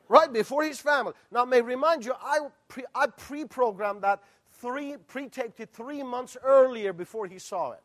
right 0.08 0.32
before 0.32 0.64
his 0.64 0.80
family. 0.80 1.14
Now, 1.32 1.44
may 1.44 1.62
remind 1.62 2.06
you, 2.06 2.14
I, 2.22 2.38
pre, 2.68 2.84
I 2.94 3.08
pre-programmed 3.08 4.04
that, 4.04 4.22
three, 4.52 4.98
pre-taped 5.08 5.60
it 5.60 5.70
three 5.74 6.04
months 6.04 6.38
earlier 6.44 6.94
before 6.94 7.26
he 7.26 7.40
saw 7.40 7.72
it. 7.72 7.82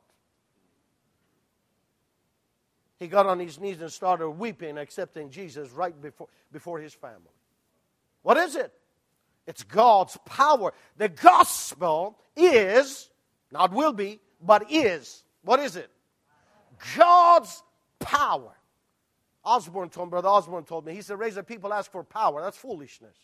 He 2.98 3.08
got 3.08 3.26
on 3.26 3.38
his 3.38 3.60
knees 3.60 3.80
and 3.80 3.92
started 3.92 4.30
weeping, 4.30 4.78
accepting 4.78 5.30
Jesus 5.30 5.70
right 5.70 6.00
before, 6.00 6.28
before 6.52 6.78
his 6.78 6.94
family. 6.94 7.34
What 8.22 8.36
is 8.38 8.56
it? 8.56 8.72
It's 9.46 9.62
God's 9.62 10.16
power. 10.24 10.72
The 10.96 11.08
gospel 11.08 12.18
is, 12.34 13.10
not 13.52 13.72
will 13.72 13.92
be, 13.92 14.20
but 14.42 14.70
is. 14.70 15.22
What 15.42 15.60
is 15.60 15.76
it? 15.76 15.90
God's 16.96 17.62
power. 17.98 18.52
Osborn 19.44 19.90
told 19.90 20.10
Brother 20.10 20.28
Osborn 20.28 20.64
told 20.64 20.84
me, 20.84 20.94
he 20.94 21.02
said, 21.02 21.20
up 21.20 21.46
people 21.46 21.72
ask 21.72 21.92
for 21.92 22.02
power. 22.02 22.42
That's 22.42 22.56
foolishness. 22.56 23.16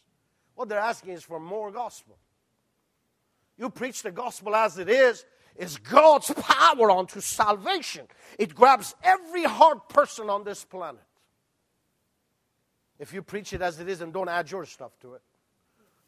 What 0.54 0.68
they're 0.68 0.78
asking 0.78 1.14
is 1.14 1.24
for 1.24 1.40
more 1.40 1.72
gospel. 1.72 2.16
You 3.58 3.70
preach 3.70 4.02
the 4.02 4.12
gospel 4.12 4.54
as 4.54 4.78
it 4.78 4.88
is, 4.88 5.24
is 5.56 5.76
God's 5.78 6.32
power 6.34 6.90
unto 6.90 7.20
salvation. 7.20 8.06
It 8.38 8.54
grabs 8.54 8.94
every 9.02 9.44
hard 9.44 9.88
person 9.88 10.30
on 10.30 10.44
this 10.44 10.64
planet. 10.64 11.02
If 12.98 13.12
you 13.12 13.22
preach 13.22 13.52
it 13.52 13.62
as 13.62 13.80
it 13.80 13.88
is 13.88 14.00
and 14.00 14.12
don't 14.12 14.28
add 14.28 14.50
your 14.50 14.64
stuff 14.64 14.92
to 15.00 15.14
it, 15.14 15.22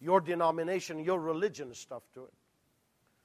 your 0.01 0.21
denomination, 0.21 0.99
your 0.99 1.19
religion 1.19 1.75
stuff 1.75 2.03
to 2.15 2.25
it. 2.25 2.33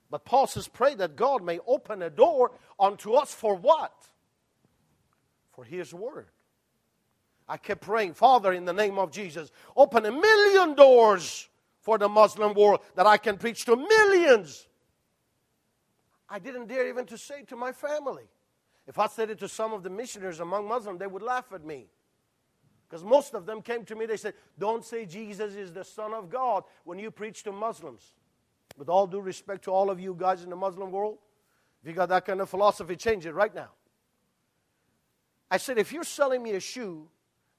But 0.09 0.25
Paul 0.25 0.47
says, 0.47 0.67
pray 0.67 0.95
that 0.95 1.15
God 1.15 1.43
may 1.43 1.59
open 1.67 2.01
a 2.01 2.09
door 2.09 2.51
unto 2.79 3.13
us 3.13 3.33
for 3.33 3.55
what? 3.55 3.93
For 5.51 5.63
his 5.63 5.93
word. 5.93 6.27
I 7.47 7.57
kept 7.57 7.81
praying, 7.81 8.13
Father, 8.13 8.53
in 8.53 8.65
the 8.65 8.73
name 8.73 8.97
of 8.97 9.11
Jesus, 9.11 9.51
open 9.75 10.05
a 10.05 10.11
million 10.11 10.75
doors 10.75 11.49
for 11.81 11.97
the 11.97 12.09
Muslim 12.09 12.53
world 12.53 12.81
that 12.95 13.07
I 13.07 13.17
can 13.17 13.37
preach 13.37 13.65
to 13.65 13.75
millions. 13.75 14.67
I 16.29 16.39
didn't 16.39 16.67
dare 16.67 16.87
even 16.87 17.05
to 17.07 17.17
say 17.17 17.43
to 17.43 17.55
my 17.55 17.71
family. 17.71 18.25
If 18.87 18.99
I 18.99 19.07
said 19.07 19.29
it 19.29 19.39
to 19.39 19.47
some 19.47 19.73
of 19.73 19.83
the 19.83 19.89
missionaries 19.89 20.39
among 20.39 20.67
Muslims, 20.67 20.99
they 20.99 21.07
would 21.07 21.21
laugh 21.21 21.51
at 21.53 21.63
me. 21.65 21.87
Because 22.87 23.03
most 23.03 23.35
of 23.35 23.45
them 23.45 23.61
came 23.61 23.85
to 23.85 23.95
me, 23.95 24.05
they 24.07 24.17
said, 24.17 24.33
Don't 24.57 24.83
say 24.83 25.05
Jesus 25.05 25.53
is 25.53 25.71
the 25.71 25.83
Son 25.83 26.13
of 26.13 26.29
God 26.29 26.63
when 26.85 26.97
you 26.97 27.11
preach 27.11 27.43
to 27.43 27.51
Muslims. 27.51 28.13
With 28.77 28.89
all 28.89 29.05
due 29.05 29.21
respect 29.21 29.63
to 29.65 29.71
all 29.71 29.89
of 29.89 29.99
you 29.99 30.15
guys 30.17 30.43
in 30.43 30.49
the 30.49 30.55
Muslim 30.55 30.91
world, 30.91 31.17
if 31.81 31.87
you 31.87 31.93
got 31.93 32.09
that 32.09 32.25
kind 32.25 32.41
of 32.41 32.49
philosophy, 32.49 32.95
change 32.95 33.25
it 33.25 33.33
right 33.33 33.53
now. 33.53 33.69
I 35.51 35.57
said, 35.57 35.77
if 35.77 35.91
you're 35.91 36.03
selling 36.03 36.43
me 36.43 36.51
a 36.51 36.59
shoe 36.59 37.07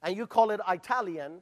and 0.03 0.15
you 0.15 0.27
call 0.27 0.51
it 0.51 0.59
Italian 0.67 1.41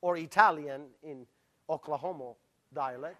or 0.00 0.16
Italian 0.16 0.86
in 1.02 1.26
Oklahoma 1.68 2.32
dialect, 2.72 3.16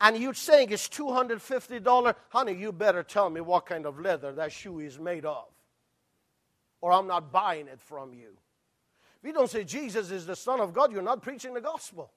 and 0.00 0.16
you're 0.16 0.34
saying 0.34 0.70
it's 0.70 0.88
$250, 0.88 2.14
honey, 2.28 2.52
you 2.52 2.72
better 2.72 3.02
tell 3.02 3.30
me 3.30 3.40
what 3.40 3.66
kind 3.66 3.86
of 3.86 3.98
leather 3.98 4.32
that 4.32 4.52
shoe 4.52 4.80
is 4.80 4.98
made 4.98 5.24
of, 5.24 5.46
or 6.80 6.92
I'm 6.92 7.06
not 7.06 7.32
buying 7.32 7.68
it 7.68 7.80
from 7.80 8.12
you. 8.12 8.36
If 9.22 9.28
you 9.28 9.32
don't 9.32 9.50
say 9.50 9.64
Jesus 9.64 10.10
is 10.10 10.26
the 10.26 10.36
Son 10.36 10.60
of 10.60 10.74
God, 10.74 10.92
you're 10.92 11.02
not 11.02 11.22
preaching 11.22 11.54
the 11.54 11.60
gospel. 11.60 12.12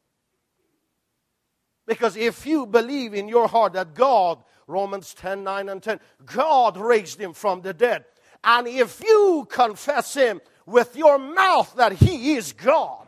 Because 1.85 2.17
if 2.17 2.45
you 2.45 2.65
believe 2.65 3.13
in 3.13 3.29
your 3.29 3.47
heart 3.47 3.73
that 3.73 3.93
God, 3.93 4.43
Romans 4.67 5.13
10 5.13 5.43
9 5.43 5.69
and 5.69 5.81
10, 5.81 5.99
God 6.25 6.75
raised 6.75 7.19
him 7.19 7.31
from 7.31 7.61
the 7.61 7.73
dead, 7.73 8.03
and 8.43 8.67
if 8.67 9.01
you 9.01 9.47
confess 9.49 10.13
him 10.13 10.41
with 10.65 10.97
your 10.97 11.17
mouth 11.17 11.73
that 11.77 11.93
he 11.93 12.35
is 12.35 12.51
God, 12.51 13.07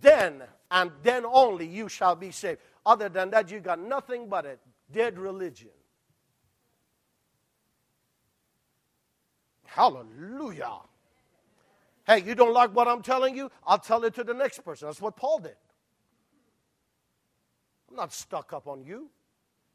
then 0.00 0.42
and 0.70 0.90
then 1.02 1.24
only 1.26 1.66
you 1.66 1.88
shall 1.88 2.16
be 2.16 2.30
saved. 2.30 2.60
Other 2.84 3.08
than 3.08 3.30
that, 3.30 3.50
you 3.50 3.60
got 3.60 3.78
nothing 3.78 4.28
but 4.28 4.46
a 4.46 4.58
dead 4.90 5.18
religion. 5.18 5.70
Hallelujah. 9.66 10.78
Hey, 12.06 12.22
you 12.22 12.34
don't 12.34 12.52
like 12.52 12.74
what 12.74 12.88
I'm 12.88 13.00
telling 13.00 13.36
you? 13.36 13.50
I'll 13.66 13.78
tell 13.78 14.04
it 14.04 14.14
to 14.14 14.24
the 14.24 14.34
next 14.34 14.64
person. 14.64 14.88
That's 14.88 15.00
what 15.00 15.16
Paul 15.16 15.38
did. 15.38 15.56
I'm 17.88 17.96
not 17.96 18.12
stuck 18.12 18.52
up 18.52 18.66
on 18.66 18.82
you. 18.82 19.10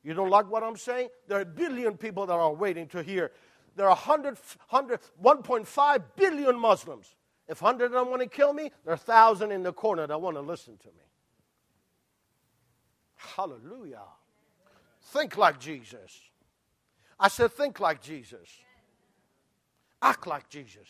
You 0.04 0.14
don't 0.14 0.30
like 0.30 0.50
what 0.50 0.64
I'm 0.64 0.78
saying? 0.78 1.10
There 1.28 1.38
are 1.38 1.42
a 1.42 1.46
billion 1.46 1.98
people 1.98 2.26
that 2.26 2.34
are 2.34 2.54
waiting 2.54 2.88
to 2.90 3.02
hear 3.02 3.32
there 3.78 3.86
are 3.86 3.96
100, 3.96 4.38
100, 4.70 5.00
1.5 5.24 6.04
billion 6.16 6.60
Muslims. 6.60 7.16
If 7.48 7.62
100 7.62 7.86
of 7.86 7.92
them 7.92 8.10
want 8.10 8.22
to 8.24 8.28
kill 8.28 8.52
me, 8.52 8.72
there 8.84 8.94
are 8.94 8.98
1,000 8.98 9.52
in 9.52 9.64
the 9.64 9.72
corner 9.72 10.08
that 10.08 10.20
want 10.20 10.36
to 10.36 10.42
listen 10.42 10.78
to 10.78 10.88
me. 10.88 11.04
Hallelujah. 13.18 14.04
Think 15.02 15.38
like 15.38 15.60
Jesus. 15.60 16.20
I 17.20 17.28
said, 17.28 17.52
think 17.52 17.80
like 17.80 18.02
Jesus. 18.02 18.50
Act 20.02 20.28
like 20.28 20.50
Jesus. 20.50 20.88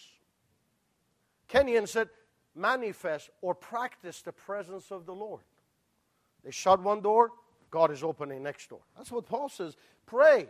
Kenyon 1.48 1.88
said, 1.88 2.10
manifest 2.54 3.30
or 3.42 3.56
practice 3.56 4.22
the 4.22 4.34
presence 4.34 4.92
of 4.92 5.06
the 5.06 5.14
Lord. 5.14 5.42
They 6.44 6.52
shut 6.52 6.82
one 6.82 7.02
door, 7.02 7.32
God 7.72 7.92
is 7.92 8.04
opening 8.04 8.44
next 8.44 8.70
door. 8.70 8.82
That's 8.96 9.12
what 9.12 9.26
Paul 9.26 9.50
says. 9.50 9.76
Pray. 10.06 10.48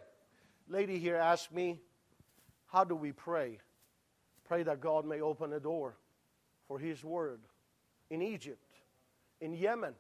Lady 0.70 0.98
here 0.98 1.16
asked 1.16 1.54
me, 1.54 1.80
how 2.68 2.84
do 2.84 2.96
we 2.96 3.12
pray? 3.12 3.60
Pray 4.46 4.64
that 4.64 4.82
God 4.82 5.06
may 5.06 5.22
open 5.22 5.54
a 5.54 5.60
door 5.60 5.96
for 6.68 6.80
His 6.80 7.04
word. 7.04 7.40
In 8.10 8.22
Egypt, 8.22 8.64
in 9.42 9.54
Yemen, 9.54 9.94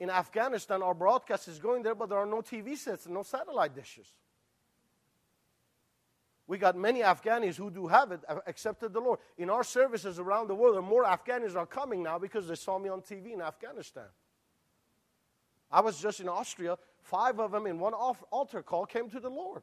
in 0.00 0.10
Afghanistan, 0.10 0.82
our 0.82 0.94
broadcast 0.94 1.48
is 1.48 1.58
going 1.58 1.82
there, 1.82 1.94
but 1.94 2.08
there 2.08 2.18
are 2.18 2.26
no 2.26 2.42
TV 2.42 2.76
sets 2.76 3.06
and 3.06 3.14
no 3.14 3.22
satellite 3.22 3.74
dishes. 3.74 4.12
We 6.46 6.58
got 6.58 6.76
many 6.76 7.00
Afghanis 7.00 7.56
who 7.56 7.70
do 7.70 7.86
have 7.86 8.12
it, 8.12 8.20
uh, 8.28 8.40
accepted 8.46 8.92
the 8.92 9.00
Lord. 9.00 9.18
In 9.38 9.48
our 9.48 9.64
services 9.64 10.18
around 10.18 10.48
the 10.48 10.54
world, 10.54 10.82
more 10.84 11.04
Afghanis 11.04 11.56
are 11.56 11.66
coming 11.66 12.02
now 12.02 12.18
because 12.18 12.46
they 12.46 12.54
saw 12.54 12.78
me 12.78 12.90
on 12.90 13.00
TV 13.00 13.32
in 13.32 13.40
Afghanistan. 13.40 14.04
I 15.70 15.80
was 15.80 16.00
just 16.00 16.20
in 16.20 16.28
Austria. 16.28 16.76
Five 17.02 17.40
of 17.40 17.52
them 17.52 17.66
in 17.66 17.78
one 17.78 17.94
altar 17.94 18.62
call 18.62 18.84
came 18.84 19.08
to 19.10 19.20
the 19.20 19.30
Lord. 19.30 19.62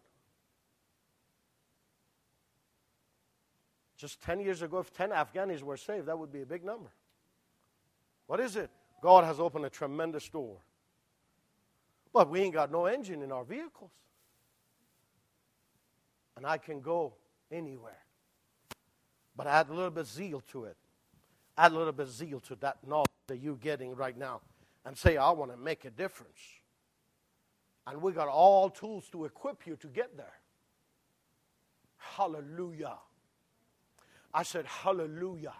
Just 3.95 4.19
10 4.23 4.39
years 4.39 4.63
ago, 4.63 4.79
if 4.79 4.91
10 4.91 5.11
Afghanis 5.11 5.61
were 5.61 5.77
saved, 5.77 6.07
that 6.07 6.17
would 6.17 6.31
be 6.31 6.41
a 6.41 6.45
big 6.45 6.65
number. 6.65 6.89
What 8.25 8.39
is 8.39 8.55
it? 8.55 8.71
God 9.01 9.23
has 9.23 9.39
opened 9.39 9.65
a 9.65 9.69
tremendous 9.69 10.29
door. 10.29 10.57
But 12.13 12.29
we 12.29 12.41
ain't 12.41 12.53
got 12.53 12.71
no 12.71 12.85
engine 12.85 13.21
in 13.21 13.31
our 13.31 13.43
vehicles. 13.43 13.91
And 16.37 16.45
I 16.45 16.57
can 16.57 16.81
go 16.81 17.13
anywhere. 17.51 17.97
But 19.35 19.47
add 19.47 19.69
a 19.69 19.73
little 19.73 19.91
bit 19.91 20.05
zeal 20.05 20.41
to 20.51 20.65
it. 20.65 20.77
Add 21.57 21.71
a 21.71 21.77
little 21.77 21.93
bit 21.93 22.07
zeal 22.07 22.39
to 22.41 22.55
that 22.57 22.77
knowledge 22.87 23.07
that 23.27 23.37
you're 23.37 23.55
getting 23.55 23.95
right 23.95 24.17
now. 24.17 24.41
And 24.85 24.97
say, 24.97 25.17
I 25.17 25.31
want 25.31 25.51
to 25.51 25.57
make 25.57 25.85
a 25.85 25.91
difference. 25.91 26.39
And 27.87 28.01
we 28.01 28.11
got 28.11 28.27
all 28.27 28.69
tools 28.69 29.07
to 29.11 29.25
equip 29.25 29.65
you 29.65 29.75
to 29.77 29.87
get 29.87 30.17
there. 30.17 30.33
Hallelujah. 31.97 32.97
I 34.33 34.43
said, 34.43 34.65
Hallelujah. 34.65 35.53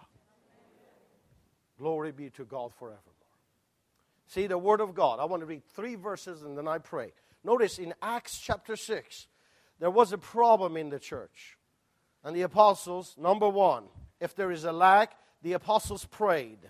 Glory 1.78 2.12
be 2.12 2.30
to 2.30 2.44
God 2.44 2.72
forevermore. 2.78 3.12
See, 4.32 4.46
the 4.46 4.56
Word 4.56 4.80
of 4.80 4.94
God. 4.94 5.20
I 5.20 5.26
want 5.26 5.40
to 5.40 5.46
read 5.46 5.62
three 5.62 5.94
verses 5.94 6.40
and 6.40 6.56
then 6.56 6.66
I 6.66 6.78
pray. 6.78 7.12
Notice 7.44 7.78
in 7.78 7.92
Acts 8.00 8.38
chapter 8.38 8.76
6, 8.76 9.26
there 9.78 9.90
was 9.90 10.14
a 10.14 10.16
problem 10.16 10.78
in 10.78 10.88
the 10.88 10.98
church. 10.98 11.58
And 12.24 12.34
the 12.34 12.40
apostles, 12.40 13.14
number 13.18 13.46
one, 13.46 13.84
if 14.20 14.34
there 14.34 14.50
is 14.50 14.64
a 14.64 14.72
lack, 14.72 15.12
the 15.42 15.52
apostles 15.52 16.06
prayed. 16.06 16.60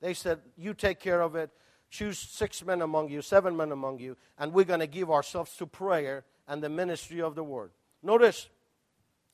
They 0.00 0.14
said, 0.14 0.40
You 0.56 0.72
take 0.72 1.00
care 1.00 1.20
of 1.20 1.36
it. 1.36 1.50
Choose 1.90 2.18
six 2.18 2.64
men 2.64 2.80
among 2.80 3.10
you, 3.10 3.20
seven 3.20 3.58
men 3.58 3.72
among 3.72 3.98
you, 3.98 4.16
and 4.38 4.54
we're 4.54 4.64
going 4.64 4.80
to 4.80 4.86
give 4.86 5.10
ourselves 5.10 5.54
to 5.56 5.66
prayer 5.66 6.24
and 6.48 6.62
the 6.62 6.70
ministry 6.70 7.20
of 7.20 7.34
the 7.34 7.44
word. 7.44 7.72
Notice 8.02 8.48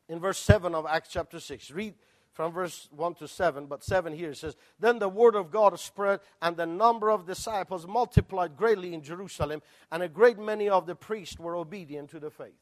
in 0.08 0.18
verse 0.18 0.40
7 0.40 0.74
of 0.74 0.84
Acts 0.84 1.10
chapter 1.12 1.38
6. 1.38 1.70
Read 1.70 1.94
from 2.32 2.52
verse 2.52 2.88
1 2.92 3.14
to 3.16 3.28
7, 3.28 3.66
but 3.66 3.82
7 3.82 4.12
here 4.12 4.32
says, 4.34 4.56
Then 4.78 4.98
the 4.98 5.08
word 5.08 5.34
of 5.34 5.50
God 5.50 5.78
spread, 5.80 6.20
and 6.40 6.56
the 6.56 6.66
number 6.66 7.10
of 7.10 7.26
disciples 7.26 7.86
multiplied 7.86 8.56
greatly 8.56 8.94
in 8.94 9.02
Jerusalem, 9.02 9.62
and 9.90 10.02
a 10.02 10.08
great 10.08 10.38
many 10.38 10.68
of 10.68 10.86
the 10.86 10.94
priests 10.94 11.38
were 11.38 11.56
obedient 11.56 12.10
to 12.10 12.20
the 12.20 12.30
faith. 12.30 12.54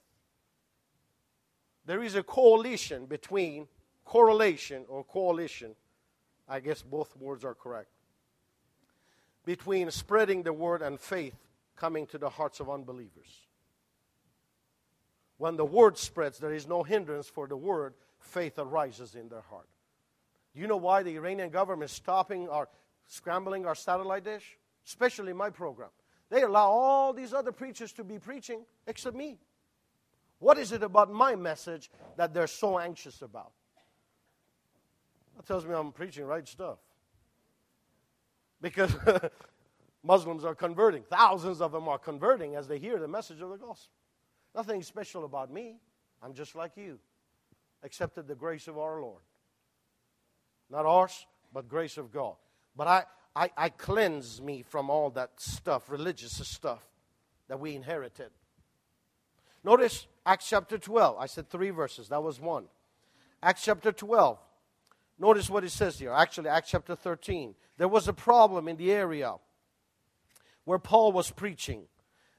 There 1.85 2.03
is 2.03 2.15
a 2.15 2.23
coalition 2.23 3.07
between, 3.07 3.69
correlation 4.05 4.85
or 4.89 5.05
coalition, 5.05 5.75
I 6.49 6.61
guess 6.61 6.83
both 6.83 7.17
words 7.17 7.45
are 7.45 7.55
correct, 7.55 7.91
between 9.45 9.91
spreading 9.91 10.43
the 10.43 10.53
word 10.53 10.83
and 10.83 10.99
faith 10.99 11.37
coming 11.77 12.07
to 12.07 12.19
the 12.19 12.31
hearts 12.31 12.61
of 12.61 12.71
unbelievers. 12.71 13.47
When 15.39 15.57
the 15.57 15.65
word 15.65 15.99
spreads, 15.99 16.39
there 16.39 16.55
is 16.55 16.67
no 16.67 16.83
hindrance 16.83 17.29
for 17.29 17.47
the 17.47 17.57
word 17.57 17.95
faith 18.27 18.59
arises 18.59 19.15
in 19.15 19.29
their 19.29 19.41
heart. 19.41 19.69
You 20.55 20.67
know 20.67 20.77
why 20.77 21.03
the 21.03 21.15
Iranian 21.17 21.51
government 21.51 21.91
is 21.91 21.97
stopping 21.97 22.49
or 22.49 22.69
scrambling 23.07 23.67
our 23.67 23.75
satellite 23.75 24.25
dish? 24.25 24.59
Especially 24.87 25.33
my 25.33 25.51
program. 25.51 25.91
They 26.31 26.43
allow 26.43 26.71
all 26.71 27.13
these 27.13 27.33
other 27.33 27.53
preachers 27.53 27.93
to 27.93 28.05
be 28.05 28.19
preaching 28.19 28.65
except 28.87 29.17
me. 29.17 29.39
What 30.39 30.59
is 30.59 30.73
it 30.73 30.83
about 30.83 31.11
my 31.11 31.35
message 31.35 31.91
that 32.17 32.35
they're 32.35 32.47
so 32.47 32.79
anxious 32.79 33.23
about? 33.23 33.53
That 35.37 35.47
tells 35.47 35.67
me 35.67 35.75
I'm 35.75 35.93
preaching 35.93 36.25
right 36.25 36.47
stuff. 36.47 36.79
Because 38.61 38.95
Muslims 40.03 40.45
are 40.45 40.55
converting. 40.55 41.03
Thousands 41.03 41.61
of 41.61 41.73
them 41.73 41.89
are 41.89 41.99
converting 41.99 42.55
as 42.57 42.67
they 42.67 42.79
hear 42.79 42.99
the 42.99 43.09
message 43.09 43.41
of 43.41 43.51
the 43.51 43.57
gospel. 43.57 43.93
Nothing 44.55 44.83
special 44.83 45.25
about 45.25 45.53
me. 45.53 45.77
I'm 46.23 46.33
just 46.33 46.55
like 46.55 46.73
you 46.77 46.99
accepted 47.87 48.27
the 48.27 48.35
grace 48.35 48.69
of 48.69 48.77
our 48.77 49.01
Lord. 49.01 49.23
Not 50.69 50.85
ours, 50.85 51.27
but 51.55 51.69
grace 51.69 51.97
of 51.97 52.13
God. 52.13 52.35
But 52.77 52.89
I, 52.89 53.05
I, 53.35 53.51
I 53.57 53.69
cleanse 53.71 54.43
me 54.43 54.63
from 54.63 54.91
all 54.91 55.09
that 55.11 55.31
stuff, 55.37 55.89
religious 55.89 56.33
stuff 56.47 56.83
that 57.49 57.59
we 57.59 57.75
inherited. 57.75 58.31
Notice 59.65 60.07
Acts 60.27 60.49
chapter 60.49 60.77
12. 60.77 61.17
I 61.19 61.27
said 61.27 61.49
three 61.49 61.71
verses. 61.71 62.09
That 62.09 62.23
was 62.23 62.41
one. 62.41 62.65
Acts 63.43 63.63
chapter 63.63 63.93
12. 63.93 64.39
Notice 65.19 65.49
what 65.49 65.65
it 65.65 65.71
says 65.71 65.99
here. 65.99 66.13
Actually, 66.13 66.49
Acts 66.51 66.71
chapter 66.71 66.97
13. 66.97 67.55
There 67.79 67.89
was 67.89 68.09
a 68.09 68.13
problem 68.13 68.69
in 68.69 68.77
the 68.77 68.93
area 68.93 69.33
where 70.65 70.79
Paul 70.79 71.13
was 71.13 71.31
preaching. 71.31 71.85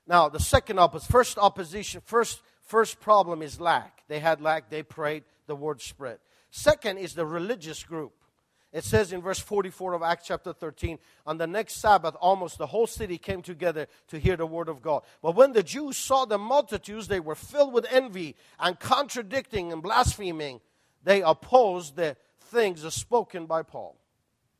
Now, 0.06 0.30
the 0.30 0.40
second 0.40 0.78
opposition, 0.78 1.12
first 1.12 1.38
opposition, 1.38 2.02
first 2.04 2.42
First 2.68 3.00
problem 3.00 3.42
is 3.42 3.62
lack. 3.62 4.04
They 4.10 4.20
had 4.20 4.42
lack, 4.42 4.70
they 4.70 4.84
prayed, 4.84 5.24
the 5.48 5.56
word 5.56 5.82
spread. 5.82 6.20
Second 6.52 6.98
is 6.98 7.14
the 7.14 7.26
religious 7.26 7.84
group. 7.84 8.14
It 8.74 8.84
says 8.84 9.14
in 9.14 9.22
verse 9.22 9.40
44 9.40 9.94
of 9.94 10.04
Acts 10.04 10.28
chapter 10.28 10.52
13, 10.52 11.00
on 11.26 11.38
the 11.38 11.48
next 11.48 11.78
Sabbath, 11.78 12.16
almost 12.20 12.58
the 12.58 12.68
whole 12.68 12.86
city 12.86 13.18
came 13.18 13.42
together 13.42 13.88
to 14.10 14.20
hear 14.20 14.36
the 14.36 14.46
word 14.46 14.68
of 14.68 14.82
God. 14.82 15.04
But 15.22 15.36
when 15.36 15.54
the 15.54 15.64
Jews 15.64 15.96
saw 15.98 16.26
the 16.26 16.38
multitudes, 16.38 17.08
they 17.08 17.22
were 17.22 17.36
filled 17.36 17.74
with 17.74 17.86
envy 17.90 18.36
and 18.60 18.78
contradicting 18.78 19.72
and 19.72 19.82
blaspheming. 19.82 20.60
They 21.04 21.22
opposed 21.22 21.96
the 21.96 22.18
things 22.40 22.94
spoken 22.94 23.46
by 23.46 23.64
Paul. 23.64 23.98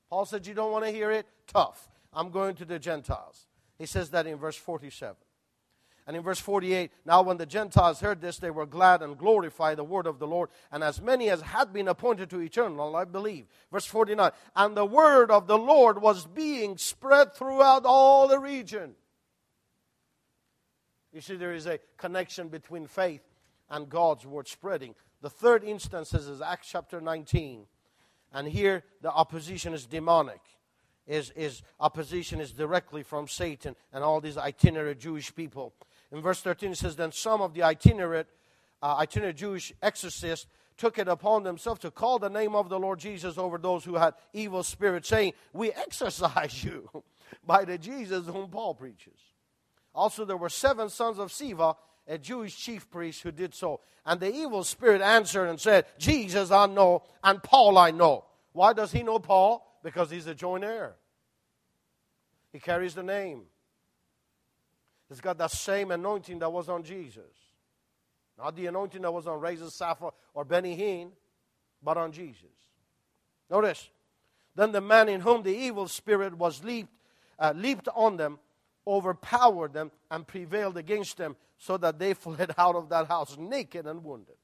Paul 0.10 0.26
said, 0.26 0.48
You 0.48 0.54
don't 0.54 0.72
want 0.72 0.86
to 0.86 0.92
hear 0.92 1.12
it? 1.12 1.28
Tough. 1.46 1.90
I'm 2.14 2.32
going 2.32 2.56
to 2.56 2.66
the 2.66 2.80
Gentiles. 2.80 3.46
He 3.78 3.86
says 3.86 4.10
that 4.12 4.26
in 4.26 4.38
verse 4.38 4.56
47. 4.56 5.16
And 6.08 6.16
in 6.16 6.24
verse 6.24 6.40
48, 6.40 6.90
now 7.06 7.22
when 7.22 7.36
the 7.36 7.46
Gentiles 7.46 8.00
heard 8.00 8.22
this, 8.22 8.38
they 8.38 8.50
were 8.50 8.66
glad 8.66 9.02
and 9.02 9.18
glorified 9.18 9.78
the 9.78 9.84
word 9.84 10.08
of 10.08 10.20
the 10.20 10.28
Lord. 10.28 10.50
And 10.72 10.82
as 10.82 11.02
many 11.02 11.30
as 11.30 11.42
had 11.42 11.74
been 11.74 11.90
appointed 11.90 12.30
to 12.30 12.40
eternal 12.40 12.90
life 12.90 13.12
believed. 13.12 13.50
Verse 13.72 13.86
49, 13.86 14.32
and 14.56 14.78
the 14.78 14.86
word 14.86 15.30
of 15.30 15.48
the 15.48 15.58
Lord 15.58 16.02
was 16.02 16.26
being 16.26 16.78
spread 16.78 17.36
throughout 17.36 17.84
all 17.86 18.30
the 18.30 18.40
region. 18.40 18.96
You 21.12 21.20
see, 21.20 21.36
there 21.36 21.54
is 21.54 21.66
a 21.66 21.80
connection 21.98 22.48
between 22.48 22.88
faith 22.88 23.24
and 23.70 23.90
God's 23.90 24.26
word 24.26 24.48
spreading. 24.48 24.96
The 25.22 25.30
third 25.30 25.64
instance 25.64 26.14
is 26.14 26.42
Acts 26.42 26.70
chapter 26.72 27.02
19. 27.02 27.66
And 28.34 28.48
here 28.48 28.84
the 29.02 29.12
opposition 29.12 29.74
is 29.74 29.86
demonic. 29.86 30.42
Is, 31.08 31.32
is 31.38 31.64
opposition 31.80 32.42
is 32.42 32.52
directly 32.52 33.02
from 33.02 33.30
Satan 33.30 33.78
and 33.94 34.04
all 34.04 34.20
these 34.20 34.38
itinerant 34.38 35.00
Jewish 35.00 35.34
people. 35.34 35.74
In 36.12 36.22
verse 36.22 36.42
13, 36.42 36.72
it 36.72 36.78
says, 36.78 36.96
Then 36.96 37.12
some 37.12 37.42
of 37.42 37.54
the 37.54 37.64
itinerant, 37.64 38.28
uh, 38.82 38.96
itinerant 38.98 39.38
Jewish 39.38 39.74
exorcists 39.82 40.48
took 40.78 41.00
it 41.00 41.08
upon 41.08 41.44
themselves 41.44 41.82
to 41.82 41.92
call 41.92 42.20
the 42.20 42.30
name 42.30 42.56
of 42.56 42.70
the 42.70 42.80
Lord 42.80 43.00
Jesus 43.00 43.38
over 43.38 43.58
those 43.58 43.84
who 43.84 43.96
had 43.96 44.14
evil 44.34 44.64
spirits, 44.64 45.10
saying, 45.10 45.34
We 45.54 45.72
exorcise 45.72 46.64
you 46.64 46.90
by 47.46 47.66
the 47.66 47.78
Jesus 47.78 48.28
whom 48.28 48.50
Paul 48.50 48.76
preaches. 48.76 49.20
Also, 49.94 50.26
there 50.26 50.38
were 50.38 50.50
seven 50.50 50.90
sons 50.90 51.18
of 51.18 51.30
Sceva, 51.30 51.76
a 52.08 52.18
Jewish 52.18 52.56
chief 52.56 52.90
priest, 52.90 53.24
who 53.24 53.32
did 53.32 53.54
so. 53.54 53.82
And 54.06 54.20
the 54.20 54.34
evil 54.34 54.64
spirit 54.64 55.02
answered 55.02 55.48
and 55.48 55.60
said, 55.60 55.86
Jesus 55.98 56.52
I 56.52 56.68
know, 56.68 57.04
and 57.24 57.42
Paul 57.42 57.78
I 57.78 57.92
know. 57.92 58.26
Why 58.54 58.74
does 58.74 58.92
he 58.92 59.04
know 59.04 59.20
Paul? 59.20 59.66
Because 59.84 60.10
he's 60.10 60.28
a 60.28 60.36
joint 60.36 60.64
heir. 60.64 60.96
He 62.54 62.60
carries 62.60 62.96
the 62.96 63.04
name. 63.04 63.44
It's 65.10 65.22
got 65.22 65.38
that 65.38 65.52
same 65.52 65.92
anointing 65.92 66.40
that 66.40 66.52
was 66.52 66.70
on 66.70 66.84
Jesus. 66.84 67.24
Not 68.38 68.56
the 68.56 68.68
anointing 68.68 69.02
that 69.02 69.12
was 69.12 69.26
on 69.26 69.40
Reza 69.40 69.72
Safa 69.72 70.12
or 70.34 70.46
Benny 70.46 70.78
Hinn, 70.78 71.10
but 71.82 71.98
on 71.98 72.12
Jesus. 72.12 72.44
Notice, 73.50 73.90
then 74.56 74.72
the 74.72 74.82
man 74.82 75.10
in 75.10 75.22
whom 75.22 75.44
the 75.44 75.56
evil 75.56 75.88
spirit 75.88 76.38
was 76.38 76.64
leaped, 76.64 76.92
uh, 77.40 77.54
leaped 77.56 77.88
on 77.96 78.18
them, 78.18 78.40
overpowered 78.86 79.74
them, 79.74 79.92
and 80.12 80.28
prevailed 80.28 80.78
against 80.78 81.18
them, 81.18 81.36
so 81.58 81.78
that 81.78 82.00
they 82.00 82.14
fled 82.16 82.54
out 82.58 82.76
of 82.76 82.90
that 82.90 83.08
house 83.08 83.38
naked 83.38 83.86
and 83.86 84.04
wounded. 84.04 84.36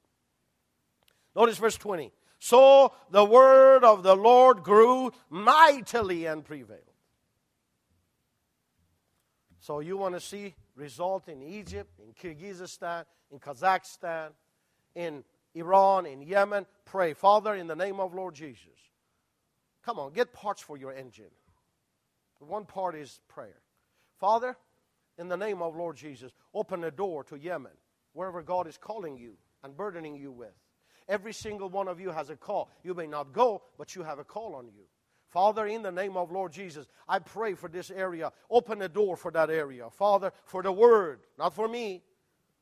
Notice 1.36 1.58
verse 1.58 1.76
20. 1.76 2.12
So 2.38 2.92
the 3.10 3.24
word 3.24 3.84
of 3.84 4.02
the 4.02 4.14
Lord 4.14 4.62
grew 4.62 5.12
mightily 5.30 6.26
and 6.26 6.44
prevailed. 6.44 6.82
So 9.64 9.80
you 9.80 9.96
want 9.96 10.14
to 10.14 10.20
see 10.20 10.54
result 10.76 11.26
in 11.26 11.42
Egypt, 11.42 11.98
in 11.98 12.12
Kyrgyzstan, 12.12 13.06
in 13.30 13.38
Kazakhstan, 13.38 14.32
in 14.94 15.24
Iran, 15.54 16.04
in 16.04 16.20
Yemen? 16.20 16.66
Pray, 16.84 17.14
Father, 17.14 17.54
in 17.54 17.66
the 17.66 17.74
name 17.74 17.98
of 17.98 18.12
Lord 18.12 18.34
Jesus. 18.34 18.78
Come 19.82 19.98
on, 19.98 20.12
get 20.12 20.34
parts 20.34 20.60
for 20.60 20.76
your 20.76 20.92
engine. 20.92 21.30
One 22.40 22.66
part 22.66 22.94
is 22.94 23.20
prayer. 23.26 23.62
Father, 24.20 24.54
in 25.16 25.28
the 25.28 25.36
name 25.38 25.62
of 25.62 25.74
Lord 25.74 25.96
Jesus, 25.96 26.30
open 26.52 26.84
a 26.84 26.90
door 26.90 27.24
to 27.24 27.38
Yemen, 27.38 27.72
wherever 28.12 28.42
God 28.42 28.66
is 28.66 28.76
calling 28.76 29.16
you 29.16 29.38
and 29.62 29.74
burdening 29.74 30.14
you 30.14 30.30
with. 30.30 30.52
Every 31.08 31.32
single 31.32 31.70
one 31.70 31.88
of 31.88 31.98
you 31.98 32.10
has 32.10 32.28
a 32.28 32.36
call. 32.36 32.70
You 32.82 32.92
may 32.92 33.06
not 33.06 33.32
go, 33.32 33.62
but 33.78 33.96
you 33.96 34.02
have 34.02 34.18
a 34.18 34.24
call 34.24 34.56
on 34.56 34.66
you. 34.66 34.84
Father, 35.34 35.66
in 35.66 35.82
the 35.82 35.90
name 35.90 36.16
of 36.16 36.30
Lord 36.30 36.52
Jesus, 36.52 36.86
I 37.08 37.18
pray 37.18 37.54
for 37.54 37.68
this 37.68 37.90
area. 37.90 38.30
Open 38.48 38.80
a 38.82 38.88
door 38.88 39.16
for 39.16 39.32
that 39.32 39.50
area. 39.50 39.90
Father, 39.90 40.32
for 40.44 40.62
the 40.62 40.70
word, 40.70 41.22
not 41.36 41.52
for 41.52 41.66
me. 41.66 42.04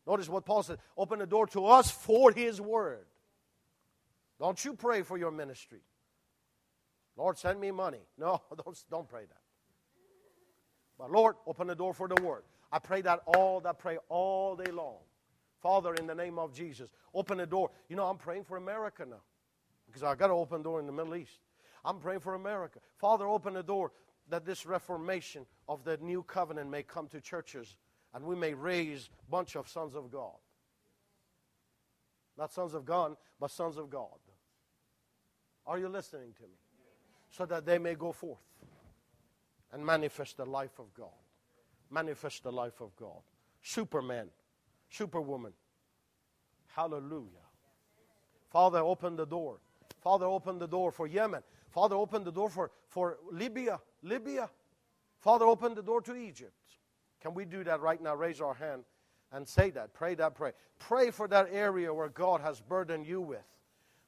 Notice 0.06 0.26
what 0.26 0.46
Paul 0.46 0.62
said 0.62 0.78
open 0.96 1.18
the 1.18 1.26
door 1.26 1.46
to 1.48 1.66
us 1.66 1.90
for 1.90 2.32
his 2.32 2.62
word. 2.62 3.04
Don't 4.40 4.64
you 4.64 4.72
pray 4.72 5.02
for 5.02 5.18
your 5.18 5.30
ministry. 5.30 5.80
Lord, 7.14 7.36
send 7.36 7.60
me 7.60 7.70
money. 7.72 8.00
No, 8.16 8.40
don't, 8.64 8.84
don't 8.90 9.06
pray 9.06 9.26
that. 9.26 9.42
But 10.98 11.10
Lord, 11.10 11.36
open 11.46 11.66
the 11.66 11.74
door 11.74 11.92
for 11.92 12.08
the 12.08 12.22
word. 12.22 12.44
I 12.72 12.78
pray 12.78 13.02
that 13.02 13.20
all 13.26 13.60
that 13.60 13.80
pray 13.80 13.98
all 14.08 14.56
day 14.56 14.72
long. 14.72 14.96
Father, 15.60 15.92
in 15.92 16.06
the 16.06 16.14
name 16.14 16.38
of 16.38 16.54
Jesus, 16.54 16.90
open 17.12 17.36
the 17.36 17.44
door. 17.44 17.70
You 17.90 17.96
know, 17.96 18.06
I'm 18.06 18.16
praying 18.16 18.44
for 18.44 18.56
America 18.56 19.04
now 19.06 19.20
because 19.86 20.02
I 20.02 20.14
got 20.14 20.28
to 20.28 20.32
open 20.32 20.62
the 20.62 20.64
door 20.64 20.80
in 20.80 20.86
the 20.86 20.92
Middle 20.92 21.16
East. 21.16 21.38
I'm 21.84 21.98
praying 21.98 22.20
for 22.20 22.34
America. 22.34 22.78
Father, 22.98 23.26
open 23.26 23.54
the 23.54 23.62
door 23.62 23.92
that 24.28 24.44
this 24.44 24.64
reformation 24.66 25.46
of 25.68 25.84
the 25.84 25.96
new 25.98 26.22
covenant 26.22 26.70
may 26.70 26.82
come 26.82 27.08
to 27.08 27.20
churches 27.20 27.76
and 28.14 28.24
we 28.24 28.36
may 28.36 28.54
raise 28.54 29.08
a 29.26 29.30
bunch 29.30 29.56
of 29.56 29.68
sons 29.68 29.94
of 29.94 30.10
God. 30.10 30.36
Not 32.38 32.52
sons 32.52 32.74
of 32.74 32.84
God, 32.84 33.16
but 33.40 33.50
sons 33.50 33.76
of 33.76 33.90
God. 33.90 34.18
Are 35.66 35.78
you 35.78 35.88
listening 35.88 36.32
to 36.36 36.42
me? 36.42 36.58
So 37.30 37.46
that 37.46 37.64
they 37.64 37.78
may 37.78 37.94
go 37.94 38.12
forth 38.12 38.42
and 39.72 39.84
manifest 39.84 40.36
the 40.36 40.44
life 40.44 40.78
of 40.78 40.92
God. 40.94 41.08
Manifest 41.90 42.42
the 42.42 42.52
life 42.52 42.80
of 42.80 42.94
God. 42.96 43.20
Superman, 43.62 44.28
superwoman. 44.90 45.52
Hallelujah. 46.74 47.46
Father, 48.50 48.78
open 48.80 49.16
the 49.16 49.26
door. 49.26 49.58
Father, 50.00 50.26
open 50.26 50.58
the 50.58 50.66
door 50.66 50.90
for 50.90 51.06
Yemen. 51.06 51.42
Father, 51.72 51.96
open 51.96 52.22
the 52.22 52.32
door 52.32 52.50
for, 52.50 52.70
for 52.88 53.18
Libya. 53.30 53.80
Libya. 54.02 54.50
Father, 55.20 55.46
open 55.46 55.74
the 55.74 55.82
door 55.82 56.02
to 56.02 56.14
Egypt. 56.14 56.52
Can 57.20 57.34
we 57.34 57.44
do 57.44 57.64
that 57.64 57.80
right 57.80 58.00
now? 58.00 58.14
Raise 58.14 58.40
our 58.40 58.54
hand 58.54 58.84
and 59.32 59.48
say 59.48 59.70
that. 59.70 59.94
Pray 59.94 60.14
that 60.16 60.34
pray. 60.34 60.52
Pray 60.78 61.10
for 61.10 61.26
that 61.28 61.48
area 61.50 61.92
where 61.92 62.08
God 62.08 62.40
has 62.42 62.60
burdened 62.60 63.06
you 63.06 63.20
with. 63.20 63.44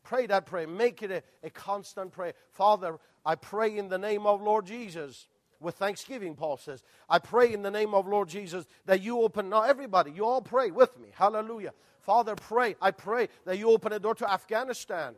Pray 0.03 0.27
that 0.27 0.45
prayer. 0.45 0.69
Make 0.69 1.03
it 1.03 1.11
a, 1.11 1.23
a 1.43 1.51
constant 1.51 2.12
prayer. 2.12 2.35
Father, 2.51 2.99
I 3.25 3.37
pray 3.37 3.79
in 3.79 3.89
the 3.89 3.99
name 3.99 4.27
of 4.27 4.43
Lord 4.43 4.67
Jesus 4.67 5.29
with 5.59 5.77
thanksgiving, 5.77 6.35
Paul 6.35 6.59
says. 6.59 6.83
I 7.09 7.19
pray 7.19 7.55
in 7.55 7.62
the 7.62 7.71
name 7.71 7.95
of 7.95 8.07
Lord 8.07 8.29
Jesus 8.29 8.67
that 8.85 9.01
you 9.01 9.23
open, 9.23 9.49
now 9.49 9.62
everybody, 9.62 10.11
you 10.11 10.27
all 10.27 10.43
pray 10.43 10.71
with 10.71 10.99
me. 11.01 11.09
Hallelujah. 11.15 11.73
Father, 12.01 12.35
pray, 12.35 12.77
I 12.83 12.91
pray 12.91 13.29
that 13.47 13.57
you 13.57 13.71
open 13.71 13.95
a 13.95 13.99
door 13.99 14.15
to 14.17 14.31
Afghanistan 14.31 15.15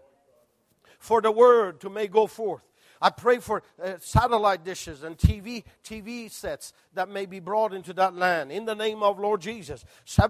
for 0.99 1.21
the 1.21 1.31
word 1.31 1.81
to 1.81 1.91
may 1.91 2.07
go 2.07 2.27
forth. 2.27 2.63
I 3.01 3.11
pray 3.11 3.39
for 3.39 3.63
uh, 3.83 3.95
satellite 4.01 4.65
dishes 4.65 5.03
and 5.03 5.19
TV, 5.19 5.65
TV 5.85 6.31
sets 6.31 6.73
that 6.95 7.09
may 7.09 7.27
be 7.27 7.41
brought 7.41 7.75
into 7.75 7.93
that 7.95 8.15
land 8.15 8.51
in 8.51 8.65
the 8.65 8.75
name 8.75 9.03
of 9.03 9.19
Lord 9.19 9.41
Jesus. 9.41 9.85
So 10.05 10.23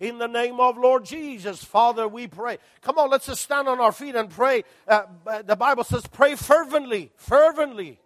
In 0.00 0.18
the 0.18 0.28
name 0.28 0.60
of 0.60 0.78
Lord 0.78 1.04
Jesus, 1.04 1.64
Father, 1.64 2.08
we 2.08 2.26
pray. 2.26 2.58
Come 2.80 2.98
on, 2.98 3.10
let's 3.10 3.26
just 3.26 3.42
stand 3.42 3.68
on 3.68 3.80
our 3.80 3.92
feet 3.92 4.14
and 4.14 4.30
pray. 4.30 4.64
Uh, 4.88 5.02
the 5.44 5.56
Bible 5.56 5.84
says, 5.84 6.06
pray 6.06 6.36
fervently, 6.36 7.12
fervently. 7.16 7.98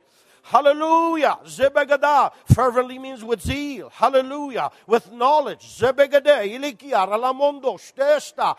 Hallelujah. 0.49 1.39
Zebegada. 1.45 2.33
Fervently 2.47 2.99
means 2.99 3.23
with 3.23 3.43
zeal. 3.43 3.91
Hallelujah. 3.91 4.71
With 4.87 5.13
knowledge. 5.13 5.61
Zebegade. 5.61 6.25
Ilikia. 6.25 7.07
Ralamondo. 7.07 7.77
Stesta. 7.79 8.57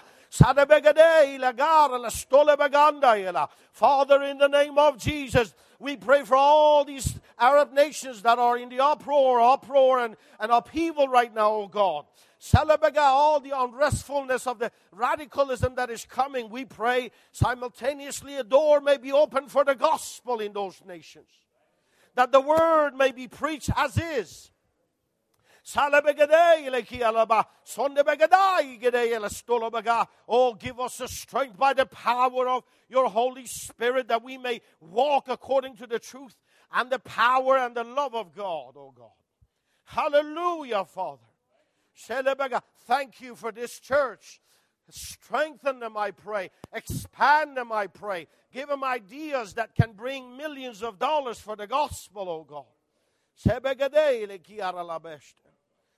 Father, 3.71 4.23
in 4.23 4.37
the 4.37 4.47
name 4.47 4.77
of 4.77 4.99
Jesus, 4.99 5.55
we 5.79 5.97
pray 5.97 6.23
for 6.23 6.35
all 6.35 6.85
these 6.85 7.19
Arab 7.39 7.73
nations 7.73 8.21
that 8.21 8.37
are 8.37 8.55
in 8.59 8.69
the 8.69 8.79
uproar, 8.79 9.41
uproar, 9.41 10.01
and, 10.01 10.15
and 10.39 10.51
upheaval 10.51 11.07
right 11.07 11.33
now, 11.33 11.51
oh 11.51 11.67
God. 11.67 12.05
Salabega, 12.39 12.99
all 12.99 13.39
the 13.39 13.49
unrestfulness 13.49 14.45
of 14.45 14.59
the 14.59 14.71
radicalism 14.91 15.73
that 15.73 15.89
is 15.89 16.05
coming, 16.05 16.51
we 16.51 16.63
pray 16.63 17.09
simultaneously 17.31 18.35
a 18.35 18.43
door 18.43 18.79
may 18.79 18.97
be 18.97 19.11
opened 19.11 19.49
for 19.49 19.65
the 19.65 19.73
gospel 19.73 20.39
in 20.41 20.53
those 20.53 20.79
nations 20.85 21.25
that 22.19 22.33
the 22.33 22.41
word 22.41 22.95
may 22.95 23.13
be 23.13 23.29
preached 23.29 23.69
as 23.77 23.97
is. 23.97 24.51
Oh, 30.27 30.53
give 30.55 30.79
us 30.81 30.97
the 30.97 31.07
strength 31.07 31.57
by 31.57 31.71
the 31.71 31.85
power 31.85 32.49
of 32.49 32.65
your 32.89 33.09
Holy 33.09 33.45
Spirit 33.45 34.09
that 34.09 34.21
we 34.21 34.37
may 34.37 34.59
walk 34.81 35.29
according 35.29 35.77
to 35.77 35.87
the 35.87 35.97
truth 35.97 36.35
and 36.73 36.89
the 36.89 36.99
power 36.99 37.57
and 37.57 37.73
the 37.73 37.85
love 37.85 38.13
of 38.13 38.35
God, 38.35 38.73
oh 38.75 38.93
God. 38.93 39.11
Hallelujah, 39.85 40.83
Father. 40.83 41.23
Thank 42.85 43.21
you 43.21 43.33
for 43.35 43.53
this 43.53 43.79
church. 43.79 44.41
Strengthen 44.91 45.79
them, 45.79 45.97
I 45.97 46.11
pray. 46.11 46.51
Expand 46.73 47.57
them, 47.57 47.71
I 47.71 47.87
pray. 47.87 48.27
Give 48.51 48.67
them 48.67 48.83
ideas 48.83 49.53
that 49.53 49.75
can 49.75 49.93
bring 49.93 50.35
millions 50.37 50.83
of 50.83 50.99
dollars 50.99 51.39
for 51.39 51.55
the 51.55 51.67
gospel, 51.67 52.27
oh 52.29 52.43
God. 52.43 52.65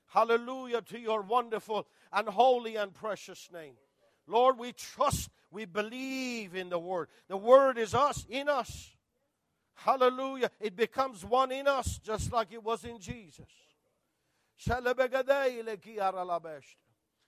Hallelujah 0.07 0.81
to 0.81 0.99
your 0.99 1.21
wonderful 1.21 1.87
and 2.11 2.27
holy 2.27 2.75
and 2.75 2.93
precious 2.93 3.49
name. 3.53 3.75
Lord, 4.27 4.57
we 4.59 4.73
trust, 4.73 5.29
we 5.49 5.65
believe 5.65 6.55
in 6.55 6.69
the 6.69 6.79
Word. 6.79 7.07
The 7.27 7.37
Word 7.37 7.77
is 7.77 7.93
us, 7.93 8.25
in 8.29 8.49
us. 8.49 8.91
Hallelujah. 9.73 10.51
It 10.59 10.75
becomes 10.75 11.25
one 11.25 11.51
in 11.51 11.67
us, 11.67 11.97
just 12.03 12.31
like 12.31 12.51
it 12.51 12.63
was 12.63 12.83
in 12.83 12.99
Jesus. 12.99 13.47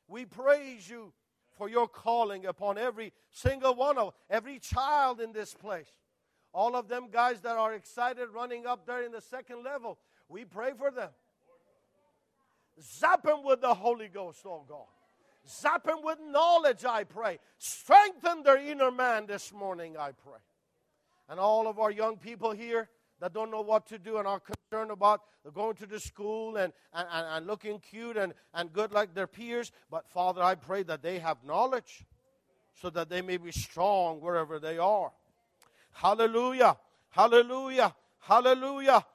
We 0.07 0.25
praise 0.25 0.89
you 0.89 1.13
for 1.55 1.69
your 1.69 1.87
calling 1.87 2.45
upon 2.45 2.77
every 2.77 3.13
single 3.31 3.75
one 3.75 3.97
of 3.97 4.13
every 4.29 4.59
child 4.59 5.21
in 5.21 5.31
this 5.31 5.53
place. 5.53 5.89
All 6.53 6.75
of 6.75 6.87
them 6.87 7.07
guys 7.11 7.41
that 7.41 7.57
are 7.57 7.73
excited 7.73 8.29
running 8.29 8.65
up 8.65 8.85
there 8.85 9.03
in 9.03 9.11
the 9.11 9.21
second 9.21 9.63
level, 9.63 9.97
we 10.29 10.45
pray 10.45 10.71
for 10.77 10.91
them. 10.91 11.09
Zap 12.81 13.23
them 13.23 13.43
with 13.43 13.61
the 13.61 13.73
Holy 13.73 14.07
Ghost, 14.07 14.41
oh 14.45 14.63
God. 14.67 14.85
Zap 15.47 15.83
them 15.85 15.99
with 16.03 16.19
knowledge, 16.29 16.85
I 16.85 17.03
pray. 17.03 17.39
Strengthen 17.57 18.43
their 18.43 18.57
inner 18.57 18.91
man 18.91 19.25
this 19.25 19.51
morning, 19.51 19.97
I 19.97 20.11
pray. 20.11 20.39
And 21.29 21.39
all 21.39 21.67
of 21.67 21.79
our 21.79 21.91
young 21.91 22.17
people 22.17 22.51
here, 22.51 22.89
that 23.23 23.31
don't 23.31 23.51
know 23.51 23.61
what 23.61 23.87
to 23.87 23.97
do 23.97 24.17
and 24.17 24.27
are 24.27 24.41
concerned 24.41 24.91
about 24.91 25.21
going 25.53 25.75
to 25.75 25.85
the 25.85 25.97
school 25.97 26.57
and, 26.57 26.73
and, 26.93 27.07
and 27.09 27.47
looking 27.47 27.79
cute 27.79 28.17
and, 28.17 28.33
and 28.53 28.73
good 28.73 28.91
like 28.91 29.13
their 29.13 29.27
peers. 29.27 29.71
But 29.89 30.09
Father, 30.09 30.43
I 30.43 30.55
pray 30.55 30.83
that 30.83 31.01
they 31.01 31.19
have 31.19 31.37
knowledge 31.45 32.03
so 32.81 32.89
that 32.89 33.07
they 33.07 33.21
may 33.21 33.37
be 33.37 33.53
strong 33.53 34.19
wherever 34.19 34.59
they 34.59 34.77
are. 34.77 35.13
Hallelujah. 35.93 36.75
Hallelujah. 37.11 37.95
Hallelujah. 38.19 39.05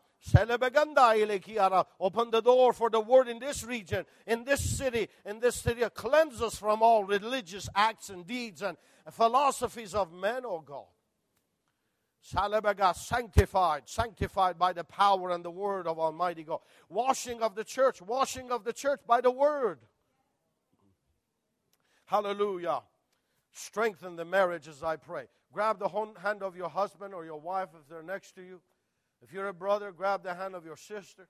Open 2.01 2.31
the 2.31 2.41
door 2.43 2.73
for 2.73 2.89
the 2.89 3.01
word 3.01 3.29
in 3.29 3.39
this 3.39 3.63
region, 3.63 4.07
in 4.27 4.43
this 4.45 4.79
city, 4.79 5.11
in 5.27 5.39
this 5.39 5.57
city. 5.57 5.83
Cleanse 5.95 6.41
us 6.41 6.57
from 6.57 6.81
all 6.81 7.05
religious 7.05 7.69
acts 7.75 8.09
and 8.09 8.27
deeds 8.27 8.63
and 8.63 8.79
philosophies 9.11 9.95
of 9.95 10.15
men, 10.15 10.45
oh 10.47 10.61
God. 10.61 10.87
Salabaga, 12.25 12.95
sanctified, 12.95 13.83
sanctified 13.87 14.59
by 14.59 14.73
the 14.73 14.85
power 14.85 15.31
and 15.31 15.45
the 15.45 15.51
word 15.51 15.87
of 15.87 15.99
Almighty 15.99 16.43
God. 16.43 16.61
Washing 16.89 17.43
of 17.43 17.55
the 17.55 17.65
church, 17.65 18.03
washing 18.03 18.51
of 18.51 18.65
the 18.65 18.73
church 18.73 19.01
by 19.07 19.21
the 19.21 19.31
word. 19.31 19.79
Hallelujah. 22.07 22.83
Strengthen 23.53 24.17
the 24.17 24.25
marriages, 24.25 24.83
I 24.83 24.97
pray. 24.97 25.27
Grab 25.53 25.79
the 25.79 25.89
hand 25.89 26.43
of 26.43 26.57
your 26.57 26.69
husband 26.69 27.15
or 27.15 27.25
your 27.25 27.41
wife 27.41 27.69
if 27.79 27.89
they're 27.89 28.03
next 28.03 28.33
to 28.35 28.43
you. 28.43 28.61
If 29.23 29.33
you're 29.33 29.49
a 29.49 29.55
brother, 29.55 29.93
grab 29.93 30.23
the 30.23 30.35
hand 30.35 30.55
of 30.55 30.65
your 30.65 30.77
sister. 30.77 31.29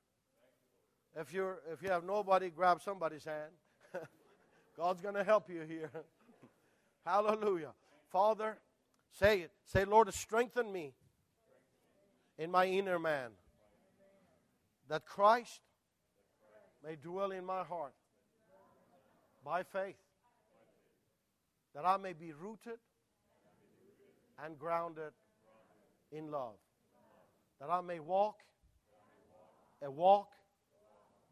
If 1.17 1.33
you're 1.33 1.59
if 1.73 1.83
you 1.83 1.91
have 1.91 2.05
nobody, 2.05 2.51
grab 2.51 2.83
somebody's 2.83 3.25
hand. 3.25 3.53
God's 4.77 5.01
going 5.01 5.15
to 5.15 5.25
help 5.25 5.49
you 5.49 5.63
here. 5.63 5.91
Hallelujah. 7.07 7.73
Father, 8.11 8.59
Say 9.13 9.41
it. 9.41 9.51
Say, 9.65 9.85
Lord, 9.85 10.13
strengthen 10.15 10.73
me 10.73 10.95
in 12.39 12.51
my 12.51 12.67
inner 12.67 12.99
man, 12.99 13.31
that 14.89 15.05
Christ 15.05 15.61
may 16.85 16.97
dwell 16.97 17.33
in 17.33 17.45
my 17.45 17.65
heart 17.65 17.95
by 19.45 19.63
faith, 19.63 19.97
that 21.75 21.85
I 21.85 21.97
may 21.97 22.13
be 22.13 22.33
rooted 22.33 22.79
and 24.45 24.59
grounded 24.59 25.13
in 26.13 26.31
love, 26.31 26.55
that 27.61 27.71
I 27.71 27.81
may 27.81 27.99
walk 27.99 28.37
a 29.83 29.91
walk 29.91 30.31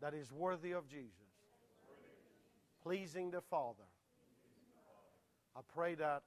that 0.00 0.14
is 0.14 0.32
worthy 0.32 0.72
of 0.72 0.88
Jesus, 0.88 1.12
pleasing 2.82 3.30
the 3.30 3.40
Father. 3.40 3.84
I 5.56 5.60
pray 5.74 5.94
that 5.94 6.22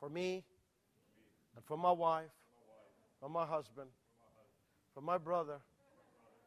for 0.00 0.08
me 0.08 0.44
and 1.54 1.64
for 1.64 1.76
my 1.76 1.92
wife, 1.92 2.30
for 3.20 3.28
my 3.28 3.46
husband, 3.46 3.88
for 4.94 5.00
my 5.00 5.18
brother, 5.18 5.58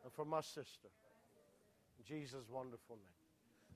and 0.03 0.13
for 0.13 0.25
my 0.25 0.41
sister. 0.41 0.89
In 1.97 2.05
Jesus' 2.05 2.49
wonderful 2.49 2.95
name. 2.95 3.05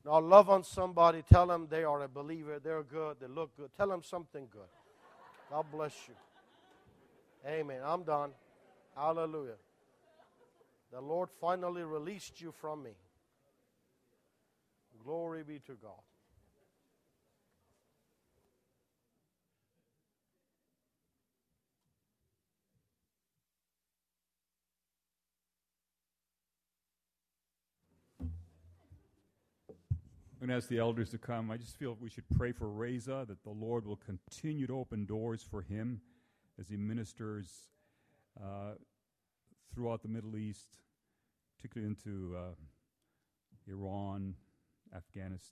Now, 0.05 0.19
love 0.19 0.49
on 0.49 0.63
somebody. 0.63 1.23
Tell 1.31 1.47
them 1.47 1.67
they 1.69 1.83
are 1.83 2.01
a 2.03 2.07
believer. 2.07 2.59
They're 2.59 2.83
good. 2.83 3.17
They 3.21 3.27
look 3.27 3.55
good. 3.55 3.69
Tell 3.77 3.87
them 3.87 4.03
something 4.03 4.47
good. 4.51 4.61
God 5.49 5.65
bless 5.71 5.93
you. 6.07 6.15
Amen. 7.49 7.81
I'm 7.85 8.03
done. 8.03 8.31
Hallelujah. 8.95 9.55
The 10.91 11.01
Lord 11.01 11.29
finally 11.41 11.83
released 11.83 12.41
you 12.41 12.51
from 12.51 12.83
me. 12.83 12.91
Glory 15.03 15.43
be 15.43 15.59
to 15.59 15.73
God. 15.73 16.01
Going 30.45 30.49
to 30.49 30.57
ask 30.57 30.67
the 30.67 30.79
elders 30.79 31.09
to 31.09 31.17
come. 31.17 31.49
I 31.49 31.55
just 31.55 31.79
feel 31.79 31.95
we 32.01 32.09
should 32.09 32.27
pray 32.35 32.51
for 32.51 32.67
Reza 32.67 33.23
that 33.29 33.41
the 33.45 33.49
Lord 33.49 33.85
will 33.85 33.95
continue 33.95 34.67
to 34.67 34.77
open 34.77 35.05
doors 35.05 35.41
for 35.41 35.61
him 35.61 36.01
as 36.59 36.67
he 36.67 36.75
ministers 36.75 37.69
uh, 38.37 38.73
throughout 39.73 40.01
the 40.01 40.09
Middle 40.09 40.35
East, 40.35 40.67
particularly 41.55 41.87
into 41.87 42.35
uh, 42.35 43.71
Iran, 43.71 44.35
Afghanistan. 44.93 45.49